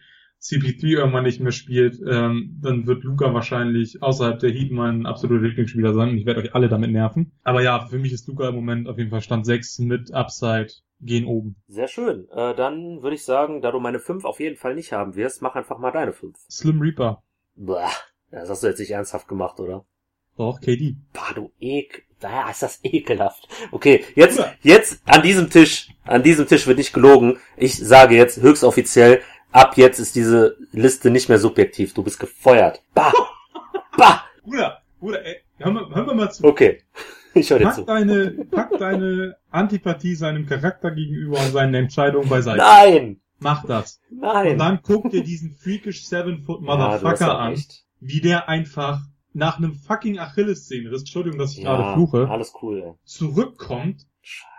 CP3 0.48 0.84
irgendwann 0.98 1.24
nicht 1.24 1.40
mehr 1.40 1.52
spielt, 1.52 2.00
ähm, 2.06 2.58
dann 2.62 2.86
wird 2.86 3.04
Luca 3.04 3.32
wahrscheinlich 3.34 4.02
außerhalb 4.02 4.38
der 4.38 4.50
Heat 4.50 4.70
mein 4.70 5.06
absoluter 5.06 5.46
Lieblingsspieler 5.46 5.92
sein. 5.94 6.10
Und 6.10 6.18
ich 6.18 6.26
werde 6.26 6.40
euch 6.40 6.54
alle 6.54 6.68
damit 6.68 6.90
nerven. 6.92 7.32
Aber 7.42 7.62
ja, 7.62 7.86
für 7.86 7.98
mich 7.98 8.12
ist 8.12 8.28
Luca 8.28 8.48
im 8.48 8.54
Moment 8.54 8.88
auf 8.88 8.98
jeden 8.98 9.10
Fall 9.10 9.20
Stand 9.22 9.46
6 9.46 9.80
mit 9.80 10.12
Upside 10.14 10.68
gehen 11.00 11.26
oben. 11.26 11.56
Sehr 11.68 11.88
schön. 11.88 12.26
Äh, 12.30 12.54
dann 12.54 13.02
würde 13.02 13.16
ich 13.16 13.24
sagen, 13.24 13.60
da 13.60 13.70
du 13.70 13.80
meine 13.80 13.98
5 13.98 14.24
auf 14.24 14.40
jeden 14.40 14.56
Fall 14.56 14.74
nicht 14.74 14.92
haben 14.92 15.14
wirst, 15.16 15.42
mach 15.42 15.54
einfach 15.54 15.78
mal 15.78 15.90
deine 15.90 16.12
5. 16.12 16.36
Slim 16.50 16.80
Reaper. 16.80 17.22
Bah, 17.54 17.90
das 18.30 18.48
hast 18.48 18.62
du 18.62 18.68
jetzt 18.68 18.78
nicht 18.78 18.90
ernsthaft 18.92 19.28
gemacht, 19.28 19.60
oder? 19.60 19.84
Doch, 20.36 20.60
KD. 20.60 20.96
Bah, 21.12 21.32
du 21.34 21.50
Ekel. 21.60 22.02
Da 22.18 22.48
ist 22.48 22.62
das 22.62 22.80
ekelhaft. 22.82 23.46
Okay, 23.72 24.02
jetzt, 24.14 24.38
Ja. 24.38 24.50
jetzt 24.62 25.02
an 25.04 25.22
diesem 25.22 25.50
Tisch, 25.50 25.90
an 26.04 26.22
diesem 26.22 26.46
Tisch 26.46 26.66
wird 26.66 26.78
nicht 26.78 26.94
gelogen. 26.94 27.36
Ich 27.58 27.76
sage 27.76 28.16
jetzt 28.16 28.40
höchst 28.40 28.64
offiziell, 28.64 29.20
ab 29.52 29.76
jetzt 29.76 29.98
ist 29.98 30.14
diese 30.16 30.56
Liste 30.72 31.10
nicht 31.10 31.28
mehr 31.28 31.38
subjektiv. 31.38 31.94
Du 31.94 32.02
bist 32.02 32.18
gefeuert. 32.20 32.82
Bah, 32.94 33.12
bah. 33.96 34.22
Bruder, 34.44 34.78
Bruder, 35.00 35.24
ey, 35.24 35.36
hör 35.58 35.72
mal, 35.72 35.86
hör 35.94 36.04
mal 36.04 36.14
mal 36.14 36.30
zu. 36.32 36.44
Okay, 36.44 36.82
ich 37.34 37.50
höre 37.50 37.58
dir 37.58 37.64
Pack 37.66 37.74
zu. 37.74 37.84
deine, 37.84 38.30
pack 38.50 38.70
deine 38.78 39.36
Antipathie 39.50 40.14
seinem 40.14 40.46
Charakter 40.46 40.90
gegenüber 40.90 41.38
und 41.40 41.52
seinen 41.52 41.74
Entscheidungen 41.74 42.28
beiseite. 42.28 42.58
Nein, 42.58 43.20
Mach 43.38 43.66
das. 43.66 44.00
Und 44.10 44.20
nein. 44.20 44.56
dann 44.58 44.80
guck 44.82 45.10
dir 45.10 45.22
diesen 45.22 45.50
freakish 45.50 46.06
Seven 46.06 46.40
Foot 46.42 46.62
Ja, 46.62 46.76
du 46.76 46.82
hast 46.82 47.02
Motherfucker 47.02 47.34
auch 47.34 47.40
an, 47.40 47.62
wie 48.00 48.20
der 48.22 48.48
einfach 48.48 49.00
nach 49.34 49.58
einem 49.58 49.74
fucking 49.74 50.18
Achillessehnenriss, 50.18 51.00
Entschuldigung, 51.02 51.38
dass 51.38 51.52
ich 51.52 51.58
Ja, 51.58 51.76
gerade 51.76 51.94
fluche, 51.94 52.30
alles 52.30 52.54
cool. 52.62 52.82
Ey. 52.82 52.92
zurückkommt, 53.04 54.06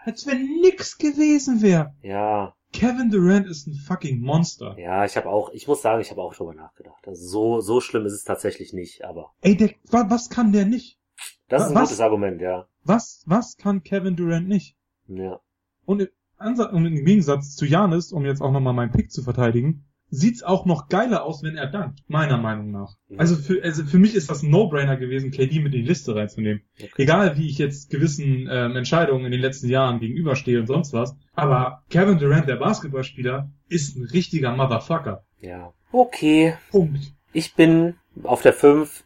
als 0.06 0.28
wenn 0.28 0.46
nix 0.62 1.00
gewesen 1.00 1.64
wäre. 1.64 1.96
Ja, 2.04 2.54
Kevin 2.78 3.10
Durant 3.10 3.48
ist 3.48 3.68
ein 3.68 3.74
fucking 3.74 4.22
Monster. 4.22 4.78
ja, 4.80 5.04
ich 5.06 5.18
habe 5.18 5.30
auch, 5.30 5.50
ich 5.52 5.68
muss 5.68 5.82
sagen, 5.82 6.02
ich 6.02 6.12
habe 6.12 6.22
auch 6.22 6.36
drüber 6.36 6.54
nachgedacht. 6.54 7.08
Also 7.08 7.26
so, 7.28 7.60
so 7.60 7.82
schlimm 7.82 8.06
ist 8.06 8.14
es 8.14 8.24
tatsächlich 8.24 8.72
nicht, 8.74 9.04
aber 9.04 9.34
Ey, 9.42 9.58
der, 9.58 9.72
wa, 9.90 10.06
was 10.10 10.30
kann 10.30 10.52
der 10.52 10.66
nicht? 10.66 11.00
das 11.48 11.64
ist 11.64 11.70
ein 11.70 11.76
Was? 11.76 11.90
gutes 11.90 12.02
Argument, 12.02 12.40
ja. 12.42 12.68
Was, 12.84 13.24
was 13.26 13.58
kann 13.58 13.82
Kevin 13.84 14.16
Durant 14.16 14.48
nicht? 14.48 14.78
Ja, 15.08 15.40
Und 15.86 16.02
im, 16.02 16.08
Ansatz, 16.38 16.72
und 16.72 16.86
im 16.86 17.04
Gegensatz 17.04 17.56
zu 17.56 17.66
Janis, 17.66 18.12
um 18.12 18.26
jetzt 18.26 18.42
auch 18.42 18.52
nochmal 18.52 18.74
meinen 18.74 18.92
Pick 18.92 19.12
zu 19.12 19.24
verteidigen, 19.24 19.87
sieht's 20.10 20.42
auch 20.44 20.66
noch 20.66 20.88
geiler 20.88 21.24
aus, 21.26 21.44
wenn 21.44 21.58
er 21.58 21.68
dankt, 21.68 22.00
meiner 22.08 22.38
Meinung 22.38 22.72
nach. 22.72 22.94
Mhm. 23.10 23.20
Also 23.20 23.36
für, 23.36 23.62
also 23.64 23.84
für 23.84 24.00
mich 24.00 24.16
ist 24.16 24.30
das 24.30 24.42
ein 24.44 24.50
No-Brainer 24.50 24.98
gewesen, 24.98 25.32
KD 25.32 25.60
mit 25.60 25.74
in 25.74 25.82
die 25.82 25.88
Liste 25.88 26.16
reinzunehmen. 26.16 26.62
okay. 26.76 26.90
Egal 26.98 27.38
wie 27.38 27.48
ich 27.48 27.58
jetzt 27.58 27.90
gewissen 27.90 28.48
ähm, 28.50 28.76
Entscheidungen 28.76 29.26
in 29.26 29.32
den 29.32 29.42
letzten 29.42 29.68
Jahren 29.70 30.00
gegenüberstehe 30.00 30.60
und 30.60 30.68
sonst 30.68 30.94
was. 30.94 31.16
Aber 31.36 31.84
Kevin 31.90 32.18
Durant, 32.20 32.48
der 32.48 32.56
Basketballspieler, 32.56 33.50
ist 33.68 33.98
ein 33.98 34.06
richtiger 34.06 34.56
Motherfucker. 34.56 35.24
Ja. 35.42 35.74
Okay, 35.92 36.54
Punkt. 36.72 37.14
Ich 37.34 37.56
bin 37.56 37.96
auf 38.24 38.42
der 38.42 38.54
5. 38.54 39.04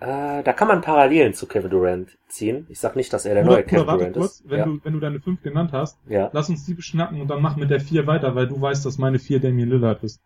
Äh, 0.00 0.44
da 0.44 0.52
kann 0.52 0.68
man 0.68 0.80
Parallelen 0.80 1.34
zu 1.34 1.46
Kevin 1.46 1.70
Durant 1.70 2.16
ziehen. 2.28 2.66
Ich 2.68 2.78
sag 2.78 2.94
nicht, 2.94 3.12
dass 3.12 3.24
er 3.26 3.34
der 3.34 3.42
Bruder, 3.42 3.54
neue 3.56 3.64
Bruder, 3.64 3.70
Kevin 3.76 3.86
warte 3.88 3.98
Durant 3.98 4.16
kurz, 4.16 4.40
ist. 4.40 4.48
wenn, 4.50 4.58
Ja. 4.58 4.64
du, 4.66 4.78
wenn 4.84 4.92
du 4.92 5.00
deine 5.00 5.20
fünf 5.20 5.42
genannt 5.42 5.72
hast, 5.72 5.98
ja. 6.08 6.30
lass 6.32 6.48
uns 6.48 6.64
die 6.64 6.74
beschnacken 6.74 7.20
und 7.20 7.26
dann 7.28 7.42
mach 7.42 7.56
mit 7.56 7.68
der 7.70 7.80
vier 7.80 8.06
weiter, 8.06 8.36
weil 8.36 8.46
du 8.46 8.60
weißt, 8.60 8.86
dass 8.86 8.96
meine 8.98 9.18
vier 9.18 9.40
Damian 9.40 9.68
Lillard 9.68 10.04
ist. 10.04 10.20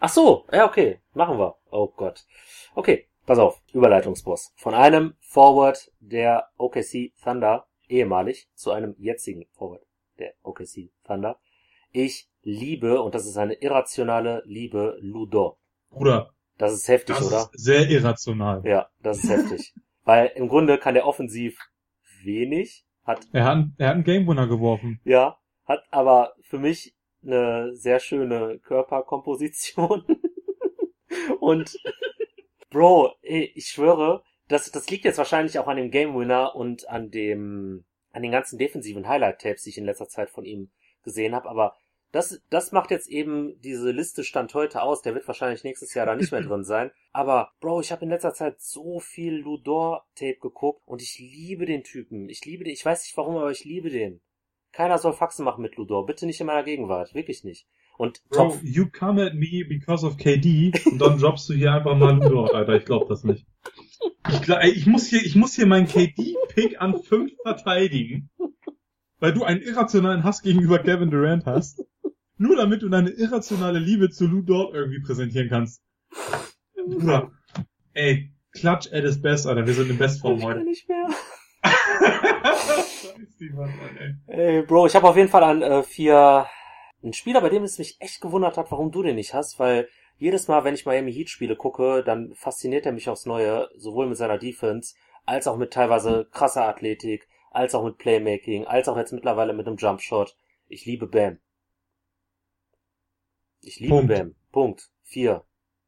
Ach 0.00 0.08
so, 0.08 0.44
ja, 0.52 0.66
okay. 0.66 1.00
Machen 1.14 1.38
wir. 1.38 1.56
Oh 1.70 1.88
Gott. 1.88 2.24
Okay, 2.74 3.08
pass 3.26 3.38
auf. 3.38 3.60
Überleitungsboss. 3.72 4.52
Von 4.56 4.74
einem 4.74 5.14
Forward 5.20 5.90
der 6.00 6.48
OKC 6.56 7.12
Thunder, 7.22 7.66
ehemalig, 7.88 8.48
zu 8.54 8.70
einem 8.70 8.94
jetzigen 8.98 9.46
Forward 9.52 9.82
der 10.18 10.34
OKC 10.42 10.90
Thunder. 11.04 11.38
Ich 11.90 12.28
liebe, 12.42 13.02
und 13.02 13.14
das 13.14 13.26
ist 13.26 13.36
eine 13.36 13.54
irrationale 13.54 14.42
Liebe, 14.46 14.98
Ludo. 15.00 15.58
Bruder, 15.90 16.30
Das 16.58 16.72
ist 16.72 16.86
heftig, 16.88 17.16
das 17.16 17.26
oder? 17.26 17.50
ist 17.52 17.64
sehr 17.64 17.88
irrational. 17.88 18.62
Ja, 18.64 18.88
das 19.02 19.24
ist 19.24 19.30
heftig. 19.30 19.74
Weil 20.04 20.28
im 20.36 20.48
Grunde 20.48 20.78
kann 20.78 20.94
der 20.94 21.06
offensiv 21.06 21.58
wenig, 22.22 22.84
hat 23.04 23.26
Er 23.32 23.44
hat, 23.44 23.64
er 23.78 23.88
hat 23.88 23.94
einen 23.94 24.04
Game 24.04 24.26
Winner 24.28 24.46
geworfen. 24.46 25.00
Ja, 25.04 25.38
hat 25.64 25.82
aber 25.90 26.34
für 26.42 26.58
mich 26.58 26.94
eine 27.22 27.74
sehr 27.74 28.00
schöne 28.00 28.58
Körperkomposition. 28.60 30.04
Und 31.40 31.78
Bro, 32.70 33.14
ey, 33.22 33.50
ich 33.54 33.68
schwöre, 33.68 34.22
das, 34.48 34.70
das 34.70 34.90
liegt 34.90 35.04
jetzt 35.04 35.18
wahrscheinlich 35.18 35.58
auch 35.58 35.68
an 35.68 35.76
dem 35.76 35.90
Game 35.90 36.14
Winner 36.14 36.54
und 36.54 36.88
an 36.88 37.10
dem, 37.10 37.84
an 38.12 38.22
den 38.22 38.30
ganzen 38.30 38.58
defensiven 38.58 39.08
Highlight-Tapes, 39.08 39.62
die 39.62 39.70
ich 39.70 39.78
in 39.78 39.84
letzter 39.84 40.08
Zeit 40.08 40.30
von 40.30 40.44
ihm 40.44 40.70
gesehen 41.02 41.34
habe, 41.34 41.48
aber 41.48 41.76
das, 42.12 42.42
das 42.48 42.72
macht 42.72 42.90
jetzt 42.90 43.08
eben 43.08 43.60
diese 43.60 43.90
Liste 43.90 44.24
Stand 44.24 44.54
heute 44.54 44.82
aus. 44.82 45.02
Der 45.02 45.14
wird 45.14 45.26
wahrscheinlich 45.28 45.64
nächstes 45.64 45.92
Jahr 45.92 46.06
da 46.06 46.16
nicht 46.16 46.32
mehr 46.32 46.40
drin 46.42 46.64
sein. 46.64 46.90
Aber, 47.12 47.52
Bro, 47.60 47.80
ich 47.80 47.92
habe 47.92 48.04
in 48.04 48.10
letzter 48.10 48.32
Zeit 48.32 48.60
so 48.60 48.98
viel 49.00 49.34
Ludor-Tape 49.34 50.38
geguckt 50.40 50.82
und 50.86 51.02
ich 51.02 51.18
liebe 51.18 51.66
den 51.66 51.84
Typen. 51.84 52.28
Ich 52.28 52.44
liebe 52.44 52.64
den. 52.64 52.72
Ich 52.72 52.84
weiß 52.84 53.02
nicht 53.02 53.16
warum, 53.16 53.36
aber 53.36 53.50
ich 53.50 53.64
liebe 53.64 53.90
den. 53.90 54.20
Keiner 54.78 54.98
soll 54.98 55.12
Faxen 55.12 55.44
machen 55.44 55.62
mit 55.62 55.74
Ludor. 55.74 56.06
Bitte 56.06 56.24
nicht 56.24 56.38
in 56.40 56.46
meiner 56.46 56.62
Gegenwart. 56.62 57.12
Wirklich 57.12 57.42
nicht. 57.42 57.66
Und 57.96 58.22
Bro, 58.28 58.50
Top. 58.50 58.60
you 58.62 58.86
come 58.88 59.20
at 59.26 59.34
me 59.34 59.64
because 59.68 60.06
of 60.06 60.16
KD 60.18 60.70
und 60.86 61.00
dann 61.00 61.18
droppst 61.18 61.48
du 61.48 61.54
hier 61.54 61.72
einfach 61.72 61.96
mal 61.96 62.14
Ludo, 62.14 62.44
Alter. 62.44 62.76
Ich 62.76 62.84
glaub 62.84 63.08
das 63.08 63.24
nicht. 63.24 63.44
Ich, 64.30 64.40
glaub, 64.40 64.60
ey, 64.62 64.70
ich 64.70 64.86
muss 64.86 65.08
hier, 65.08 65.20
ich 65.20 65.34
muss 65.34 65.56
hier 65.56 65.66
meinen 65.66 65.88
KD-Pick 65.88 66.80
an 66.80 67.02
fünf 67.02 67.32
verteidigen, 67.42 68.30
weil 69.18 69.32
du 69.32 69.42
einen 69.42 69.62
irrationalen 69.62 70.22
Hass 70.22 70.42
gegenüber 70.42 70.78
Kevin 70.78 71.10
Durant 71.10 71.44
hast. 71.44 71.84
Nur 72.36 72.54
damit 72.54 72.82
du 72.82 72.88
deine 72.88 73.10
irrationale 73.10 73.80
Liebe 73.80 74.10
zu 74.10 74.28
Lou 74.28 74.42
Dort 74.42 74.74
irgendwie 74.76 75.00
präsentieren 75.00 75.48
kannst. 75.48 75.82
Bruder, 76.76 77.32
ey, 77.94 78.32
Clutch 78.52 78.92
at 78.92 79.02
his 79.02 79.20
best, 79.20 79.48
Alter. 79.48 79.66
Wir 79.66 79.74
sind 79.74 79.90
in 79.90 79.98
Bestform 79.98 80.36
Ich 80.36 80.42
will 80.42 80.48
heute. 80.50 80.62
nicht 80.64 80.88
mehr. 80.88 81.08
Ey. 84.26 84.56
Ey, 84.56 84.62
Bro, 84.62 84.86
ich 84.86 84.94
habe 84.94 85.08
auf 85.08 85.16
jeden 85.16 85.28
Fall 85.28 85.44
an 85.44 85.62
äh, 85.62 85.82
vier 85.82 86.46
einen 87.02 87.12
Spieler, 87.12 87.40
bei 87.40 87.48
dem 87.48 87.62
es 87.62 87.78
mich 87.78 88.00
echt 88.00 88.20
gewundert 88.20 88.56
hat, 88.56 88.70
warum 88.70 88.90
du 88.90 89.02
den 89.02 89.16
nicht 89.16 89.34
hast, 89.34 89.58
weil 89.58 89.88
jedes 90.18 90.48
Mal, 90.48 90.64
wenn 90.64 90.74
ich 90.74 90.84
Miami 90.84 91.12
Heat 91.12 91.30
Spiele 91.30 91.56
gucke, 91.56 92.02
dann 92.02 92.34
fasziniert 92.34 92.86
er 92.86 92.92
mich 92.92 93.08
aufs 93.08 93.26
Neue, 93.26 93.68
sowohl 93.76 94.08
mit 94.08 94.16
seiner 94.16 94.38
Defense, 94.38 94.96
als 95.24 95.46
auch 95.46 95.56
mit 95.56 95.72
teilweise 95.72 96.28
krasser 96.32 96.66
Athletik, 96.66 97.28
als 97.50 97.74
auch 97.74 97.84
mit 97.84 97.98
Playmaking, 97.98 98.66
als 98.66 98.88
auch 98.88 98.96
jetzt 98.96 99.12
mittlerweile 99.12 99.52
mit 99.52 99.66
einem 99.66 99.76
Jumpshot. 99.76 100.36
Ich 100.66 100.86
liebe 100.86 101.06
Bam. 101.06 101.38
Ich 103.60 103.78
liebe 103.78 103.94
Punkt. 103.94 104.08
Bam. 104.08 104.34
Punkt. 104.50 104.90
Vier. 105.04 105.44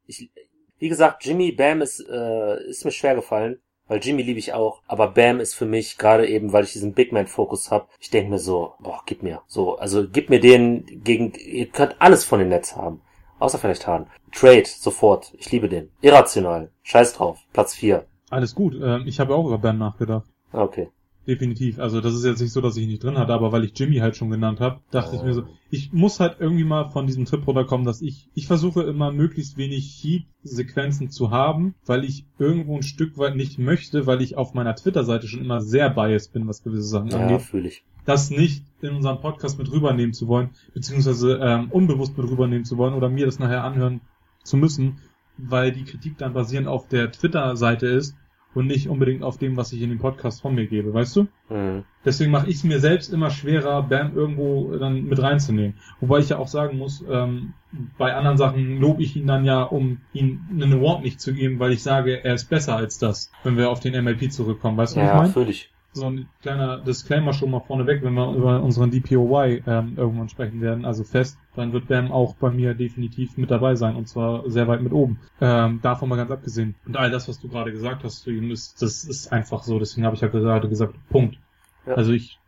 Ich, 0.07 0.31
wie 0.79 0.88
gesagt, 0.88 1.25
Jimmy 1.25 1.53
Bam 1.53 1.83
ist, 1.83 2.01
äh, 2.09 2.68
ist 2.68 2.85
mir 2.85 2.92
schwer 2.92 3.14
gefallen, 3.14 3.61
weil 3.90 3.98
Jimmy 4.00 4.22
liebe 4.22 4.38
ich 4.38 4.53
auch, 4.53 4.83
aber 4.87 5.09
Bam 5.09 5.40
ist 5.40 5.55
für 5.55 5.66
mich, 5.66 5.98
gerade 5.98 6.29
eben, 6.29 6.53
weil 6.53 6.62
ich 6.62 6.72
diesen 6.72 6.94
Big 6.94 7.11
Man-Fokus 7.11 7.72
habe, 7.72 7.88
ich 7.98 8.09
denke 8.09 8.31
mir 8.31 8.38
so, 8.38 8.74
boah, 8.79 9.03
gib 9.05 9.24
mir. 9.24 9.42
So, 9.48 9.79
also 9.79 10.07
gib 10.09 10.31
mir 10.31 10.38
den 10.38 11.03
gegen, 11.03 11.33
ihr 11.35 11.66
könnt 11.66 11.96
alles 11.98 12.24
von 12.24 12.38
den 12.38 12.50
Nets 12.50 12.76
haben. 12.76 13.00
Außer 13.40 13.59
vielleicht 13.59 13.88
Hahn. 13.88 14.07
Trade, 14.31 14.62
sofort. 14.64 15.33
Ich 15.38 15.50
liebe 15.50 15.68
den. 15.68 15.90
Irrational. 16.03 16.70
Scheiß 16.85 17.14
drauf. 17.14 17.40
Platz 17.53 17.74
4. 17.74 18.07
Alles 18.31 18.55
gut. 18.55 18.74
Ähm, 18.81 19.03
ich 19.07 19.18
habe 19.18 19.35
auch 19.35 19.46
über 19.46 19.59
Bam 19.59 19.79
nachgedacht. 19.79 20.29
Ah, 20.53 20.62
Okay. 20.62 20.88
Definitiv. 21.26 21.78
Also 21.78 22.00
das 22.00 22.14
ist 22.14 22.24
jetzt 22.24 22.40
nicht 22.40 22.52
so, 22.52 22.61
dass 22.61 22.76
ich 22.76 22.85
ihn 22.85 22.88
nicht 22.88 23.04
drin 23.04 23.18
hatte, 23.18 23.33
aber 23.35 23.52
weil 23.52 23.64
ich 23.64 23.78
Jimmy 23.78 23.96
halt 23.98 24.16
schon 24.16 24.30
genannt 24.30 24.59
habe, 24.61 24.80
dachte 24.90 25.16
ich 25.16 25.22
mir 25.22 25.35
so, 25.35 25.44
ich 25.70 25.92
muss 25.92 26.18
halt 26.18 26.37
irgendwie 26.40 26.64
mal 26.64 26.88
von 26.88 27.06
diesem 27.06 27.24
Trip 27.26 27.46
runterkommen, 27.46 27.87
dass 27.87 28.00
ich, 28.02 28.28
ich 28.35 28.46
versuche 28.46 28.83
immer 28.83 29.12
möglichst 29.12 29.56
wenig 29.59 30.00
Heat-Sequenzen 30.02 31.11
zu 31.11 31.30
haben, 31.30 31.74
weil 31.87 32.04
ich 32.04 32.24
irgendwo 32.38 32.74
ein 32.76 32.83
Stück 32.83 33.18
weit 33.18 33.37
nicht 33.37 33.59
möchte, 33.59 34.06
weil 34.06 34.22
ich 34.22 34.37
auf 34.37 34.54
meiner 34.54 34.74
Twitter-Seite 34.74 35.28
schon 35.28 35.42
immer 35.44 35.61
sehr 35.61 35.90
biased 35.90 36.33
bin, 36.33 36.48
was 36.48 36.62
gewisse 36.62 36.85
Sachen 36.88 37.11
Ja, 37.11 37.18
angeht, 37.18 37.42
fühle 37.42 37.68
ich. 37.68 37.85
das 38.06 38.30
nicht 38.30 38.64
in 38.80 38.96
unserem 38.96 39.20
Podcast 39.20 39.59
mit 39.59 39.70
rübernehmen 39.70 40.14
zu 40.14 40.26
wollen, 40.26 40.50
beziehungsweise 40.74 41.38
ähm, 41.42 41.70
unbewusst 41.70 42.16
mit 42.16 42.28
rübernehmen 42.28 42.64
zu 42.64 42.78
wollen 42.78 42.94
oder 42.94 43.09
mir 43.11 43.26
das 43.26 43.38
nachher 43.38 43.62
anhören 43.62 44.00
zu 44.42 44.56
müssen, 44.56 44.98
weil 45.37 45.70
die 45.70 45.85
Kritik 45.85 46.18
dann 46.18 46.33
basierend 46.33 46.66
auf 46.66 46.88
der 46.88 47.12
Twitter-Seite 47.12 47.87
ist 47.87 48.16
und 48.55 48.67
nicht 48.67 48.89
unbedingt 48.89 49.23
auf 49.23 49.39
dem, 49.39 49.57
was 49.57 49.73
ich 49.73 49.81
in 49.83 49.91
dem 49.91 49.99
Podcast 49.99 50.43
von 50.43 50.55
mir 50.55 50.67
gebe, 50.67 50.93
weißt 50.93 51.17
du? 51.17 51.27
Mhm. 51.49 51.85
Deswegen 52.05 52.31
mache 52.31 52.49
ich 52.49 52.57
es 52.57 52.65
mir 52.65 52.81
selbst 52.81 53.13
immer 53.13 53.31
schwerer, 53.31 53.83
Bam 53.83 54.15
irgendwo 54.17 54.77
dann 54.77 55.05
mit 55.05 55.21
reinzunehmen. 55.23 55.75
Wobei 56.01 56.19
ich 56.19 56.31
ja 56.31 56.39
auch 56.39 56.49
sagen 56.49 56.79
muss, 56.79 57.05
ähm, 57.09 57.53
bei 57.99 58.15
anderen 58.15 58.37
Sachen 58.39 58.81
lobe 58.81 59.03
ich 59.03 59.17
ihn 59.17 59.27
dann 59.27 59.45
ja, 59.45 59.63
um 59.63 59.99
ihm 60.13 60.41
einen 60.51 60.73
Award 60.73 61.03
nicht 61.05 61.21
zu 61.21 61.33
geben, 61.33 61.59
weil 61.61 61.73
ich 61.73 61.83
sage, 61.83 62.25
er 62.25 62.35
ist 62.35 62.51
besser 62.51 62.75
als 62.77 62.99
das, 62.99 63.31
wenn 63.45 63.57
wir 63.57 63.71
auf 63.71 63.81
den 63.81 64.03
MLP 64.03 64.33
zurückkommen. 64.33 64.77
Weißt 64.77 64.97
du, 64.97 65.01
was 65.01 65.07
ich 65.07 65.11
Ja, 65.13 65.17
meine? 65.19 65.33
fühle 65.33 65.51
ich. 65.51 65.71
So 65.92 66.07
ein 66.07 66.29
kleiner 66.40 66.79
Disclaimer 66.79 67.33
schon 67.33 67.50
mal 67.50 67.61
vorneweg, 67.61 68.03
wenn 68.03 68.14
wir 68.14 68.33
über 68.33 68.62
unseren 68.62 68.90
DPOY 68.90 69.62
ähm, 69.66 69.94
irgendwann 69.96 70.29
sprechen 70.29 70.61
werden, 70.61 70.85
also 70.85 71.03
fest, 71.03 71.37
dann 71.57 71.72
wird 71.72 71.88
Bam 71.88 72.12
auch 72.12 72.35
bei 72.37 72.50
mir 72.50 72.74
definitiv 72.74 73.37
mit 73.37 73.50
dabei 73.50 73.74
sein 73.74 73.96
und 73.96 74.09
zwar 74.09 74.48
sehr 74.48 74.68
weit 74.68 74.83
mit 74.83 74.92
oben. 74.92 75.18
Ähm, 75.40 75.81
davon 75.83 76.09
mal 76.09 76.16
ganz 76.16 76.31
abgesehen. 76.31 76.76
Und 76.87 76.96
all 76.96 77.11
das, 77.11 77.29
was 77.29 77.40
du 77.40 77.48
gerade 77.48 77.72
gesagt 77.72 78.05
hast 78.05 78.22
zu 78.22 78.31
ihm, 78.31 78.50
ist, 78.50 78.81
das 78.83 79.05
ist 79.05 79.33
einfach 79.33 79.64
so, 79.64 79.79
deswegen 79.79 80.07
habe 80.07 80.14
ich 80.14 80.22
ja 80.22 80.29
gerade 80.29 80.68
gesagt, 80.68 80.94
Punkt. 81.09 81.38
Ja. 81.87 81.94
Also 81.94 82.12
ich 82.12 82.38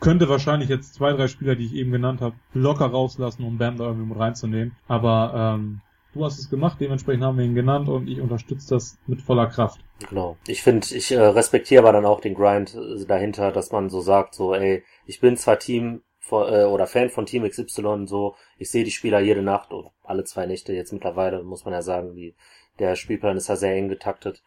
könnte 0.00 0.28
wahrscheinlich 0.28 0.68
jetzt 0.68 0.94
zwei, 0.94 1.12
drei 1.12 1.28
Spieler, 1.28 1.54
die 1.54 1.66
ich 1.66 1.74
eben 1.74 1.92
genannt 1.92 2.20
habe, 2.20 2.34
locker 2.52 2.86
rauslassen, 2.86 3.44
um 3.44 3.58
Bam 3.58 3.76
da 3.76 3.84
irgendwie 3.84 4.08
mit 4.08 4.18
reinzunehmen. 4.18 4.74
Aber 4.88 5.54
ähm, 5.56 5.80
du 6.12 6.24
hast 6.24 6.38
es 6.38 6.50
gemacht, 6.50 6.78
dementsprechend 6.80 7.24
haben 7.24 7.38
wir 7.38 7.44
ihn 7.44 7.54
genannt 7.54 7.88
und 7.88 8.08
ich 8.08 8.20
unterstütze 8.20 8.74
das 8.74 8.98
mit 9.06 9.22
voller 9.22 9.46
Kraft. 9.46 9.80
Genau. 10.08 10.36
Ich 10.46 10.62
finde, 10.62 10.86
ich 10.94 11.12
äh, 11.12 11.20
respektiere 11.20 11.82
aber 11.82 11.92
dann 11.92 12.06
auch 12.06 12.20
den 12.20 12.34
Grind 12.34 12.74
äh, 12.74 13.04
dahinter, 13.04 13.52
dass 13.52 13.72
man 13.72 13.90
so 13.90 14.00
sagt, 14.00 14.34
so, 14.34 14.54
ey, 14.54 14.84
ich 15.06 15.20
bin 15.20 15.36
zwar 15.36 15.58
Team 15.58 16.02
vor, 16.18 16.52
äh, 16.52 16.64
oder 16.64 16.86
Fan 16.86 17.10
von 17.10 17.26
Team 17.26 17.48
XY, 17.48 18.06
so, 18.06 18.36
ich 18.58 18.70
sehe 18.70 18.84
die 18.84 18.90
Spieler 18.90 19.20
jede 19.20 19.42
Nacht 19.42 19.72
oder 19.72 19.92
alle 20.02 20.24
zwei 20.24 20.46
Nächte 20.46 20.72
jetzt 20.72 20.92
mittlerweile, 20.92 21.42
muss 21.42 21.64
man 21.64 21.74
ja 21.74 21.82
sagen, 21.82 22.14
die, 22.14 22.34
der 22.78 22.96
Spielplan 22.96 23.36
ist 23.36 23.48
ja 23.48 23.56
sehr 23.56 23.74
eng 23.74 23.88
getaktet. 23.88 24.42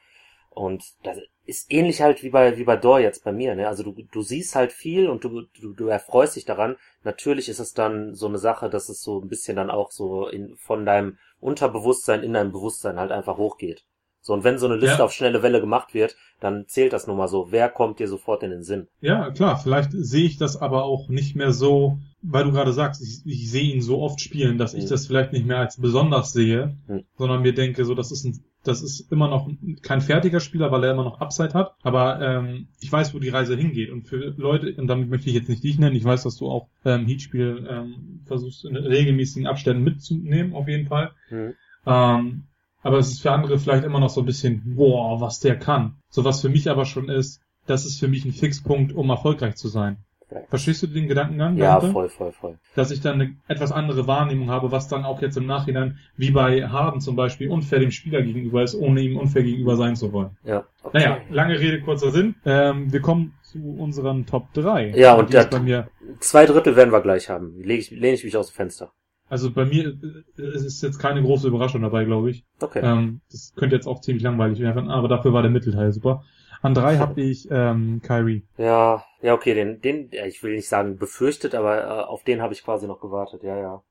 Und 0.50 0.84
das 1.04 1.18
ist 1.46 1.72
ähnlich 1.72 2.02
halt 2.02 2.24
wie 2.24 2.30
bei, 2.30 2.58
wie 2.58 2.64
bei 2.64 2.78
Dor 2.78 3.00
jetzt 3.00 3.24
bei 3.24 3.32
mir, 3.32 3.56
ne? 3.56 3.68
Also 3.68 3.84
du, 3.84 3.96
du 4.12 4.22
siehst 4.22 4.56
halt 4.56 4.72
viel 4.72 5.08
und 5.10 5.24
du, 5.24 5.44
du, 5.62 5.74
du 5.74 5.88
erfreust 5.88 6.36
dich 6.36 6.46
daran. 6.46 6.76
Natürlich 7.04 7.50
ist 7.50 7.60
es 7.60 7.74
dann 7.74 8.16
so 8.16 8.28
eine 8.28 8.38
Sache, 8.40 8.70
dass 8.70 8.90
es 8.90 9.02
so 9.02 9.22
ein 9.22 9.28
bisschen 9.30 9.56
dann 9.56 9.70
auch 9.70 9.92
so 9.92 10.28
in, 10.28 10.56
von 10.58 10.86
deinem 10.86 11.18
Unterbewusstsein 11.40 12.24
in 12.24 12.34
dein 12.34 12.52
Bewusstsein 12.52 13.00
halt 13.00 13.12
einfach 13.12 13.38
hochgeht. 13.38 13.84
So, 14.22 14.34
und 14.34 14.44
wenn 14.44 14.58
so 14.58 14.66
eine 14.66 14.76
Liste 14.76 14.98
Ja. 14.98 15.06
auf 15.06 15.12
schnelle 15.14 15.44
Welle 15.44 15.62
gemacht 15.62 15.94
wird, 15.94 16.16
dann 16.40 16.68
zählt 16.68 16.94
das 16.94 17.06
nun 17.06 17.18
mal 17.18 17.28
so. 17.28 17.52
Wer 17.52 17.70
kommt 17.70 18.00
dir 18.00 18.08
sofort 18.08 18.42
in 18.42 18.50
den 18.50 18.64
Sinn? 18.64 18.88
Ja, 19.00 19.30
klar, 19.30 19.58
vielleicht 19.58 19.92
sehe 19.94 20.26
ich 20.26 20.38
das 20.38 20.58
aber 20.58 20.84
auch 20.86 21.10
nicht 21.10 21.36
mehr 21.36 21.52
so, 21.52 22.00
weil 22.24 22.44
du 22.46 22.52
gerade 22.52 22.74
sagst, 22.74 23.04
ich, 23.04 23.22
ich 23.26 23.52
sehe 23.52 23.72
ihn 23.72 23.82
so 23.82 24.00
oft 24.02 24.20
spielen, 24.20 24.58
dass 24.58 24.74
ich 24.74 24.86
Mhm. 24.86 24.90
das 24.90 25.06
vielleicht 25.06 25.32
nicht 25.32 25.46
mehr 25.46 25.60
als 25.60 25.78
besonders 25.80 26.34
sehe, 26.34 26.76
Mhm. 26.88 27.04
sondern 27.18 27.44
mir 27.44 27.54
denke, 27.54 27.86
so, 27.86 27.94
das 27.94 28.12
ist 28.12 28.24
ein, 28.26 28.44
das 28.68 28.82
ist 28.82 29.12
immer 29.12 29.28
noch 29.28 29.50
kein 29.82 30.02
fertiger 30.02 30.40
Spieler, 30.40 30.72
weil 30.72 30.84
er 30.84 30.92
immer 30.92 31.04
noch 31.04 31.22
Upside 31.22 31.54
hat, 31.54 31.76
aber 31.84 32.22
ähm, 32.22 32.68
ich 32.80 32.92
weiß, 32.92 33.14
wo 33.14 33.20
die 33.20 33.30
Reise 33.30 33.56
hingeht 33.56 33.92
und 33.92 34.08
für 34.08 34.34
Leute, 34.38 34.74
und 34.76 34.88
damit 34.88 35.10
möchte 35.10 35.30
ich 35.30 35.36
jetzt 35.36 35.50
nicht 35.50 35.64
dich 35.64 35.78
nennen, 35.78 35.96
ich 35.96 36.04
weiß, 36.04 36.24
dass 36.24 36.38
du 36.38 36.50
auch 36.50 36.68
ähm, 36.84 37.06
Heatspiel 37.06 37.68
ähm, 37.70 38.22
versuchst 38.26 38.66
in 38.66 38.76
regelmäßigen 38.76 39.48
Abständen 39.48 39.84
mitzunehmen, 39.84 40.54
auf 40.54 40.68
jeden 40.68 40.88
Fall. 40.88 41.12
Hm. 41.30 41.54
Ähm, 41.86 42.44
aber 42.82 43.00
es 43.00 43.12
ist 43.12 43.22
für 43.22 43.32
andere 43.32 43.58
vielleicht 43.58 43.84
immer 43.84 44.00
noch 44.00 44.10
so 44.10 44.22
ein 44.22 44.28
bisschen, 44.28 44.76
boah, 44.76 45.20
was 45.20 45.40
der 45.40 45.58
kann. 45.58 45.98
So 46.10 46.24
was 46.24 46.42
für 46.42 46.50
mich 46.50 46.70
aber 46.70 46.86
schon 46.86 47.10
ist, 47.10 47.42
das 47.66 47.86
ist 47.86 48.00
für 48.00 48.08
mich 48.08 48.26
ein 48.26 48.32
Fixpunkt, 48.32 48.94
um 48.94 49.10
erfolgreich 49.10 49.56
zu 49.56 49.68
sein. 49.68 50.05
Verstehst 50.50 50.82
du 50.84 50.88
den 50.88 51.08
Gedankengang? 51.08 51.56
Ja, 51.58 51.76
dahinter? 51.76 51.94
voll, 51.94 52.10
voll, 52.10 52.32
voll. 52.32 52.58
Dass 52.76 52.92
ich 52.92 53.02
dann 53.02 53.22
eine 53.22 53.36
etwas 53.48 53.72
andere 53.72 54.08
Wahrnehmung 54.08 54.50
habe, 54.50 54.72
was 54.72 54.88
dann 54.88 55.06
auch 55.06 55.22
jetzt 55.22 55.38
im 55.38 55.46
Nachhinein, 55.46 55.98
wie 56.18 56.32
bei 56.32 56.68
Harden 56.68 57.00
zum 57.02 57.16
Beispiel, 57.16 57.50
unfair 57.50 57.80
dem 57.80 57.92
Spieler 57.92 58.22
gegenüber 58.22 58.64
ist, 58.64 58.76
ohne 58.76 59.02
ihm 59.02 59.18
unfair 59.18 59.44
gegenüber 59.44 59.76
sein 59.78 59.96
zu 59.96 60.12
wollen. 60.12 60.32
Ja. 60.44 60.66
Okay. 60.84 61.00
Naja, 61.00 61.18
lange 61.30 61.60
Rede, 61.60 61.82
kurzer 61.82 62.12
Sinn. 62.12 62.36
Ähm, 62.46 62.92
wir 62.92 63.02
kommen 63.02 63.34
zu 63.44 63.60
unseren 63.78 64.26
Top 64.26 64.52
3. 64.54 64.94
Ja, 64.96 65.14
und 65.14 65.32
der- 65.32 65.42
ist 65.42 65.50
bei 65.52 65.60
mir, 65.60 65.88
Zwei 66.20 66.46
Drittel 66.46 66.76
werden 66.76 66.92
wir 66.92 67.02
gleich 67.02 67.30
haben. 67.30 67.56
Lege 67.62 67.82
ich, 67.82 67.92
lehne 67.92 68.14
ich 68.14 68.24
mich 68.24 68.36
aus 68.38 68.48
dem 68.52 68.56
Fenster. 68.56 68.92
also 69.30 69.52
bei 69.52 69.66
mir 69.66 69.96
äh, 70.38 70.42
ist 70.56 70.82
jetzt 70.84 71.00
keine 71.00 71.22
große 71.22 71.48
Überraschung 71.48 71.82
dabei, 71.82 72.06
glaube 72.06 72.30
ich. 72.30 72.44
Okay. 72.62 72.82
Ähm, 72.84 73.22
das 73.32 73.54
könnte 73.56 73.76
jetzt 73.76 73.88
auch 73.88 74.02
ziemlich 74.02 74.24
langweilig 74.24 74.60
werden, 74.60 74.90
aber 74.90 75.08
dafür 75.08 75.34
war 75.34 75.42
der 75.42 75.52
Mittelteil 75.52 75.92
super. 75.92 76.24
An 76.62 76.74
drei 76.74 76.98
habe 76.98 77.22
ich 77.22 77.48
ähm, 77.52 78.02
Kyrie. 78.04 78.44
Ja, 78.58 79.04
ja, 79.22 79.34
okay, 79.34 79.54
den, 79.54 79.82
den, 79.82 80.10
ja, 80.12 80.26
ich 80.26 80.42
will 80.44 80.56
nicht 80.56 80.68
sagen 80.68 80.98
befürchtet, 80.98 81.56
aber 81.56 81.84
äh, 81.84 82.04
auf 82.04 82.24
den 82.24 82.42
habe 82.42 82.54
ich 82.54 82.64
quasi 82.64 82.88
noch 82.88 83.00
gewartet. 83.00 83.44
Ja, 83.44 83.58
ja. 83.58 83.84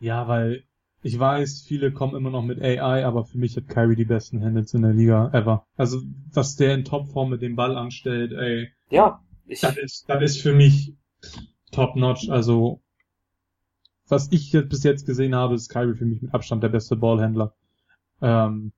Ja, 0.00 0.28
weil 0.28 0.64
ich 1.02 1.18
weiß, 1.18 1.64
viele 1.66 1.92
kommen 1.92 2.14
immer 2.14 2.30
noch 2.30 2.42
mit 2.42 2.60
AI, 2.60 3.04
aber 3.04 3.24
für 3.24 3.38
mich 3.38 3.56
hat 3.56 3.68
Kyrie 3.68 3.96
die 3.96 4.04
besten 4.04 4.42
Handles 4.42 4.74
in 4.74 4.82
der 4.82 4.92
Liga 4.92 5.30
ever. 5.32 5.66
Also, 5.76 6.00
was 6.32 6.56
der 6.56 6.74
in 6.74 6.84
Topform 6.84 7.30
mit 7.30 7.42
dem 7.42 7.56
Ball 7.56 7.76
anstellt, 7.76 8.32
ey, 8.32 8.68
Ja, 8.90 9.22
ich, 9.46 9.60
das 9.60 9.76
ist, 9.76 10.08
das 10.08 10.22
ist 10.22 10.42
für 10.42 10.52
mich 10.52 10.94
top 11.72 11.96
notch. 11.96 12.28
Also, 12.28 12.80
was 14.08 14.30
ich 14.32 14.52
jetzt 14.52 14.68
bis 14.68 14.82
jetzt 14.82 15.06
gesehen 15.06 15.34
habe, 15.34 15.54
ist 15.54 15.68
Kyrie 15.68 15.94
für 15.94 16.06
mich 16.06 16.22
mit 16.22 16.34
Abstand 16.34 16.62
der 16.62 16.68
beste 16.68 16.96
Ballhändler. 16.96 17.54
Ähm, 18.20 18.72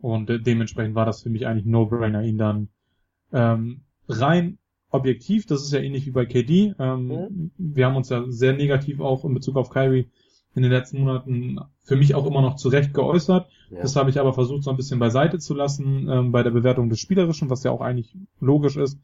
und 0.00 0.30
äh, 0.30 0.40
dementsprechend 0.40 0.94
war 0.94 1.06
das 1.06 1.22
für 1.22 1.30
mich 1.30 1.46
eigentlich 1.46 1.66
No-Brainer, 1.66 2.22
ihn 2.22 2.38
dann 2.38 2.68
ähm, 3.32 3.82
rein 4.08 4.58
objektiv, 4.90 5.46
das 5.46 5.62
ist 5.62 5.72
ja 5.72 5.80
ähnlich 5.80 6.06
wie 6.06 6.12
bei 6.12 6.24
KD. 6.24 6.74
Ähm, 6.78 7.50
Wir 7.58 7.86
haben 7.86 7.96
uns 7.96 8.08
ja 8.08 8.24
sehr 8.28 8.54
negativ 8.54 9.00
auch 9.00 9.24
in 9.24 9.34
Bezug 9.34 9.56
auf 9.56 9.70
Kyrie 9.70 10.08
in 10.54 10.62
den 10.62 10.72
letzten 10.72 11.00
Monaten 11.00 11.58
für 11.82 11.96
mich 11.96 12.14
auch 12.14 12.26
immer 12.26 12.42
noch 12.42 12.56
zurecht 12.56 12.94
geäußert. 12.94 13.48
ja. 13.70 13.82
Das 13.82 13.96
habe 13.96 14.10
ich 14.10 14.18
aber 14.18 14.32
versucht, 14.32 14.64
so 14.64 14.70
ein 14.70 14.76
bisschen 14.76 14.98
beiseite 14.98 15.38
zu 15.38 15.54
lassen 15.54 16.08
ähm, 16.08 16.32
bei 16.32 16.42
der 16.42 16.50
Bewertung 16.50 16.88
des 16.88 17.00
Spielerischen, 17.00 17.50
was 17.50 17.64
ja 17.64 17.70
auch 17.70 17.80
eigentlich 17.80 18.14
logisch 18.40 18.76
ist. 18.76 18.98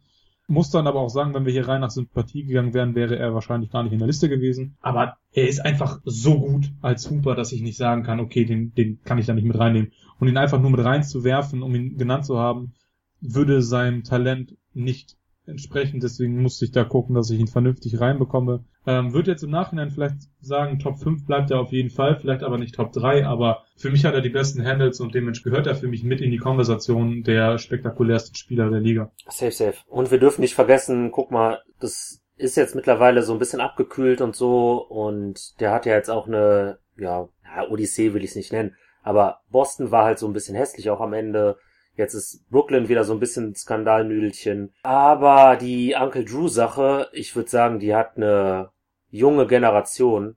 Muss 0.47 0.71
dann 0.71 0.87
aber 0.87 1.01
auch 1.01 1.09
sagen, 1.09 1.33
wenn 1.33 1.47
wir 1.47 1.53
hier 1.53 1.69
rein 1.69 1.81
nach 1.81 1.91
Sympathie 1.91 2.45
gegangen 2.45 2.75
wären, 2.75 2.95
wäre 2.95 3.17
er 3.17 3.33
wahrscheinlich 3.33 3.71
gar 3.71 3.83
nicht 3.83 3.93
in 3.93 3.99
der 3.99 4.09
Liste 4.09 4.29
gewesen. 4.29 4.77
Aber 4.83 5.17
er 5.33 5.49
ist 5.49 5.65
einfach 5.65 6.01
so 6.05 6.39
gut 6.39 6.71
als 6.83 7.11
Hooper, 7.11 7.35
dass 7.35 7.53
ich 7.53 7.63
nicht 7.63 7.79
sagen 7.79 8.03
kann, 8.03 8.21
okay, 8.21 8.45
den, 8.45 8.75
den 8.75 9.01
kann 9.05 9.19
ich 9.19 9.27
da 9.27 9.33
nicht 9.33 9.47
mit 9.47 9.59
reinnehmen. 9.59 9.93
Und 10.21 10.29
ihn 10.29 10.37
einfach 10.37 10.61
nur 10.61 10.71
mit 10.71 10.85
reinzuwerfen, 10.85 11.63
um 11.63 11.75
ihn 11.75 11.99
genannt 11.99 12.25
zu 12.25 12.39
haben, 12.39 12.75
würde 13.21 13.63
seinem 13.63 14.05
Talent 14.05 14.57
nicht 14.73 15.17
entsprechen. 15.47 16.01
Deswegen 16.01 16.41
musste 16.41 16.65
ich 16.65 16.73
da 16.73 16.85
gucken, 16.85 17.15
dass 17.15 17.31
ich 17.31 17.39
ihn 17.39 17.49
vernünftig 17.49 18.01
reinbekomme. 18.01 18.65
Ähm, 18.87 19.13
würde 19.13 19.31
jetzt 19.31 19.43
im 19.43 19.51
Nachhinein 19.51 19.91
vielleicht 19.91 20.17
sagen, 20.41 20.79
Top 20.79 20.99
5 20.99 21.27
bleibt 21.27 21.51
er 21.51 21.61
auf 21.61 21.73
jeden 21.73 21.91
Fall, 21.91 22.19
vielleicht 22.19 22.43
aber 22.43 22.59
nicht 22.59 22.75
Top 22.75 22.93
3, 22.93 23.27
aber 23.27 23.65
für 23.77 23.91
mich 23.91 24.05
hat 24.05 24.15
er 24.15 24.21
die 24.21 24.31
besten 24.31 24.65
Handles 24.65 25.01
und 25.01 25.15
dementsprechend 25.15 25.45
gehört 25.45 25.67
er 25.67 25.75
für 25.75 25.89
mich 25.89 26.05
mit 26.05 26.21
in 26.21 26.31
die 26.31 26.39
Konversation 26.39 27.23
der 27.23 27.59
spektakulärsten 27.59 28.35
Spieler 28.35 28.71
der 28.71 28.81
Liga. 28.81 29.11
Safe, 29.29 29.53
safe. 29.53 29.79
Und 29.87 30.11
wir 30.11 30.19
dürfen 30.19 30.41
nicht 30.41 30.55
vergessen, 30.55 31.11
guck 31.13 31.31
mal, 31.31 31.61
das 31.81 32.21
ist 32.37 32.57
jetzt 32.57 32.75
mittlerweile 32.75 33.23
so 33.23 33.33
ein 33.33 33.39
bisschen 33.39 33.61
abgekühlt 33.61 34.21
und 34.21 34.35
so 34.35 34.83
und 34.83 35.61
der 35.61 35.73
hat 35.73 35.87
ja 35.87 35.95
jetzt 35.95 36.11
auch 36.11 36.27
eine, 36.27 36.79
ja 36.97 37.29
Odyssee 37.71 38.15
will 38.15 38.25
ich 38.25 38.31
es 38.31 38.37
nicht 38.37 38.53
nennen, 38.53 38.75
aber 39.05 39.43
Boston 39.51 39.91
war 39.91 40.05
halt 40.05 40.19
so 40.19 40.27
ein 40.27 40.33
bisschen 40.33 40.57
hässlich 40.57 40.91
auch 40.91 41.01
am 41.01 41.13
Ende. 41.13 41.59
Jetzt 41.95 42.15
ist 42.15 42.49
Brooklyn 42.51 42.89
wieder 42.89 43.05
so 43.05 43.13
ein 43.13 43.21
bisschen 43.21 43.55
Skandalnüdelchen. 43.55 44.75
Aber 44.83 45.57
die 45.57 45.95
Uncle 45.95 46.25
Drew 46.25 46.49
Sache, 46.49 47.09
ich 47.13 47.37
würde 47.37 47.51
sagen, 47.51 47.79
die 47.79 47.95
hat 47.95 48.17
eine 48.17 48.71
junge 49.11 49.47
Generation. 49.47 50.37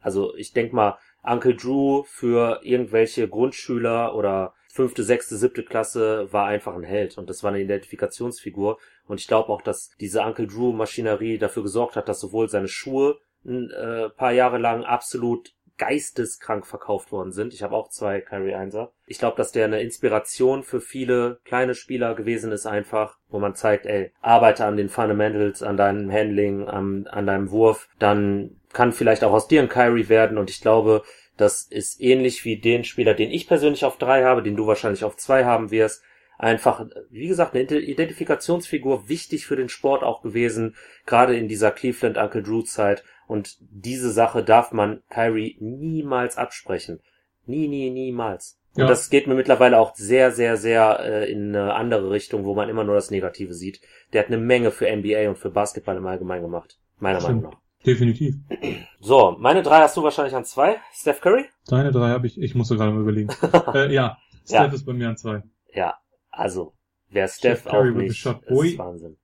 Also 0.00 0.34
ich 0.34 0.52
denk 0.52 0.72
mal, 0.72 0.98
Uncle 1.22 1.54
Drew 1.54 2.02
für 2.02 2.60
irgendwelche 2.62 3.28
Grundschüler 3.28 4.14
oder 4.14 4.54
fünfte, 4.72 5.04
sechste, 5.04 5.36
siebte 5.36 5.62
Klasse 5.62 6.32
war 6.32 6.46
einfach 6.46 6.74
ein 6.74 6.82
Held 6.82 7.16
und 7.16 7.30
das 7.30 7.42
war 7.42 7.50
eine 7.50 7.60
Identifikationsfigur. 7.60 8.78
Und 9.06 9.20
ich 9.20 9.28
glaube 9.28 9.50
auch, 9.50 9.62
dass 9.62 9.90
diese 10.00 10.22
Uncle 10.22 10.46
Drew 10.46 10.72
Maschinerie 10.72 11.38
dafür 11.38 11.62
gesorgt 11.62 11.96
hat, 11.96 12.08
dass 12.08 12.20
sowohl 12.20 12.48
seine 12.48 12.68
Schuhe 12.68 13.18
ein 13.44 13.70
äh, 13.70 14.10
paar 14.10 14.32
Jahre 14.32 14.58
lang 14.58 14.84
absolut 14.84 15.52
geisteskrank 15.80 16.66
verkauft 16.66 17.10
worden 17.10 17.32
sind. 17.32 17.54
Ich 17.54 17.62
habe 17.62 17.74
auch 17.74 17.88
zwei 17.88 18.20
Kyrie 18.20 18.54
1er. 18.54 18.90
Ich 19.06 19.18
glaube, 19.18 19.38
dass 19.38 19.50
der 19.50 19.64
eine 19.64 19.80
Inspiration 19.80 20.62
für 20.62 20.82
viele 20.82 21.40
kleine 21.44 21.74
Spieler 21.74 22.14
gewesen 22.14 22.52
ist 22.52 22.66
einfach, 22.66 23.16
wo 23.30 23.38
man 23.38 23.54
zeigt, 23.54 23.86
ey, 23.86 24.12
arbeite 24.20 24.66
an 24.66 24.76
den 24.76 24.90
Fundamentals, 24.90 25.62
an 25.62 25.78
deinem 25.78 26.12
Handling, 26.12 26.68
an, 26.68 27.06
an 27.06 27.26
deinem 27.26 27.50
Wurf, 27.50 27.88
dann 27.98 28.60
kann 28.74 28.92
vielleicht 28.92 29.24
auch 29.24 29.32
aus 29.32 29.48
dir 29.48 29.62
ein 29.62 29.70
Kyrie 29.70 30.10
werden 30.10 30.36
und 30.36 30.50
ich 30.50 30.60
glaube, 30.60 31.02
das 31.38 31.62
ist 31.62 31.98
ähnlich 31.98 32.44
wie 32.44 32.60
den 32.60 32.84
Spieler, 32.84 33.14
den 33.14 33.30
ich 33.30 33.48
persönlich 33.48 33.86
auf 33.86 33.96
drei 33.96 34.24
habe, 34.24 34.42
den 34.42 34.56
du 34.56 34.66
wahrscheinlich 34.66 35.04
auf 35.04 35.16
zwei 35.16 35.46
haben 35.46 35.70
wirst. 35.70 36.02
Einfach, 36.36 36.86
wie 37.10 37.28
gesagt, 37.28 37.54
eine 37.54 37.64
Identifikationsfigur, 37.64 39.08
wichtig 39.08 39.46
für 39.46 39.56
den 39.56 39.70
Sport 39.70 40.02
auch 40.02 40.20
gewesen, 40.20 40.76
gerade 41.06 41.36
in 41.36 41.48
dieser 41.48 41.70
Cleveland 41.70 42.18
Uncle 42.18 42.42
Drew 42.42 42.62
Zeit. 42.62 43.02
Und 43.30 43.58
diese 43.60 44.10
Sache 44.10 44.42
darf 44.42 44.72
man 44.72 45.04
Kyrie 45.08 45.56
niemals 45.60 46.36
absprechen. 46.36 46.98
Nie, 47.46 47.68
nie, 47.68 47.88
niemals. 47.90 48.58
Und 48.74 48.82
ja. 48.82 48.88
das 48.88 49.08
geht 49.08 49.28
mir 49.28 49.36
mittlerweile 49.36 49.78
auch 49.78 49.94
sehr, 49.94 50.32
sehr, 50.32 50.56
sehr 50.56 50.98
äh, 50.98 51.30
in 51.30 51.54
eine 51.54 51.74
andere 51.74 52.10
Richtung, 52.10 52.44
wo 52.44 52.56
man 52.56 52.68
immer 52.68 52.82
nur 52.82 52.96
das 52.96 53.12
Negative 53.12 53.54
sieht. 53.54 53.80
Der 54.12 54.22
hat 54.22 54.32
eine 54.32 54.38
Menge 54.38 54.72
für 54.72 54.90
NBA 54.90 55.28
und 55.28 55.38
für 55.38 55.50
Basketball 55.50 55.96
im 55.96 56.08
Allgemeinen 56.08 56.42
gemacht. 56.42 56.80
Meiner 56.98 57.20
Stimmt. 57.20 57.42
Meinung 57.42 57.52
nach. 57.52 57.60
Definitiv. 57.86 58.34
So, 59.02 59.36
meine 59.38 59.62
drei 59.62 59.78
hast 59.78 59.96
du 59.96 60.02
wahrscheinlich 60.02 60.34
an 60.34 60.44
zwei. 60.44 60.78
Steph 60.92 61.20
Curry? 61.20 61.46
Deine 61.68 61.92
drei 61.92 62.10
habe 62.10 62.26
ich, 62.26 62.38
ich 62.38 62.56
musste 62.56 62.76
gerade 62.76 62.90
mal 62.90 63.00
überlegen. 63.00 63.30
äh, 63.74 63.94
ja, 63.94 64.18
Steph 64.44 64.66
ja. 64.66 64.72
ist 64.74 64.84
bei 64.84 64.92
mir 64.92 65.08
an 65.08 65.16
zwei. 65.16 65.42
Ja, 65.72 65.94
also, 66.30 66.74
wer 67.08 67.28
Steph, 67.28 67.60
Steph 67.60 67.72
auch 67.72 67.84
nicht, 67.84 68.26
ist 68.26 68.78
Wahnsinn. 68.78 69.16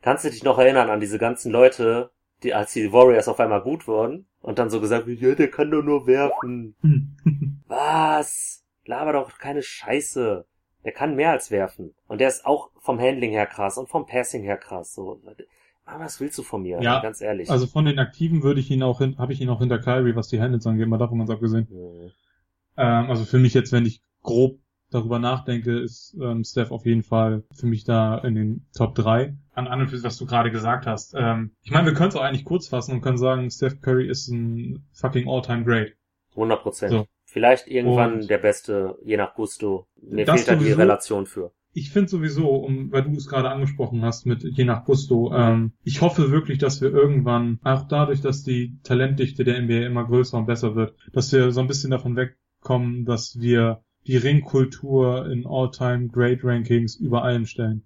Kannst 0.00 0.24
du 0.24 0.30
dich 0.30 0.42
noch 0.42 0.58
erinnern 0.58 0.90
an 0.90 0.98
diese 0.98 1.18
ganzen 1.18 1.52
Leute, 1.52 2.10
die, 2.42 2.54
als 2.54 2.72
die 2.72 2.92
Warriors 2.92 3.28
auf 3.28 3.40
einmal 3.40 3.62
gut 3.62 3.86
wurden 3.86 4.26
und 4.40 4.58
dann 4.58 4.70
so 4.70 4.80
gesagt, 4.80 5.06
ja, 5.06 5.34
der 5.34 5.50
kann 5.50 5.70
doch 5.70 5.82
nur 5.82 6.06
werfen. 6.06 6.74
Was? 7.66 8.64
Laber 8.84 9.12
doch 9.12 9.38
keine 9.38 9.62
Scheiße. 9.62 10.44
Der 10.84 10.92
kann 10.92 11.14
mehr 11.14 11.30
als 11.30 11.50
werfen. 11.50 11.94
Und 12.08 12.20
der 12.20 12.28
ist 12.28 12.44
auch 12.44 12.70
vom 12.80 12.98
Handling 12.98 13.30
her 13.30 13.46
krass 13.46 13.78
und 13.78 13.88
vom 13.88 14.06
Passing 14.06 14.42
her 14.42 14.56
krass. 14.56 14.94
So, 14.94 15.20
Ah, 15.84 15.98
was 15.98 16.20
willst 16.20 16.38
du 16.38 16.42
von 16.42 16.62
mir? 16.62 16.80
Ja, 16.80 17.00
ganz 17.00 17.20
ehrlich. 17.20 17.50
Also 17.50 17.66
von 17.66 17.84
den 17.84 17.98
Aktiven 17.98 18.42
würde 18.42 18.60
ich 18.60 18.70
ihn 18.70 18.82
auch, 18.82 19.00
habe 19.00 19.32
ich 19.32 19.40
ihn 19.40 19.48
auch 19.48 19.58
hinter 19.58 19.80
Kyrie, 19.80 20.14
was 20.14 20.28
die 20.28 20.40
Handles 20.40 20.66
angeht, 20.66 20.86
mal 20.86 20.98
davon 20.98 21.18
ganz 21.18 21.30
abgesehen. 21.30 21.66
Mhm. 21.70 22.10
Ähm, 22.76 23.10
also 23.10 23.24
für 23.24 23.38
mich 23.38 23.52
jetzt, 23.52 23.72
wenn 23.72 23.84
ich 23.84 24.00
grob 24.22 24.60
darüber 24.90 25.18
nachdenke, 25.18 25.78
ist 25.80 26.16
ähm, 26.20 26.44
Steph 26.44 26.70
auf 26.70 26.86
jeden 26.86 27.02
Fall 27.02 27.42
für 27.52 27.66
mich 27.66 27.84
da 27.84 28.18
in 28.18 28.34
den 28.34 28.66
Top 28.74 28.94
3. 28.94 29.36
An 29.54 29.68
an 29.68 29.80
und 29.80 30.04
was 30.04 30.16
du 30.16 30.26
gerade 30.26 30.50
gesagt 30.50 30.86
hast. 30.86 31.14
Ähm, 31.16 31.52
ich 31.62 31.70
meine, 31.70 31.86
wir 31.86 31.94
können 31.94 32.08
es 32.08 32.16
auch 32.16 32.22
eigentlich 32.22 32.44
kurz 32.44 32.68
fassen 32.68 32.92
und 32.92 33.00
können 33.02 33.18
sagen, 33.18 33.50
Steph 33.50 33.80
Curry 33.80 34.08
ist 34.08 34.28
ein 34.28 34.86
fucking 34.92 35.28
All-Time 35.28 35.64
Great. 35.64 35.94
100 36.30 36.62
Prozent. 36.62 36.92
So. 36.92 37.06
Vielleicht 37.24 37.66
irgendwann 37.66 38.20
und 38.20 38.30
der 38.30 38.38
Beste, 38.38 38.96
je 39.04 39.16
nach 39.16 39.34
Gusto. 39.34 39.86
Mir 40.00 40.26
fehlt 40.26 40.48
da 40.48 40.54
die 40.54 40.72
Relation 40.72 41.26
für 41.26 41.52
ich 41.74 41.90
finde 41.90 42.10
sowieso, 42.10 42.48
um, 42.50 42.92
weil 42.92 43.02
du 43.02 43.12
es 43.12 43.26
gerade 43.26 43.50
angesprochen 43.50 44.04
hast 44.04 44.26
mit 44.26 44.44
je 44.44 44.64
nach 44.64 44.84
Gusto, 44.84 45.32
ähm, 45.34 45.72
ich 45.82 46.02
hoffe 46.02 46.30
wirklich, 46.30 46.58
dass 46.58 46.80
wir 46.80 46.90
irgendwann, 46.90 47.58
auch 47.62 47.88
dadurch, 47.88 48.20
dass 48.20 48.42
die 48.42 48.78
Talentdichte 48.82 49.44
der 49.44 49.60
NBA 49.60 49.86
immer 49.86 50.04
größer 50.04 50.36
und 50.36 50.46
besser 50.46 50.74
wird, 50.74 50.94
dass 51.12 51.32
wir 51.32 51.50
so 51.50 51.60
ein 51.60 51.68
bisschen 51.68 51.90
davon 51.90 52.16
wegkommen, 52.16 53.04
dass 53.04 53.38
wir 53.40 53.82
die 54.06 54.16
Ringkultur 54.16 55.30
in 55.30 55.46
All-Time 55.46 56.08
Great 56.08 56.40
Rankings 56.44 56.96
über 56.96 57.22
allem 57.22 57.46
stellen. 57.46 57.84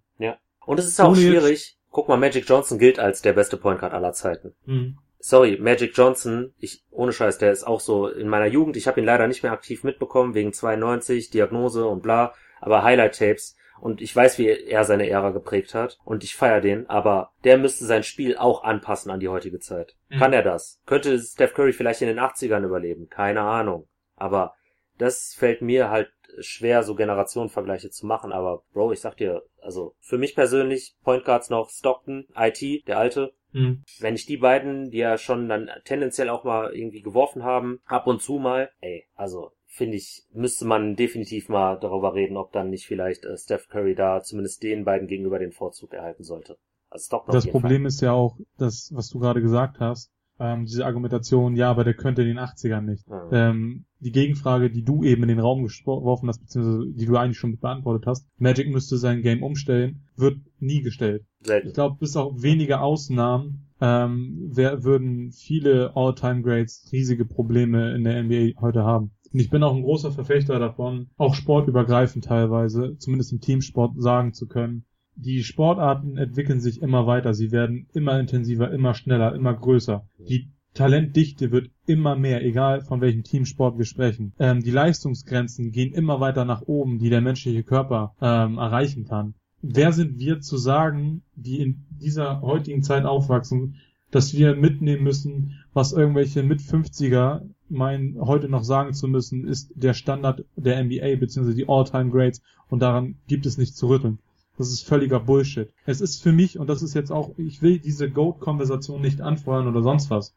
Und 0.66 0.78
es 0.78 0.86
ist 0.86 1.00
auch 1.00 1.12
Ohne 1.12 1.16
schwierig. 1.16 1.78
Guck 1.90 2.08
mal, 2.08 2.18
Magic 2.18 2.46
Johnson 2.46 2.78
gilt 2.78 2.98
als 2.98 3.22
der 3.22 3.32
beste 3.32 3.56
Point 3.56 3.80
Guard 3.80 3.94
aller 3.94 4.12
Zeiten. 4.12 4.54
Mhm. 4.66 4.98
Sorry, 5.18 5.56
Magic 5.58 5.96
Johnson, 5.96 6.52
ich 6.58 6.84
ohne 6.90 7.12
Scheiß, 7.12 7.38
der 7.38 7.50
ist 7.50 7.66
auch 7.66 7.80
so 7.80 8.08
in 8.08 8.28
meiner 8.28 8.46
Jugend, 8.46 8.76
ich 8.76 8.86
habe 8.86 9.00
ihn 9.00 9.06
leider 9.06 9.26
nicht 9.26 9.42
mehr 9.42 9.52
aktiv 9.52 9.82
mitbekommen 9.82 10.34
wegen 10.34 10.52
92, 10.52 11.30
Diagnose 11.30 11.86
und 11.86 12.02
bla, 12.02 12.34
aber 12.60 12.84
Highlight 12.84 13.18
Tapes 13.18 13.56
und 13.80 14.00
ich 14.00 14.14
weiß, 14.14 14.38
wie 14.38 14.46
er 14.46 14.84
seine 14.84 15.08
Ära 15.08 15.30
geprägt 15.30 15.74
hat 15.74 15.98
und 16.04 16.22
ich 16.22 16.36
feier 16.36 16.60
den, 16.60 16.88
aber 16.88 17.32
der 17.44 17.58
müsste 17.58 17.86
sein 17.86 18.02
Spiel 18.02 18.36
auch 18.36 18.62
anpassen 18.62 19.10
an 19.10 19.20
die 19.20 19.28
heutige 19.28 19.58
Zeit. 19.58 19.96
Mhm. 20.10 20.18
Kann 20.18 20.32
er 20.32 20.42
das? 20.42 20.80
Könnte 20.86 21.18
Steph 21.18 21.54
Curry 21.54 21.72
vielleicht 21.72 22.02
in 22.02 22.08
den 22.08 22.20
80ern 22.20 22.64
überleben? 22.64 23.08
Keine 23.08 23.40
Ahnung. 23.40 23.88
Aber 24.16 24.54
das 24.98 25.34
fällt 25.36 25.60
mir 25.60 25.90
halt 25.90 26.10
schwer, 26.40 26.82
so 26.82 26.94
Generationenvergleiche 26.94 27.90
zu 27.90 28.06
machen, 28.06 28.32
aber 28.32 28.62
Bro, 28.72 28.92
ich 28.92 29.00
sag 29.00 29.16
dir, 29.16 29.42
also 29.60 29.94
für 30.00 30.18
mich 30.18 30.34
persönlich 30.34 30.96
Point 31.02 31.24
Guards 31.24 31.50
noch 31.50 31.70
Stockton, 31.70 32.26
IT, 32.36 32.86
der 32.86 32.98
alte. 32.98 33.32
Mhm. 33.52 33.84
Wenn 34.00 34.14
ich 34.14 34.26
die 34.26 34.36
beiden, 34.36 34.90
die 34.90 34.98
ja 34.98 35.18
schon 35.18 35.48
dann 35.48 35.70
tendenziell 35.84 36.28
auch 36.28 36.44
mal 36.44 36.74
irgendwie 36.74 37.02
geworfen 37.02 37.42
haben, 37.42 37.80
ab 37.86 38.06
und 38.06 38.20
zu 38.20 38.38
mal, 38.38 38.70
ey, 38.80 39.06
also 39.14 39.52
finde 39.66 39.96
ich, 39.96 40.24
müsste 40.32 40.64
man 40.64 40.96
definitiv 40.96 41.48
mal 41.48 41.78
darüber 41.78 42.14
reden, 42.14 42.36
ob 42.36 42.52
dann 42.52 42.70
nicht 42.70 42.86
vielleicht 42.86 43.24
äh, 43.24 43.36
Steph 43.36 43.68
Curry 43.68 43.94
da 43.94 44.22
zumindest 44.22 44.62
den 44.62 44.84
beiden 44.84 45.06
gegenüber 45.06 45.38
den 45.38 45.52
Vorzug 45.52 45.92
erhalten 45.92 46.24
sollte. 46.24 46.58
Also 46.88 47.06
Stockton 47.06 47.34
das 47.34 47.46
Problem 47.46 47.82
Fall. 47.82 47.88
ist 47.88 48.00
ja 48.00 48.12
auch, 48.12 48.38
das, 48.58 48.90
was 48.94 49.10
du 49.10 49.18
gerade 49.18 49.42
gesagt 49.42 49.80
hast, 49.80 50.12
ähm, 50.38 50.66
diese 50.66 50.86
Argumentation, 50.86 51.56
ja, 51.56 51.70
aber 51.70 51.84
der 51.84 51.94
könnte 51.94 52.22
in 52.22 52.28
den 52.28 52.38
80ern 52.38 52.82
nicht. 52.82 53.08
Mhm. 53.08 53.28
Ähm, 53.32 53.85
die 54.00 54.12
Gegenfrage, 54.12 54.70
die 54.70 54.82
du 54.82 55.04
eben 55.04 55.22
in 55.22 55.28
den 55.28 55.38
Raum 55.38 55.66
geworfen 55.66 56.28
hast, 56.28 56.40
beziehungsweise 56.40 56.92
die 56.92 57.06
du 57.06 57.16
eigentlich 57.16 57.38
schon 57.38 57.58
beantwortet 57.58 58.06
hast, 58.06 58.28
Magic 58.38 58.70
müsste 58.70 58.98
sein 58.98 59.22
Game 59.22 59.42
umstellen, 59.42 60.02
wird 60.16 60.38
nie 60.58 60.82
gestellt. 60.82 61.24
Selten. 61.40 61.68
Ich 61.68 61.74
glaube, 61.74 61.96
bis 61.98 62.16
auf 62.16 62.42
wenige 62.42 62.80
Ausnahmen 62.80 63.66
ähm, 63.80 64.50
wer, 64.52 64.84
würden 64.84 65.32
viele 65.32 65.92
All-Time-Grades 65.94 66.88
riesige 66.92 67.24
Probleme 67.24 67.94
in 67.94 68.04
der 68.04 68.22
NBA 68.22 68.60
heute 68.60 68.84
haben. 68.84 69.12
Und 69.32 69.40
ich 69.40 69.50
bin 69.50 69.62
auch 69.62 69.74
ein 69.74 69.82
großer 69.82 70.12
Verfechter 70.12 70.58
davon, 70.58 71.08
auch 71.16 71.34
sportübergreifend 71.34 72.24
teilweise, 72.24 72.96
zumindest 72.98 73.32
im 73.32 73.40
Teamsport 73.40 73.92
sagen 73.96 74.32
zu 74.32 74.46
können, 74.46 74.84
die 75.14 75.42
Sportarten 75.42 76.18
entwickeln 76.18 76.60
sich 76.60 76.82
immer 76.82 77.06
weiter, 77.06 77.32
sie 77.32 77.50
werden 77.50 77.88
immer 77.94 78.20
intensiver, 78.20 78.70
immer 78.70 78.94
schneller, 78.94 79.34
immer 79.34 79.54
größer. 79.54 80.06
Die 80.18 80.50
Talentdichte 80.76 81.50
wird 81.50 81.70
immer 81.86 82.16
mehr, 82.16 82.44
egal 82.44 82.82
von 82.82 83.00
welchem 83.00 83.22
Teamsport 83.22 83.78
wir 83.78 83.86
sprechen. 83.86 84.34
Ähm, 84.38 84.62
die 84.62 84.70
Leistungsgrenzen 84.70 85.72
gehen 85.72 85.92
immer 85.92 86.20
weiter 86.20 86.44
nach 86.44 86.62
oben, 86.62 86.98
die 86.98 87.08
der 87.08 87.22
menschliche 87.22 87.64
Körper 87.64 88.14
ähm, 88.20 88.58
erreichen 88.58 89.06
kann. 89.06 89.34
Wer 89.62 89.92
sind 89.92 90.18
wir 90.18 90.40
zu 90.40 90.58
sagen, 90.58 91.22
die 91.34 91.60
in 91.60 91.86
dieser 91.90 92.42
heutigen 92.42 92.82
Zeit 92.82 93.06
aufwachsen, 93.06 93.76
dass 94.10 94.34
wir 94.34 94.54
mitnehmen 94.54 95.02
müssen, 95.02 95.64
was 95.72 95.92
irgendwelche 95.92 96.42
mit 96.42 96.60
50er 96.60 97.48
meinen, 97.68 98.20
heute 98.20 98.48
noch 98.48 98.62
sagen 98.62 98.92
zu 98.92 99.08
müssen, 99.08 99.46
ist 99.46 99.72
der 99.74 99.94
Standard 99.94 100.44
der 100.56 100.84
NBA 100.84 101.16
bzw. 101.16 101.54
die 101.54 101.68
All-Time 101.68 102.10
Grades 102.10 102.42
und 102.68 102.80
daran 102.80 103.16
gibt 103.26 103.46
es 103.46 103.56
nicht 103.56 103.76
zu 103.76 103.88
rütteln. 103.88 104.18
Das 104.58 104.68
ist 104.68 104.86
völliger 104.86 105.20
Bullshit. 105.20 105.70
Es 105.84 106.00
ist 106.00 106.22
für 106.22 106.32
mich, 106.32 106.58
und 106.58 106.68
das 106.68 106.82
ist 106.82 106.94
jetzt 106.94 107.10
auch, 107.10 107.32
ich 107.36 107.62
will 107.62 107.78
diese 107.78 108.10
Goat-Konversation 108.10 109.00
nicht 109.00 109.20
anfeuern 109.20 109.68
oder 109.68 109.82
sonst 109.82 110.10
was. 110.10 110.34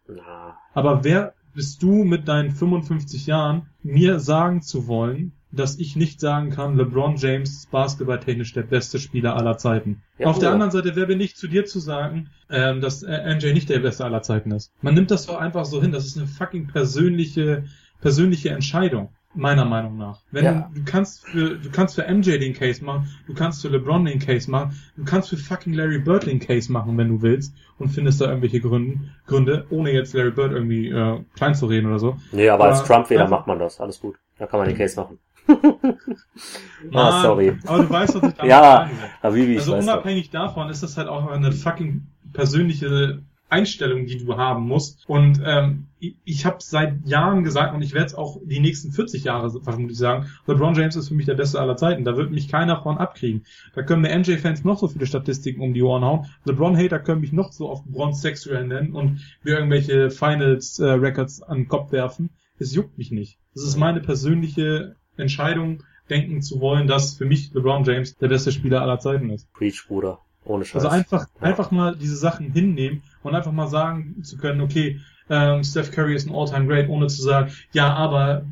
Aber 0.73 1.03
wer 1.03 1.33
bist 1.53 1.81
du 1.81 2.03
mit 2.03 2.27
deinen 2.27 2.51
55 2.51 3.27
Jahren, 3.27 3.67
mir 3.81 4.19
sagen 4.19 4.61
zu 4.61 4.87
wollen, 4.87 5.33
dass 5.51 5.79
ich 5.79 5.95
nicht 5.95 6.19
sagen 6.19 6.51
kann, 6.51 6.77
LeBron 6.77 7.15
James 7.15 7.49
ist 7.49 7.71
basketballtechnisch 7.71 8.53
der 8.53 8.63
beste 8.63 8.99
Spieler 8.99 9.35
aller 9.35 9.57
Zeiten. 9.57 10.03
Ja, 10.19 10.27
Auf 10.27 10.37
der 10.37 10.51
anderen 10.51 10.71
Seite, 10.71 10.95
wer 10.95 11.07
bin 11.07 11.19
ich 11.19 11.35
zu 11.35 11.47
dir 11.47 11.65
zu 11.65 11.79
sagen, 11.79 12.29
ähm, 12.49 12.81
dass 12.81 13.01
äh, 13.01 13.35
MJ 13.35 13.53
nicht 13.53 13.69
der 13.69 13.79
beste 13.79 14.05
aller 14.05 14.21
Zeiten 14.21 14.51
ist? 14.51 14.71
Man 14.81 14.93
nimmt 14.93 15.09
das 15.09 15.25
doch 15.25 15.37
einfach 15.37 15.65
so 15.65 15.81
hin. 15.81 15.91
Das 15.91 16.05
ist 16.05 16.17
eine 16.17 16.27
fucking 16.27 16.67
persönliche, 16.67 17.63
persönliche 17.99 18.49
Entscheidung. 18.49 19.09
Meiner 19.35 19.63
Meinung 19.63 19.97
nach. 19.97 20.21
Wenn 20.31 20.43
ja. 20.43 20.71
du 20.73 20.83
kannst 20.85 21.27
für, 21.27 21.55
du 21.57 21.69
kannst 21.69 21.95
für 21.95 22.03
MJ 22.11 22.39
den 22.39 22.53
Case 22.53 22.83
machen, 22.83 23.07
du 23.27 23.35
kannst 23.35 23.61
für 23.61 23.67
LeBron 23.69 24.03
den 24.05 24.17
Case 24.17 24.49
machen, 24.49 24.79
du 24.97 25.05
kannst 25.05 25.29
für 25.29 25.37
fucking 25.37 25.73
Larry 25.73 25.99
Bird 25.99 26.25
den 26.25 26.39
Case 26.39 26.71
machen, 26.71 26.97
wenn 26.97 27.09
du 27.09 27.21
willst, 27.21 27.53
und 27.77 27.89
findest 27.89 28.21
da 28.21 28.25
irgendwelche 28.25 28.59
Gründe, 28.59 28.99
Gründe, 29.27 29.67
ohne 29.69 29.91
jetzt 29.91 30.13
Larry 30.13 30.31
Bird 30.31 30.51
irgendwie 30.51 30.89
äh, 30.89 31.19
klein 31.35 31.53
zu 31.53 31.67
reden 31.67 31.87
oder 31.87 31.99
so. 31.99 32.17
Nee, 32.31 32.49
aber, 32.49 32.63
aber 32.63 32.73
als 32.73 32.83
Trump-Wähler 32.85 33.27
macht 33.27 33.45
man 33.45 33.59
das, 33.59 33.79
alles 33.79 33.99
gut. 33.99 34.15
Da 34.39 34.47
kann 34.47 34.59
man 34.59 34.67
den 34.67 34.77
Case 34.77 34.99
machen. 34.99 35.19
ah, 36.93 37.21
sorry. 37.21 37.57
Aber 37.65 37.83
du 37.83 37.89
weißt, 37.89 38.15
was 38.15 38.31
ich 38.31 38.33
damit 38.37 38.49
ja, 38.49 38.89
Habibi, 39.21 39.57
Also 39.57 39.75
unabhängig 39.75 40.31
davon 40.31 40.69
ist 40.69 40.81
das 40.81 40.97
halt 40.97 41.07
auch 41.07 41.29
eine 41.29 41.51
fucking 41.51 42.07
persönliche 42.33 43.21
Einstellung, 43.49 44.05
die 44.05 44.23
du 44.23 44.37
haben 44.37 44.65
musst. 44.65 45.07
Und 45.09 45.41
ähm, 45.43 45.87
ich, 45.99 46.15
ich 46.23 46.45
habe 46.45 46.57
seit 46.59 47.05
Jahren 47.05 47.43
gesagt 47.43 47.73
und 47.73 47.81
ich 47.81 47.93
werde 47.93 48.05
es 48.05 48.15
auch 48.15 48.37
die 48.43 48.59
nächsten 48.59 48.91
40 48.91 49.23
Jahre 49.23 49.49
vermutlich 49.61 49.97
sagen, 49.97 50.27
LeBron 50.47 50.75
James 50.75 50.95
ist 50.95 51.09
für 51.09 51.15
mich 51.15 51.25
der 51.25 51.33
Beste 51.33 51.59
aller 51.59 51.75
Zeiten. 51.75 52.05
Da 52.05 52.15
wird 52.15 52.31
mich 52.31 52.47
keiner 52.47 52.81
von 52.81 52.97
abkriegen. 52.97 53.45
Da 53.73 53.81
können 53.81 54.03
mir 54.03 54.17
MJ-Fans 54.17 54.63
noch 54.63 54.79
so 54.79 54.87
viele 54.87 55.07
Statistiken 55.07 55.61
um 55.61 55.73
die 55.73 55.81
Ohren 55.81 56.03
hauen. 56.03 56.25
LeBron-Hater 56.45 56.99
können 56.99 57.21
mich 57.21 57.33
noch 57.33 57.51
so 57.51 57.69
auf 57.69 57.83
Bronze 57.85 58.21
sexuell 58.21 58.67
nennen 58.67 58.93
und 58.93 59.21
mir 59.43 59.55
irgendwelche 59.55 60.11
Finals-Records 60.11 61.39
äh, 61.39 61.45
an 61.45 61.57
den 61.57 61.67
Kopf 61.67 61.91
werfen. 61.91 62.29
Es 62.59 62.75
juckt 62.75 62.97
mich 62.97 63.11
nicht. 63.11 63.39
Das 63.55 63.63
ist 63.63 63.77
meine 63.77 63.99
persönliche 63.99 64.95
Entscheidung, 65.17 65.83
denken 66.09 66.41
zu 66.41 66.59
wollen, 66.59 66.87
dass 66.87 67.15
für 67.17 67.25
mich 67.25 67.53
LeBron 67.53 67.83
James 67.83 68.15
der 68.15 68.27
beste 68.27 68.51
Spieler 68.51 68.81
aller 68.81 68.99
Zeiten 68.99 69.29
ist. 69.29 69.51
Preach, 69.53 69.85
Bruder. 69.87 70.19
Ohne 70.45 70.65
Scheiß. 70.65 70.83
Also 70.83 70.87
einfach, 70.87 71.27
ja. 71.35 71.41
einfach 71.41 71.71
mal 71.71 71.95
diese 71.95 72.15
Sachen 72.15 72.51
hinnehmen 72.51 73.03
und 73.23 73.35
einfach 73.35 73.51
mal 73.51 73.67
sagen 73.67 74.23
zu 74.23 74.37
können, 74.37 74.61
okay, 74.61 74.99
ähm, 75.29 75.63
Steph 75.63 75.91
Curry 75.91 76.15
ist 76.15 76.27
ein 76.27 76.35
All-Time 76.35 76.67
Great, 76.67 76.89
ohne 76.89 77.07
zu 77.07 77.21
sagen, 77.21 77.51
ja, 77.71 77.93
aber 77.93 78.45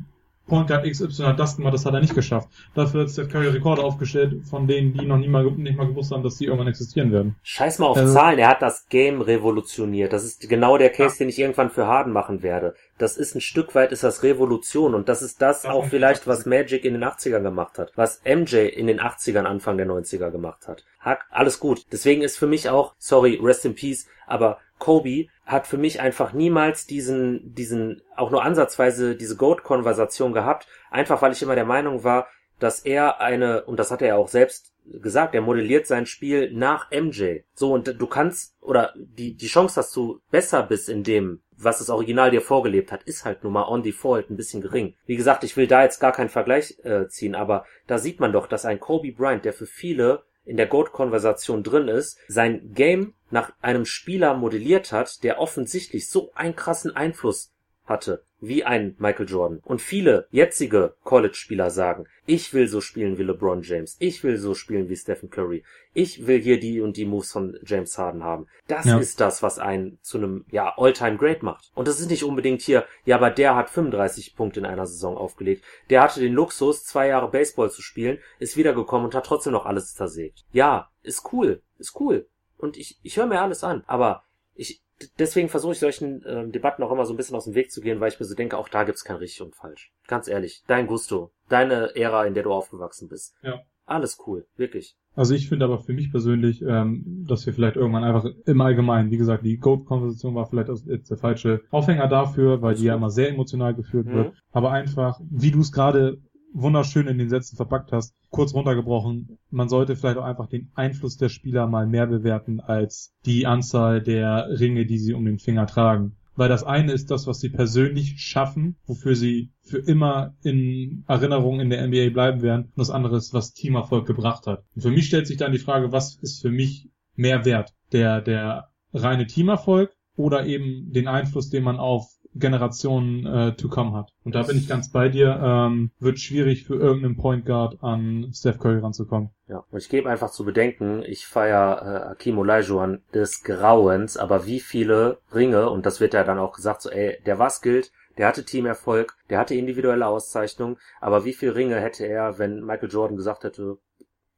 Point 0.48 0.68
Guard 0.68 0.86
XY 0.86 1.24
hat 1.24 1.40
das 1.40 1.58
gemacht, 1.58 1.74
das 1.74 1.86
hat 1.86 1.94
er 1.94 2.00
nicht 2.00 2.16
geschafft. 2.16 2.48
Dafür 2.74 3.02
hat 3.02 3.10
Steph 3.10 3.30
Curry 3.30 3.50
Rekorde 3.50 3.84
aufgestellt, 3.84 4.46
von 4.50 4.68
denen 4.68 4.94
die 4.94 5.06
noch 5.06 5.18
nie 5.18 5.28
mal, 5.28 5.44
nicht 5.44 5.78
mal 5.78 5.88
gewusst 5.88 6.12
haben, 6.12 6.24
dass 6.24 6.38
die 6.38 6.46
irgendwann 6.46 6.68
existieren 6.68 7.12
werden. 7.12 7.36
Scheiß 7.44 7.80
mal 7.80 7.88
auf 7.88 7.98
also, 7.98 8.14
Zahlen, 8.14 8.40
er 8.40 8.50
hat 8.50 8.62
das 8.62 8.88
Game 8.90 9.22
revolutioniert. 9.22 10.14
Das 10.14 10.24
ist 10.24 10.50
genau 10.50 10.78
der 10.78 10.90
Case, 10.90 11.16
ja. 11.16 11.20
den 11.20 11.30
ich 11.30 11.40
irgendwann 11.40 11.70
für 11.70 11.86
Harden 11.86 12.14
machen 12.14 12.44
werde. 12.44 12.76
Das 12.98 13.18
ist 13.18 13.36
ein 13.36 13.42
Stück 13.42 13.76
weit, 13.76 13.92
ist 13.92 14.04
das 14.04 14.24
Revolution 14.24 14.96
und 14.96 15.10
das 15.10 15.22
ist 15.22 15.42
das, 15.42 15.64
das 15.64 15.72
auch 15.72 15.86
vielleicht, 15.86 16.28
was 16.28 16.46
Magic 16.46 16.86
in 16.86 16.94
den 16.94 17.04
80ern 17.04 17.44
gemacht 17.44 17.78
hat, 17.78 17.92
was 17.96 18.22
MJ 18.24 18.68
in 18.68 18.88
den 18.88 19.00
80ern, 19.00 19.44
Anfang 19.44 19.78
der 19.78 19.88
90er 19.88 20.32
gemacht 20.32 20.68
hat. 20.68 20.84
Hack, 21.00 21.26
alles 21.30 21.60
gut. 21.60 21.86
Deswegen 21.92 22.22
ist 22.22 22.38
für 22.38 22.48
mich 22.48 22.70
auch, 22.70 22.94
sorry, 22.98 23.40
rest 23.42 23.66
in 23.66 23.76
peace, 23.76 24.08
aber 24.26 24.60
Kobe 24.80 25.28
hat 25.48 25.66
für 25.66 25.78
mich 25.78 26.02
einfach 26.02 26.34
niemals 26.34 26.86
diesen, 26.86 27.56
diesen, 27.56 28.02
auch 28.16 28.32
nur 28.32 28.44
ansatzweise 28.44 29.16
diese 29.16 29.38
Goat-Konversation 29.38 30.34
gehabt, 30.34 30.68
einfach 30.92 31.22
weil 31.22 31.32
ich 31.32 31.42
immer 31.42 31.56
der 31.56 31.66
Meinung 31.66 32.04
war, 32.04 32.28
dass 32.60 32.82
er 32.82 33.22
eine, 33.22 33.64
und 33.64 33.80
das 33.80 33.90
hat 33.90 34.02
er 34.02 34.10
ja 34.10 34.16
auch 34.18 34.28
selbst 34.28 34.74
gesagt, 34.86 35.36
er 35.36 35.42
modelliert 35.42 35.88
sein 35.88 36.06
Spiel 36.06 36.52
nach 36.52 36.92
MJ. 36.92 37.40
So, 37.54 37.74
und 37.74 37.88
du 38.00 38.08
kannst, 38.08 38.56
oder 38.62 38.94
die, 38.96 39.36
die 39.36 39.48
Chance, 39.48 39.76
dass 39.76 39.92
du 39.92 40.20
besser 40.32 40.64
bist 40.64 40.90
in 40.90 41.04
dem, 41.04 41.42
was 41.56 41.80
das 41.80 41.90
Original 41.90 42.30
dir 42.30 42.42
vorgelebt 42.42 42.92
hat, 42.92 43.04
ist 43.04 43.26
halt 43.26 43.44
nun 43.44 43.54
mal 43.54 43.68
on 43.68 43.84
default 43.84 44.30
ein 44.30 44.38
bisschen 44.38 44.62
gering. 44.62 44.96
Wie 45.06 45.16
gesagt, 45.16 45.44
ich 45.44 45.56
will 45.56 45.68
da 45.68 45.84
jetzt 45.84 46.00
gar 46.00 46.12
keinen 46.12 46.30
Vergleich 46.30 46.78
äh, 46.84 47.08
ziehen, 47.08 47.36
aber 47.36 47.66
da 47.88 47.98
sieht 47.98 48.20
man 48.20 48.34
doch, 48.34 48.48
dass 48.48 48.66
ein 48.66 48.80
Kobe 48.80 49.12
Bryant, 49.12 49.46
der 49.46 49.54
für 49.54 49.66
viele 49.66 50.24
in 50.48 50.58
der 50.58 50.68
Goat-Konversation 50.68 51.64
drin 51.64 51.88
ist, 51.88 52.18
sein 52.28 52.74
Game 52.74 53.14
nach 53.30 53.52
einem 53.62 53.86
Spieler 53.86 54.34
modelliert 54.36 54.92
hat, 54.92 55.24
der 55.24 55.40
offensichtlich 55.40 56.10
so 56.10 56.32
einen 56.34 56.56
krassen 56.56 56.96
Einfluss 56.96 57.54
hatte, 57.88 58.24
wie 58.40 58.64
ein 58.64 58.96
Michael 59.00 59.28
Jordan. 59.28 59.60
Und 59.64 59.82
viele 59.82 60.28
jetzige 60.30 60.96
College-Spieler 61.04 61.70
sagen, 61.70 62.06
ich 62.26 62.54
will 62.54 62.68
so 62.68 62.82
spielen 62.82 63.18
wie 63.18 63.24
LeBron 63.24 63.64
James, 63.64 63.96
ich 64.00 64.24
will 64.24 64.38
so 64.38 64.54
spielen 64.54 64.90
wie 64.90 64.96
Stephen 64.96 65.30
Curry, 65.30 65.64
ich 65.94 66.28
will 66.28 66.40
hier 66.40 66.60
die 66.60 66.82
und 66.82 66.98
die 66.98 67.06
Moves 67.06 67.32
von 67.32 67.58
James 67.64 67.98
Harden 67.98 68.24
haben. 68.24 68.48
Das 68.68 68.86
ja. 68.86 69.00
ist 69.00 69.20
das, 69.20 69.42
was 69.42 69.58
einen 69.58 69.98
zu 70.02 70.18
einem, 70.18 70.46
ja, 70.52 70.74
All-Time 70.78 71.18
Great 71.18 71.42
macht. 71.42 71.72
Und 71.74 71.88
das 71.88 72.00
ist 72.00 72.10
nicht 72.10 72.24
unbedingt 72.24 72.62
hier, 72.62 72.86
ja, 73.06 73.16
aber 73.16 73.32
der 73.32 73.56
hat 73.56 73.70
35 73.70 74.36
Punkte 74.36 74.60
in 74.60 74.66
einer 74.66 74.86
Saison 74.86 75.18
aufgelegt. 75.18 75.64
Der 75.90 76.02
hatte 76.02 76.20
den 76.20 76.34
Luxus, 76.34 76.84
zwei 76.84 77.08
Jahre 77.08 77.32
Baseball 77.32 77.72
zu 77.72 77.82
spielen, 77.82 78.20
ist 78.40 78.58
wiedergekommen 78.58 79.06
und 79.06 79.16
hat 79.16 79.26
trotzdem 79.26 79.54
noch 79.54 79.66
alles 79.66 79.96
zersägt. 79.96 80.46
Ja, 80.52 80.92
ist 81.02 81.34
cool, 81.34 81.62
ist 81.80 82.00
cool. 82.00 82.28
Und 82.58 82.78
ich, 82.78 83.00
ich 83.04 83.18
höre 83.18 83.28
mir 83.28 83.42
alles 83.42 83.64
an, 83.64 83.84
aber 83.88 84.24
ich, 84.56 84.82
deswegen 85.20 85.50
versuche 85.50 85.74
ich 85.74 85.80
solchen 85.80 86.24
äh, 86.24 86.48
Debatten 86.50 86.84
auch 86.84 86.92
immer 86.92 87.06
so 87.06 87.14
ein 87.14 87.18
bisschen 87.18 87.36
aus 87.36 87.46
dem 87.46 87.56
Weg 87.56 87.72
zu 87.72 87.82
gehen, 87.82 88.00
weil 88.00 88.12
ich 88.12 88.20
mir 88.20 88.26
so 88.26 88.36
denke, 88.36 88.58
auch 88.58 88.70
da 88.70 88.84
gibt's 88.84 89.04
kein 89.04 89.18
richtig 89.18 89.42
und 89.42 89.56
falsch. 89.56 89.92
Ganz 90.08 90.28
ehrlich, 90.28 90.64
dein 90.68 90.88
Gusto, 90.88 91.32
deine 91.50 91.96
Ära, 91.96 92.26
in 92.26 92.34
der 92.34 92.44
du 92.44 92.52
aufgewachsen 92.52 93.08
bist. 93.08 93.36
Ja. 93.42 93.62
Alles 93.86 94.18
cool, 94.28 94.46
wirklich. 94.58 94.98
Also 95.16 95.34
ich 95.34 95.48
finde 95.48 95.66
aber 95.66 95.80
für 95.80 95.94
mich 95.94 96.12
persönlich, 96.12 96.62
ähm, 96.62 97.26
dass 97.28 97.46
wir 97.46 97.54
vielleicht 97.54 97.78
irgendwann 97.78 98.04
einfach 98.04 98.30
im 98.46 98.62
Allgemeinen, 98.62 99.10
wie 99.12 99.18
gesagt, 99.18 99.46
die 99.46 99.58
Goat-Konversation 99.58 100.36
war 100.36 100.46
vielleicht 100.46 100.70
jetzt 100.86 101.10
der 101.10 101.18
falsche 101.18 101.62
Aufhänger 101.72 102.08
dafür, 102.08 102.62
weil 102.62 102.76
die 102.76 102.84
ja 102.84 102.96
immer 102.96 103.10
sehr 103.10 103.30
emotional 103.30 103.74
geführt 103.74 104.08
mhm. 104.08 104.14
wird. 104.14 104.34
Aber 104.52 104.72
einfach, 104.72 105.20
wie 105.32 105.52
du 105.52 105.62
es 105.62 105.72
gerade 105.72 106.20
wunderschön 106.62 107.08
in 107.08 107.18
den 107.18 107.30
Sätzen 107.30 107.56
verpackt 107.56 107.92
hast, 107.92 108.16
kurz 108.30 108.54
runtergebrochen, 108.54 109.38
man 109.50 109.70
sollte 109.70 109.96
vielleicht 109.96 110.18
auch 110.18 110.26
einfach 110.26 110.48
den 110.48 110.72
Einfluss 110.76 111.18
der 111.18 111.30
Spieler 111.30 111.68
mal 111.68 111.88
mehr 111.88 112.08
bewerten 112.08 112.60
als 112.60 113.14
die 113.26 113.46
Anzahl 113.46 114.02
der 114.02 114.48
Ringe, 114.60 114.86
die 114.86 114.98
sie 114.98 115.14
um 115.14 115.26
den 115.26 115.40
Finger 115.40 115.68
tragen. 115.68 116.18
Weil 116.36 116.50
das 116.50 116.64
eine 116.64 116.92
ist 116.92 117.10
das, 117.10 117.26
was 117.26 117.40
sie 117.40 117.50
persönlich 117.50 118.22
schaffen, 118.22 118.76
wofür 118.86 119.16
sie 119.16 119.52
für 119.64 119.80
immer 119.80 120.36
in 120.44 121.04
Erinnerung 121.08 121.60
in 121.60 121.72
der 121.72 121.86
NBA 121.88 122.12
bleiben 122.12 122.44
werden. 122.44 122.66
Und 122.66 122.78
das 122.78 122.92
andere 122.92 123.18
ist, 123.18 123.34
was 123.34 123.54
Teamerfolg 123.54 124.06
gebracht 124.06 124.46
hat. 124.46 124.64
Und 124.76 124.84
für 124.84 124.92
mich 124.92 125.08
stellt 125.08 125.26
sich 125.26 125.38
dann 125.38 125.52
die 125.52 125.58
Frage, 125.58 125.92
was 125.92 126.16
ist 126.22 126.42
für 126.42 126.52
mich 126.52 126.90
mehr 127.16 127.44
wert? 127.44 127.74
Der, 127.92 128.22
der 128.22 128.70
reine 128.94 129.26
Teamerfolg 129.26 129.92
oder 130.16 130.46
eben 130.46 130.92
den 130.92 131.08
Einfluss, 131.08 131.50
den 131.50 131.64
man 131.64 131.78
auf 131.78 132.08
Generationen 132.40 133.26
äh, 133.26 133.56
to 133.56 133.70
come 133.70 133.94
hat. 133.94 134.12
Und 134.24 134.36
da 134.36 134.44
bin 134.44 134.58
ich 134.58 134.68
ganz 134.68 134.92
bei 134.92 135.10
dir. 135.10 135.40
Ähm, 135.42 135.92
wird 136.00 136.20
schwierig 136.20 136.66
für 136.66 136.76
irgendeinen 136.76 137.18
Point 137.18 137.46
Guard 137.46 137.84
an 137.84 138.32
Steph 138.34 138.60
Curry 138.60 138.80
ranzukommen. 138.80 139.30
Ja, 139.48 139.64
und 139.72 139.78
ich 139.78 139.90
gebe 139.90 140.10
einfach 140.10 140.32
zu 140.32 140.44
bedenken, 140.44 141.04
ich 141.06 141.26
feiere 141.26 141.82
äh, 141.82 142.10
Akim 142.10 142.38
Olajuwon 142.38 143.02
des 143.14 143.44
Grauens, 143.44 144.18
aber 144.18 144.46
wie 144.46 144.60
viele 144.60 145.20
Ringe, 145.34 145.70
und 145.70 145.86
das 145.86 146.02
wird 146.02 146.14
ja 146.14 146.24
dann 146.24 146.40
auch 146.40 146.54
gesagt, 146.54 146.82
so 146.82 146.90
ey, 146.90 147.18
der 147.26 147.40
was 147.40 147.62
gilt, 147.62 147.92
der 148.18 148.28
hatte 148.28 148.44
Teamerfolg, 148.44 149.16
der 149.30 149.40
hatte 149.40 149.56
individuelle 149.56 150.08
Auszeichnung, 150.08 150.78
aber 151.00 151.24
wie 151.24 151.34
viele 151.34 151.56
Ringe 151.56 151.80
hätte 151.80 152.06
er, 152.06 152.40
wenn 152.40 152.66
Michael 152.66 152.92
Jordan 152.92 153.16
gesagt 153.16 153.44
hätte, 153.44 153.78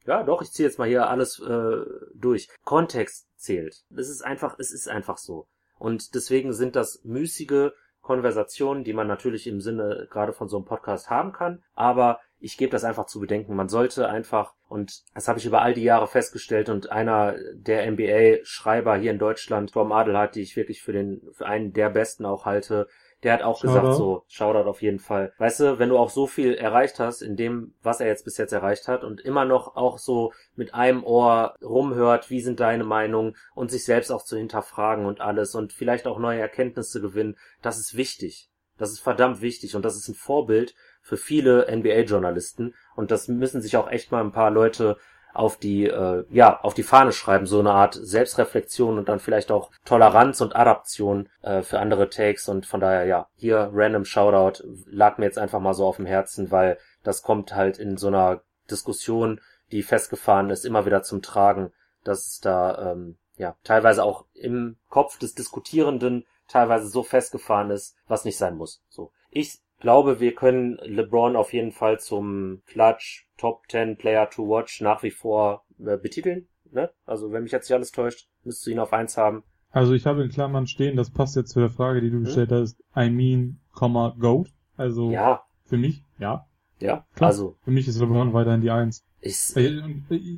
ja 0.06 0.24
doch, 0.24 0.42
ich 0.42 0.52
ziehe 0.52 0.68
jetzt 0.68 0.80
mal 0.80 0.88
hier 0.88 1.10
alles 1.10 1.40
äh, 1.40 1.78
durch. 2.16 2.50
Kontext 2.64 3.28
zählt. 3.36 3.84
Es 3.96 4.10
ist 4.10 4.24
einfach, 4.24 4.58
es 4.60 4.72
ist 4.72 4.90
einfach 4.90 5.18
so. 5.18 5.48
Und 5.78 6.14
deswegen 6.14 6.52
sind 6.52 6.76
das 6.76 7.02
müßige 7.04 7.72
Konversationen, 8.10 8.84
die 8.84 8.94
man 8.94 9.06
natürlich 9.06 9.46
im 9.46 9.62
Sinne 9.62 10.08
gerade 10.10 10.34
von 10.34 10.48
so 10.48 10.58
einem 10.58 10.66
Podcast 10.66 11.12
haben 11.12 11.32
kann. 11.32 11.62
Aber 11.76 12.20
ich 12.40 12.58
gebe 12.58 12.72
das 12.72 12.84
einfach 12.84 13.06
zu 13.06 13.20
bedenken. 13.20 13.56
Man 13.56 13.70
sollte 13.70 14.10
einfach, 14.10 14.56
und 14.68 15.04
das 15.14 15.28
habe 15.28 15.38
ich 15.38 15.46
über 15.46 15.62
all 15.62 15.76
die 15.76 15.84
Jahre 15.84 16.08
festgestellt, 16.08 16.70
und 16.70 16.92
einer 16.92 17.36
der 17.54 17.86
NBA-Schreiber 17.92 18.96
hier 18.96 19.12
in 19.12 19.20
Deutschland, 19.20 19.74
Tom 19.74 19.92
Adelhardt, 19.92 20.34
die 20.34 20.42
ich 20.42 20.56
wirklich 20.56 20.82
für 20.82 20.92
den, 20.92 21.22
für 21.34 21.46
einen 21.46 21.72
der 21.72 21.92
besten 21.92 22.26
auch 22.26 22.46
halte, 22.46 22.88
der 23.24 23.34
hat 23.34 23.42
auch 23.42 23.60
Shoutout. 23.60 23.74
gesagt 23.74 23.96
so, 23.96 24.24
Shoutout 24.28 24.70
auf 24.70 24.82
jeden 24.82 25.00
Fall. 25.00 25.34
Weißt 25.38 25.60
du, 25.60 25.80
wenn 25.80 25.90
du 25.90 25.98
auch 25.98 26.10
so 26.10 26.28
viel 26.28 26.54
erreicht 26.54 27.00
hast 27.00 27.22
in 27.22 27.36
dem, 27.36 27.74
was 27.84 28.00
er 28.00 28.08
jetzt 28.08 28.24
bis 28.26 28.38
jetzt 28.38 28.54
erreicht 28.54 28.88
hat 28.88 29.04
und 29.04 29.22
immer 29.22 29.46
noch 29.46 29.76
auch 29.76 29.98
so 29.98 30.32
mit 30.56 30.74
einem 30.74 31.04
Ohr 31.04 31.56
rumhört, 31.62 32.30
wie 32.30 32.42
sind 32.42 32.60
deine 32.60 32.84
Meinungen 32.84 33.36
und 33.56 33.72
sich 33.72 33.84
selbst 33.84 34.12
auch 34.12 34.24
zu 34.24 34.38
hinterfragen 34.38 35.06
und 35.06 35.22
alles 35.22 35.56
und 35.56 35.74
vielleicht 35.74 36.08
auch 36.08 36.20
neue 36.20 36.40
Erkenntnisse 36.40 37.02
gewinnen, 37.02 37.38
das 37.62 37.78
ist 37.78 37.98
wichtig. 37.98 38.50
Das 38.78 38.92
ist 38.92 39.00
verdammt 39.00 39.42
wichtig 39.42 39.76
und 39.76 39.84
das 39.84 39.98
ist 39.98 40.08
ein 40.08 40.16
Vorbild 40.16 40.74
für 41.02 41.18
viele 41.18 41.68
NBA-Journalisten 41.70 42.74
und 42.96 43.12
das 43.12 43.28
müssen 43.28 43.62
sich 43.62 43.76
auch 43.76 43.90
echt 43.90 44.12
mal 44.12 44.24
ein 44.24 44.32
paar 44.32 44.52
Leute 44.52 44.98
auf 45.34 45.58
die, 45.58 45.86
äh, 45.86 46.26
ja, 46.30 46.60
auf 46.62 46.74
die 46.74 46.84
Fahne 46.84 47.12
schreiben, 47.12 47.46
so 47.46 47.60
eine 47.60 47.72
Art 47.72 47.94
Selbstreflexion 47.94 48.98
und 48.98 49.10
dann 49.10 49.20
vielleicht 49.20 49.52
auch 49.52 49.72
Toleranz 49.86 50.42
und 50.42 50.56
Adaption 50.56 51.30
äh, 51.42 51.62
für 51.62 51.80
andere 51.80 52.10
Takes 52.10 52.48
und 52.50 52.66
von 52.66 52.80
daher, 52.80 53.06
ja, 53.06 53.28
hier 53.36 53.70
random 53.74 54.06
Shoutout 54.06 54.64
lag 54.88 55.18
mir 55.18 55.26
jetzt 55.26 55.38
einfach 55.38 55.60
mal 55.60 55.74
so 55.74 55.86
auf 55.86 55.98
dem 55.98 56.06
Herzen, 56.06 56.52
weil 56.52 56.78
das 57.04 57.22
kommt 57.22 57.56
halt 57.56 57.78
in 57.78 57.98
so 57.98 58.08
einer 58.08 58.42
Diskussion, 58.70 59.40
die 59.72 59.84
festgefahren 59.84 60.50
ist, 60.50 60.66
immer 60.66 60.86
wieder 60.86 61.04
zum 61.04 61.22
Tragen, 61.22 61.72
dass 62.04 62.26
es 62.26 62.40
da, 62.40 62.92
ähm, 62.92 63.18
ja, 63.38 63.56
teilweise 63.64 64.04
auch 64.04 64.26
im 64.34 64.78
Kopf 64.90 65.18
des 65.20 65.36
Diskutierenden 65.36 66.26
teilweise 66.48 66.88
so 66.88 67.04
festgefahren 67.04 67.70
ist, 67.70 67.96
was 68.08 68.26
nicht 68.26 68.38
sein 68.38 68.58
muss. 68.58 68.84
So. 68.90 69.12
Ich 69.30 69.60
glaube, 69.80 70.20
wir 70.20 70.34
können 70.36 70.78
LeBron 70.84 71.36
auf 71.36 71.54
jeden 71.54 71.72
Fall 71.72 72.00
zum 72.00 72.62
Klatsch 72.66 73.26
Top 73.38 73.64
10 73.70 73.98
Player 73.98 74.30
to 74.30 74.48
Watch 74.48 74.82
nach 74.82 75.04
wie 75.04 75.12
vor 75.12 75.66
äh, 75.80 75.98
betiteln. 75.98 76.48
Ne? 76.72 76.90
Also 77.06 77.32
wenn 77.32 77.44
mich 77.44 77.52
jetzt 77.52 77.70
nicht 77.70 77.76
alles 77.76 77.92
täuscht, 77.92 78.28
müsstest 78.44 78.68
du 78.68 78.72
ihn 78.72 78.80
auf 78.80 78.94
eins 78.94 79.18
haben. 79.18 79.44
Also 79.72 79.94
ich 79.94 80.06
habe 80.06 80.24
in 80.24 80.30
Klammern 80.30 80.68
stehen, 80.68 80.96
das 80.96 81.12
passt 81.12 81.36
jetzt 81.36 81.52
zu 81.52 81.60
der 81.60 81.70
Frage, 81.70 82.02
die 82.02 82.10
du 82.10 82.18
hm? 82.18 82.24
gestellt 82.26 82.52
hast, 82.52 82.82
I 82.96 83.10
mean, 83.10 83.60
Goat. 83.74 84.50
Also 84.76 85.12
ja. 85.12 85.44
für 85.66 85.78
mich, 85.78 86.04
ja. 86.18 86.46
Ja, 86.80 87.06
Klar, 87.14 87.32
also. 87.32 87.58
Für 87.64 87.72
mich 87.72 87.88
ist 87.88 88.00
LeBron 88.00 88.34
weiterhin 88.34 88.62
die 88.62 88.72
Eins. 88.72 89.04
Ich, 89.22 89.56
äh, 89.58 89.82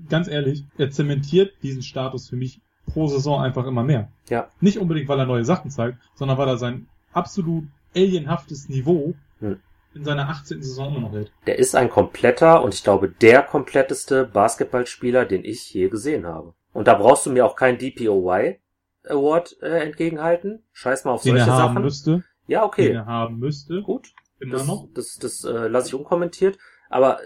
ganz 0.09 0.27
ehrlich, 0.27 0.65
er 0.77 0.89
zementiert 0.89 1.53
diesen 1.61 1.83
Status 1.83 2.29
für 2.29 2.35
mich 2.35 2.61
pro 2.87 3.07
Saison 3.07 3.39
einfach 3.39 3.67
immer 3.67 3.83
mehr. 3.83 4.11
Ja. 4.27 4.49
Nicht 4.59 4.79
unbedingt, 4.79 5.07
weil 5.07 5.19
er 5.19 5.27
neue 5.27 5.45
Sachen 5.45 5.69
zeigt, 5.69 5.99
sondern 6.15 6.39
weil 6.39 6.47
er 6.47 6.57
sein 6.57 6.87
absolut 7.13 7.65
alienhaftes 7.95 8.69
Niveau 8.69 9.13
hm 9.41 9.59
in 9.93 10.05
seiner 10.05 10.29
18. 10.29 10.61
Saison 10.61 10.95
immer 10.95 11.01
noch 11.01 11.13
hält. 11.13 11.31
Der 11.47 11.59
ist 11.59 11.75
ein 11.75 11.89
kompletter 11.89 12.63
und 12.63 12.73
ich 12.73 12.83
glaube 12.83 13.09
der 13.09 13.43
kompletteste 13.43 14.25
Basketballspieler, 14.25 15.25
den 15.25 15.43
ich 15.43 15.73
je 15.73 15.89
gesehen 15.89 16.25
habe. 16.25 16.53
Und 16.73 16.87
da 16.87 16.93
brauchst 16.95 17.25
du 17.25 17.31
mir 17.31 17.45
auch 17.45 17.55
keinen 17.55 17.77
DPOY 17.77 18.59
Award 19.03 19.57
äh, 19.61 19.83
entgegenhalten. 19.83 20.63
Scheiß 20.71 21.05
mal 21.05 21.11
auf 21.11 21.23
den 21.23 21.35
solche 21.35 21.49
er 21.49 21.57
Sachen. 21.57 21.75
Haben 21.75 21.83
müsste. 21.83 22.23
Ja, 22.47 22.63
okay. 22.63 22.87
Den 22.87 22.95
er 22.97 23.05
haben 23.05 23.39
müsste. 23.39 23.81
Gut. 23.81 24.13
Immer 24.39 24.53
das, 24.53 24.67
noch. 24.67 24.87
Das, 24.93 25.17
das, 25.17 25.41
das 25.41 25.51
äh, 25.51 25.67
lasse 25.67 25.87
ich 25.87 25.95
unkommentiert. 25.95 26.57
Aber 26.89 27.19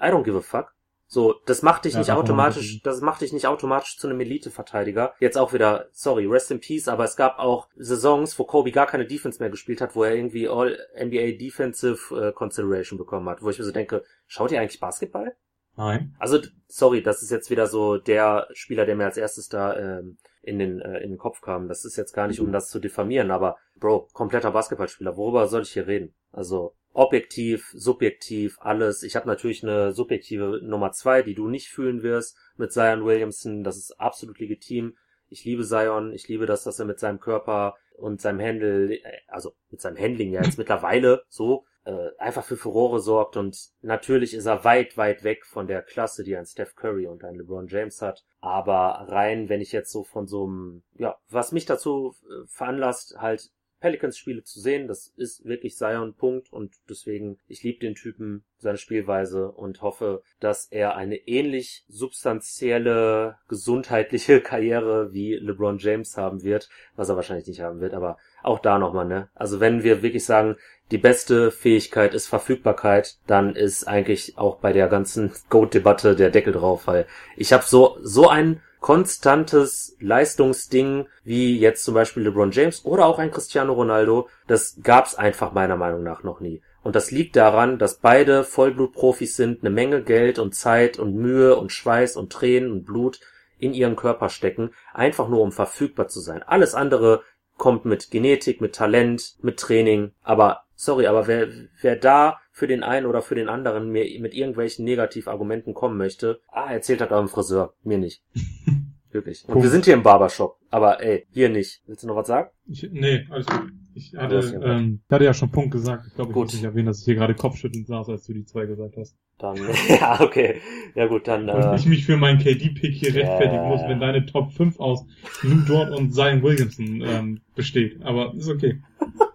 I 0.00 0.06
don't 0.06 0.24
give 0.24 0.36
a 0.36 0.40
fuck. 0.40 0.74
So, 1.12 1.34
das 1.44 1.62
macht 1.62 1.86
dich 1.86 1.94
ja, 1.94 1.98
nicht 1.98 2.12
automatisch, 2.12 2.80
das 2.84 3.00
macht 3.00 3.20
dich 3.20 3.32
nicht 3.32 3.48
automatisch 3.48 3.98
zu 3.98 4.06
einem 4.06 4.20
Elite-Verteidiger. 4.20 5.12
Jetzt 5.18 5.36
auch 5.36 5.52
wieder, 5.52 5.88
sorry, 5.90 6.24
rest 6.24 6.52
in 6.52 6.60
peace, 6.60 6.86
aber 6.86 7.02
es 7.02 7.16
gab 7.16 7.40
auch 7.40 7.66
Saisons, 7.74 8.38
wo 8.38 8.44
Kobe 8.44 8.70
gar 8.70 8.86
keine 8.86 9.06
Defense 9.06 9.40
mehr 9.40 9.50
gespielt 9.50 9.80
hat, 9.80 9.96
wo 9.96 10.04
er 10.04 10.14
irgendwie 10.14 10.48
All 10.48 10.78
NBA 10.96 11.32
Defensive 11.36 12.14
äh, 12.14 12.32
Consideration 12.32 12.96
bekommen 12.96 13.28
hat, 13.28 13.42
wo 13.42 13.50
ich 13.50 13.58
mir 13.58 13.64
so 13.64 13.72
denke, 13.72 14.04
schaut 14.28 14.52
ihr 14.52 14.60
eigentlich 14.60 14.78
Basketball? 14.78 15.34
Nein. 15.76 16.14
Also, 16.20 16.38
sorry, 16.68 17.02
das 17.02 17.22
ist 17.22 17.32
jetzt 17.32 17.50
wieder 17.50 17.66
so 17.66 17.96
der 17.96 18.46
Spieler, 18.52 18.86
der 18.86 18.94
mir 18.94 19.06
als 19.06 19.16
erstes 19.16 19.48
da 19.48 19.76
ähm, 19.76 20.16
in, 20.42 20.60
den, 20.60 20.80
äh, 20.80 21.00
in 21.00 21.10
den 21.10 21.18
Kopf 21.18 21.40
kam. 21.40 21.66
Das 21.66 21.84
ist 21.84 21.96
jetzt 21.96 22.12
gar 22.12 22.28
nicht, 22.28 22.38
um 22.38 22.52
das 22.52 22.70
zu 22.70 22.78
diffamieren, 22.78 23.32
aber 23.32 23.56
Bro, 23.80 24.10
kompletter 24.12 24.52
Basketballspieler. 24.52 25.16
Worüber 25.16 25.48
soll 25.48 25.62
ich 25.62 25.72
hier 25.72 25.88
reden? 25.88 26.14
Also 26.30 26.76
objektiv, 26.92 27.72
subjektiv, 27.74 28.58
alles. 28.60 29.02
Ich 29.02 29.16
habe 29.16 29.28
natürlich 29.28 29.62
eine 29.62 29.92
subjektive 29.92 30.60
Nummer 30.62 30.92
zwei, 30.92 31.22
die 31.22 31.34
du 31.34 31.48
nicht 31.48 31.68
fühlen 31.68 32.02
wirst 32.02 32.36
mit 32.56 32.72
Zion 32.72 33.04
Williamson. 33.04 33.64
Das 33.64 33.76
ist 33.76 34.00
absolut 34.00 34.38
legitim. 34.38 34.96
Ich 35.28 35.44
liebe 35.44 35.64
Zion. 35.64 36.12
Ich 36.12 36.28
liebe 36.28 36.46
das, 36.46 36.64
dass 36.64 36.78
er 36.78 36.86
mit 36.86 36.98
seinem 36.98 37.20
Körper 37.20 37.76
und 37.96 38.20
seinem 38.20 38.40
Handle, 38.40 38.94
äh, 38.94 39.02
also 39.28 39.54
mit 39.70 39.80
seinem 39.80 39.98
Handling 39.98 40.32
ja 40.32 40.42
jetzt 40.42 40.58
mittlerweile 40.58 41.22
so, 41.28 41.64
äh, 41.84 42.10
einfach 42.18 42.44
für 42.44 42.56
Furore 42.56 43.00
sorgt 43.00 43.36
und 43.36 43.56
natürlich 43.80 44.34
ist 44.34 44.46
er 44.46 44.64
weit, 44.64 44.96
weit 44.96 45.24
weg 45.24 45.46
von 45.46 45.66
der 45.66 45.82
Klasse, 45.82 46.24
die 46.24 46.36
ein 46.36 46.44
Steph 46.44 46.74
Curry 46.74 47.06
und 47.06 47.24
ein 47.24 47.36
LeBron 47.36 47.68
James 47.68 48.02
hat. 48.02 48.24
Aber 48.40 49.06
rein, 49.08 49.48
wenn 49.48 49.60
ich 49.60 49.72
jetzt 49.72 49.92
so 49.92 50.04
von 50.04 50.26
so 50.26 50.44
einem, 50.46 50.82
ja, 50.94 51.16
was 51.28 51.52
mich 51.52 51.66
dazu 51.66 52.14
äh, 52.24 52.46
veranlasst, 52.48 53.16
halt 53.18 53.50
Pelicans-Spiele 53.80 54.44
zu 54.44 54.60
sehen. 54.60 54.86
Das 54.86 55.12
ist 55.16 55.44
wirklich 55.44 55.76
Zion 55.76 56.14
Punkt 56.14 56.52
und 56.52 56.74
deswegen, 56.88 57.38
ich 57.48 57.62
liebe 57.62 57.80
den 57.80 57.94
Typen, 57.94 58.44
seine 58.58 58.78
Spielweise 58.78 59.50
und 59.50 59.80
hoffe, 59.80 60.22
dass 60.38 60.66
er 60.66 60.94
eine 60.94 61.16
ähnlich 61.16 61.84
substanzielle, 61.88 63.38
gesundheitliche 63.48 64.40
Karriere 64.42 65.12
wie 65.12 65.34
LeBron 65.34 65.78
James 65.78 66.16
haben 66.16 66.42
wird, 66.42 66.68
was 66.94 67.08
er 67.08 67.16
wahrscheinlich 67.16 67.46
nicht 67.46 67.60
haben 67.60 67.80
wird, 67.80 67.94
aber 67.94 68.18
auch 68.42 68.58
da 68.58 68.78
nochmal, 68.78 69.06
ne? 69.06 69.28
Also 69.34 69.60
wenn 69.60 69.82
wir 69.82 70.02
wirklich 70.02 70.24
sagen, 70.24 70.56
die 70.90 70.98
beste 70.98 71.50
Fähigkeit 71.50 72.14
ist 72.14 72.26
Verfügbarkeit, 72.26 73.16
dann 73.26 73.54
ist 73.54 73.84
eigentlich 73.84 74.36
auch 74.36 74.56
bei 74.56 74.72
der 74.72 74.88
ganzen 74.88 75.32
Goat-Debatte 75.48 76.16
der 76.16 76.30
Deckel 76.30 76.52
drauf, 76.52 76.86
weil 76.86 77.06
ich 77.36 77.52
habe 77.52 77.64
so, 77.64 77.98
so 78.02 78.28
ein 78.28 78.60
konstantes 78.80 79.96
Leistungsding 80.00 81.06
wie 81.22 81.58
jetzt 81.58 81.84
zum 81.84 81.94
Beispiel 81.94 82.24
LeBron 82.24 82.50
James 82.50 82.84
oder 82.84 83.06
auch 83.06 83.18
ein 83.18 83.30
Cristiano 83.30 83.74
Ronaldo, 83.74 84.28
das 84.46 84.78
gab's 84.82 85.14
einfach 85.14 85.52
meiner 85.52 85.76
Meinung 85.76 86.02
nach 86.02 86.22
noch 86.22 86.40
nie. 86.40 86.62
Und 86.82 86.96
das 86.96 87.10
liegt 87.10 87.36
daran, 87.36 87.78
dass 87.78 87.98
beide 87.98 88.42
Vollblutprofis 88.42 89.36
sind, 89.36 89.60
eine 89.60 89.70
Menge 89.70 90.02
Geld 90.02 90.38
und 90.38 90.54
Zeit 90.54 90.98
und 90.98 91.14
Mühe 91.14 91.56
und 91.56 91.72
Schweiß 91.72 92.16
und 92.16 92.32
Tränen 92.32 92.72
und 92.72 92.84
Blut 92.86 93.20
in 93.58 93.74
ihren 93.74 93.96
Körper 93.96 94.30
stecken, 94.30 94.70
einfach 94.94 95.28
nur 95.28 95.42
um 95.42 95.52
verfügbar 95.52 96.08
zu 96.08 96.20
sein. 96.20 96.42
Alles 96.42 96.74
andere 96.74 97.22
kommt 97.58 97.84
mit 97.84 98.10
Genetik, 98.10 98.62
mit 98.62 98.74
Talent, 98.74 99.36
mit 99.42 99.58
Training. 99.58 100.12
Aber 100.22 100.62
sorry, 100.74 101.06
aber 101.06 101.26
wer, 101.26 101.48
wer 101.82 101.96
da 101.96 102.40
für 102.60 102.66
den 102.66 102.82
einen 102.82 103.06
oder 103.06 103.22
für 103.22 103.34
den 103.34 103.48
anderen 103.48 103.90
mir 103.90 104.04
mit 104.20 104.34
irgendwelchen 104.34 104.84
Negativargumenten 104.84 105.72
kommen 105.72 105.96
möchte, 105.96 106.40
ah, 106.48 106.70
erzählt 106.70 107.00
hat 107.00 107.10
eurem 107.10 107.28
Friseur, 107.28 107.72
mir 107.84 107.96
nicht. 107.96 108.22
Wirklich. 109.12 109.44
Und 109.44 109.54
Punkt. 109.54 109.62
wir 109.62 109.70
sind 109.70 109.86
hier 109.86 109.94
im 109.94 110.02
Barbershop, 110.02 110.58
aber 110.68 111.02
ey, 111.02 111.26
hier 111.30 111.48
nicht. 111.48 111.80
Willst 111.86 112.02
du 112.02 112.06
noch 112.06 112.16
was 112.16 112.28
sagen? 112.28 112.50
Ich, 112.68 112.86
nee, 112.92 113.26
alles 113.30 113.46
gut. 113.46 113.72
Ich 113.94 114.14
hatte, 114.14 114.60
ähm, 114.62 115.00
ich 115.04 115.10
hatte 115.12 115.24
ja 115.24 115.32
schon 115.32 115.50
Punkt 115.50 115.70
gesagt. 115.72 116.04
Ich 116.06 116.14
glaube, 116.14 116.30
ich 116.30 116.34
Gut. 116.34 116.44
muss 116.44 116.54
nicht 116.54 116.64
erwähnen, 116.64 116.86
dass 116.86 116.98
ich 117.00 117.06
hier 117.06 117.14
gerade 117.14 117.34
Kopfschüttelnd 117.34 117.86
saß, 117.86 118.10
als 118.10 118.24
du 118.26 118.34
die 118.34 118.44
zwei 118.44 118.66
gesagt 118.66 118.94
hast. 118.98 119.16
Dann, 119.38 119.56
ja, 119.88 120.20
okay. 120.20 120.60
Ja 120.94 121.06
gut, 121.06 121.26
dann, 121.28 121.48
Und 121.48 121.62
äh, 121.62 121.76
ich 121.76 121.86
mich 121.86 122.04
für 122.04 122.18
meinen 122.18 122.38
KD-Pick 122.38 122.94
hier 122.94 123.14
rechtfertigen 123.14 123.54
Ja. 123.54 123.68
muss, 123.68 123.80
wenn 123.88 124.00
deine 124.00 124.26
Top 124.26 124.52
5 124.52 124.78
aus 124.78 125.06
Lou 125.42 125.62
Dort 125.66 125.92
und 125.92 126.12
Zion 126.12 126.42
Williamson 126.42 127.02
ähm, 127.02 127.40
besteht. 127.56 128.02
Aber 128.02 128.34
ist 128.34 128.50
okay. 128.50 128.82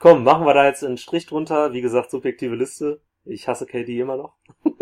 komm, 0.00 0.24
machen 0.24 0.44
wir 0.44 0.54
da 0.54 0.66
jetzt 0.66 0.82
einen 0.82 0.98
Strich 0.98 1.26
drunter. 1.26 1.72
Wie 1.72 1.80
gesagt, 1.80 2.10
subjektive 2.10 2.56
Liste. 2.56 3.00
Ich 3.24 3.46
hasse 3.46 3.66
KD 3.66 4.00
immer 4.00 4.16
noch. 4.16 4.34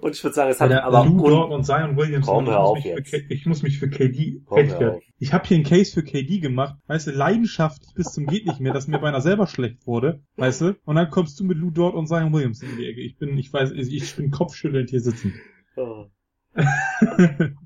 Und 0.00 0.14
ich 0.14 0.22
würde 0.24 0.34
sagen, 0.34 0.50
es 0.50 0.60
hat 0.60 0.70
Der 0.70 0.84
aber 0.84 1.04
Lou 1.04 1.28
Dort 1.28 1.50
und 1.52 1.64
Zion 1.64 1.96
Williamson, 1.96 2.34
Komm, 2.34 2.44
ich, 2.44 2.50
hör 2.50 2.60
muss 2.60 2.68
auf 2.70 2.74
mich 2.76 2.84
für, 2.84 2.90
jetzt. 2.90 3.10
K- 3.10 3.26
ich 3.28 3.46
muss 3.46 3.62
mich 3.62 3.78
für 3.78 3.90
KD 3.90 4.42
rechtfertigen. 4.50 5.12
Ich 5.18 5.32
habe 5.32 5.46
hier 5.46 5.56
einen 5.56 5.64
Case 5.66 5.92
für 5.92 6.02
KD 6.04 6.38
gemacht, 6.38 6.76
weißt 6.86 7.08
du, 7.08 7.10
leidenschaftlich 7.10 7.92
bis 7.94 8.12
zum 8.12 8.26
geht 8.26 8.46
nicht 8.46 8.60
mehr, 8.60 8.72
dass 8.72 8.86
mir 8.88 8.98
beinahe 9.00 9.20
selber 9.20 9.46
schlecht 9.46 9.86
wurde, 9.86 10.22
weißt 10.36 10.60
du? 10.62 10.76
Und 10.84 10.96
dann 10.96 11.10
kommst 11.10 11.38
du 11.40 11.44
mit 11.44 11.58
Lou 11.58 11.70
Dort 11.70 11.94
und 11.94 12.06
Zion 12.06 12.32
Williamson 12.32 12.70
in 12.70 12.76
die 12.78 12.86
Ecke. 12.86 13.00
Ich 13.02 13.18
bin, 13.18 13.36
ich 13.36 13.52
weiß, 13.52 13.72
ich 13.72 14.16
bin 14.16 14.30
kopfschüttelnd 14.30 14.88
hier 14.88 15.00
sitzen. 15.00 15.34
Oh. 15.76 16.06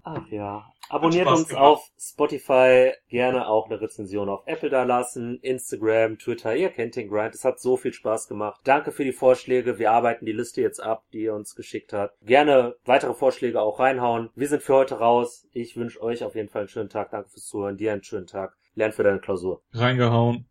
Ach 0.03 0.27
ja. 0.31 0.65
Abonniert 0.89 1.27
uns 1.27 1.49
gemacht. 1.49 1.65
auf 1.65 1.91
Spotify, 1.99 2.93
gerne 3.09 3.49
auch 3.49 3.67
eine 3.67 3.81
Rezension 3.81 4.29
auf 4.29 4.43
Apple 4.47 4.71
da 4.71 4.85
lassen, 4.85 5.39
Instagram, 5.41 6.19
Twitter, 6.19 6.55
ihr 6.55 6.71
kennt 6.71 6.97
den 6.97 7.09
Grind. 7.09 7.35
Es 7.35 7.45
hat 7.45 7.61
so 7.61 7.77
viel 7.77 7.93
Spaß 7.93 8.29
gemacht. 8.29 8.61
Danke 8.65 8.93
für 8.93 9.05
die 9.05 9.13
Vorschläge. 9.13 9.79
Wir 9.79 9.91
arbeiten 9.91 10.27
die 10.27 10.33
Liste 10.33 10.61
jetzt 10.61 10.81
ab, 10.81 11.05
die 11.13 11.23
ihr 11.23 11.35
uns 11.35 11.55
geschickt 11.55 11.93
habt. 11.93 12.15
Gerne 12.23 12.77
weitere 12.85 13.15
Vorschläge 13.15 13.61
auch 13.61 13.81
reinhauen. 13.81 14.31
Wir 14.35 14.49
sind 14.49 14.63
für 14.63 14.75
heute 14.75 14.97
raus. 14.99 15.47
Ich 15.53 15.77
wünsche 15.77 16.03
euch 16.03 16.23
auf 16.25 16.35
jeden 16.35 16.49
Fall 16.49 16.63
einen 16.63 16.69
schönen 16.69 16.89
Tag. 16.89 17.11
Danke 17.11 17.31
fürs 17.31 17.47
Zuhören. 17.47 17.77
Dir 17.77 17.93
einen 17.93 18.03
schönen 18.03 18.27
Tag. 18.27 18.57
Lern 18.75 18.93
für 18.93 19.03
deine 19.03 19.21
Klausur. 19.21 19.63
Reingehauen. 19.73 20.45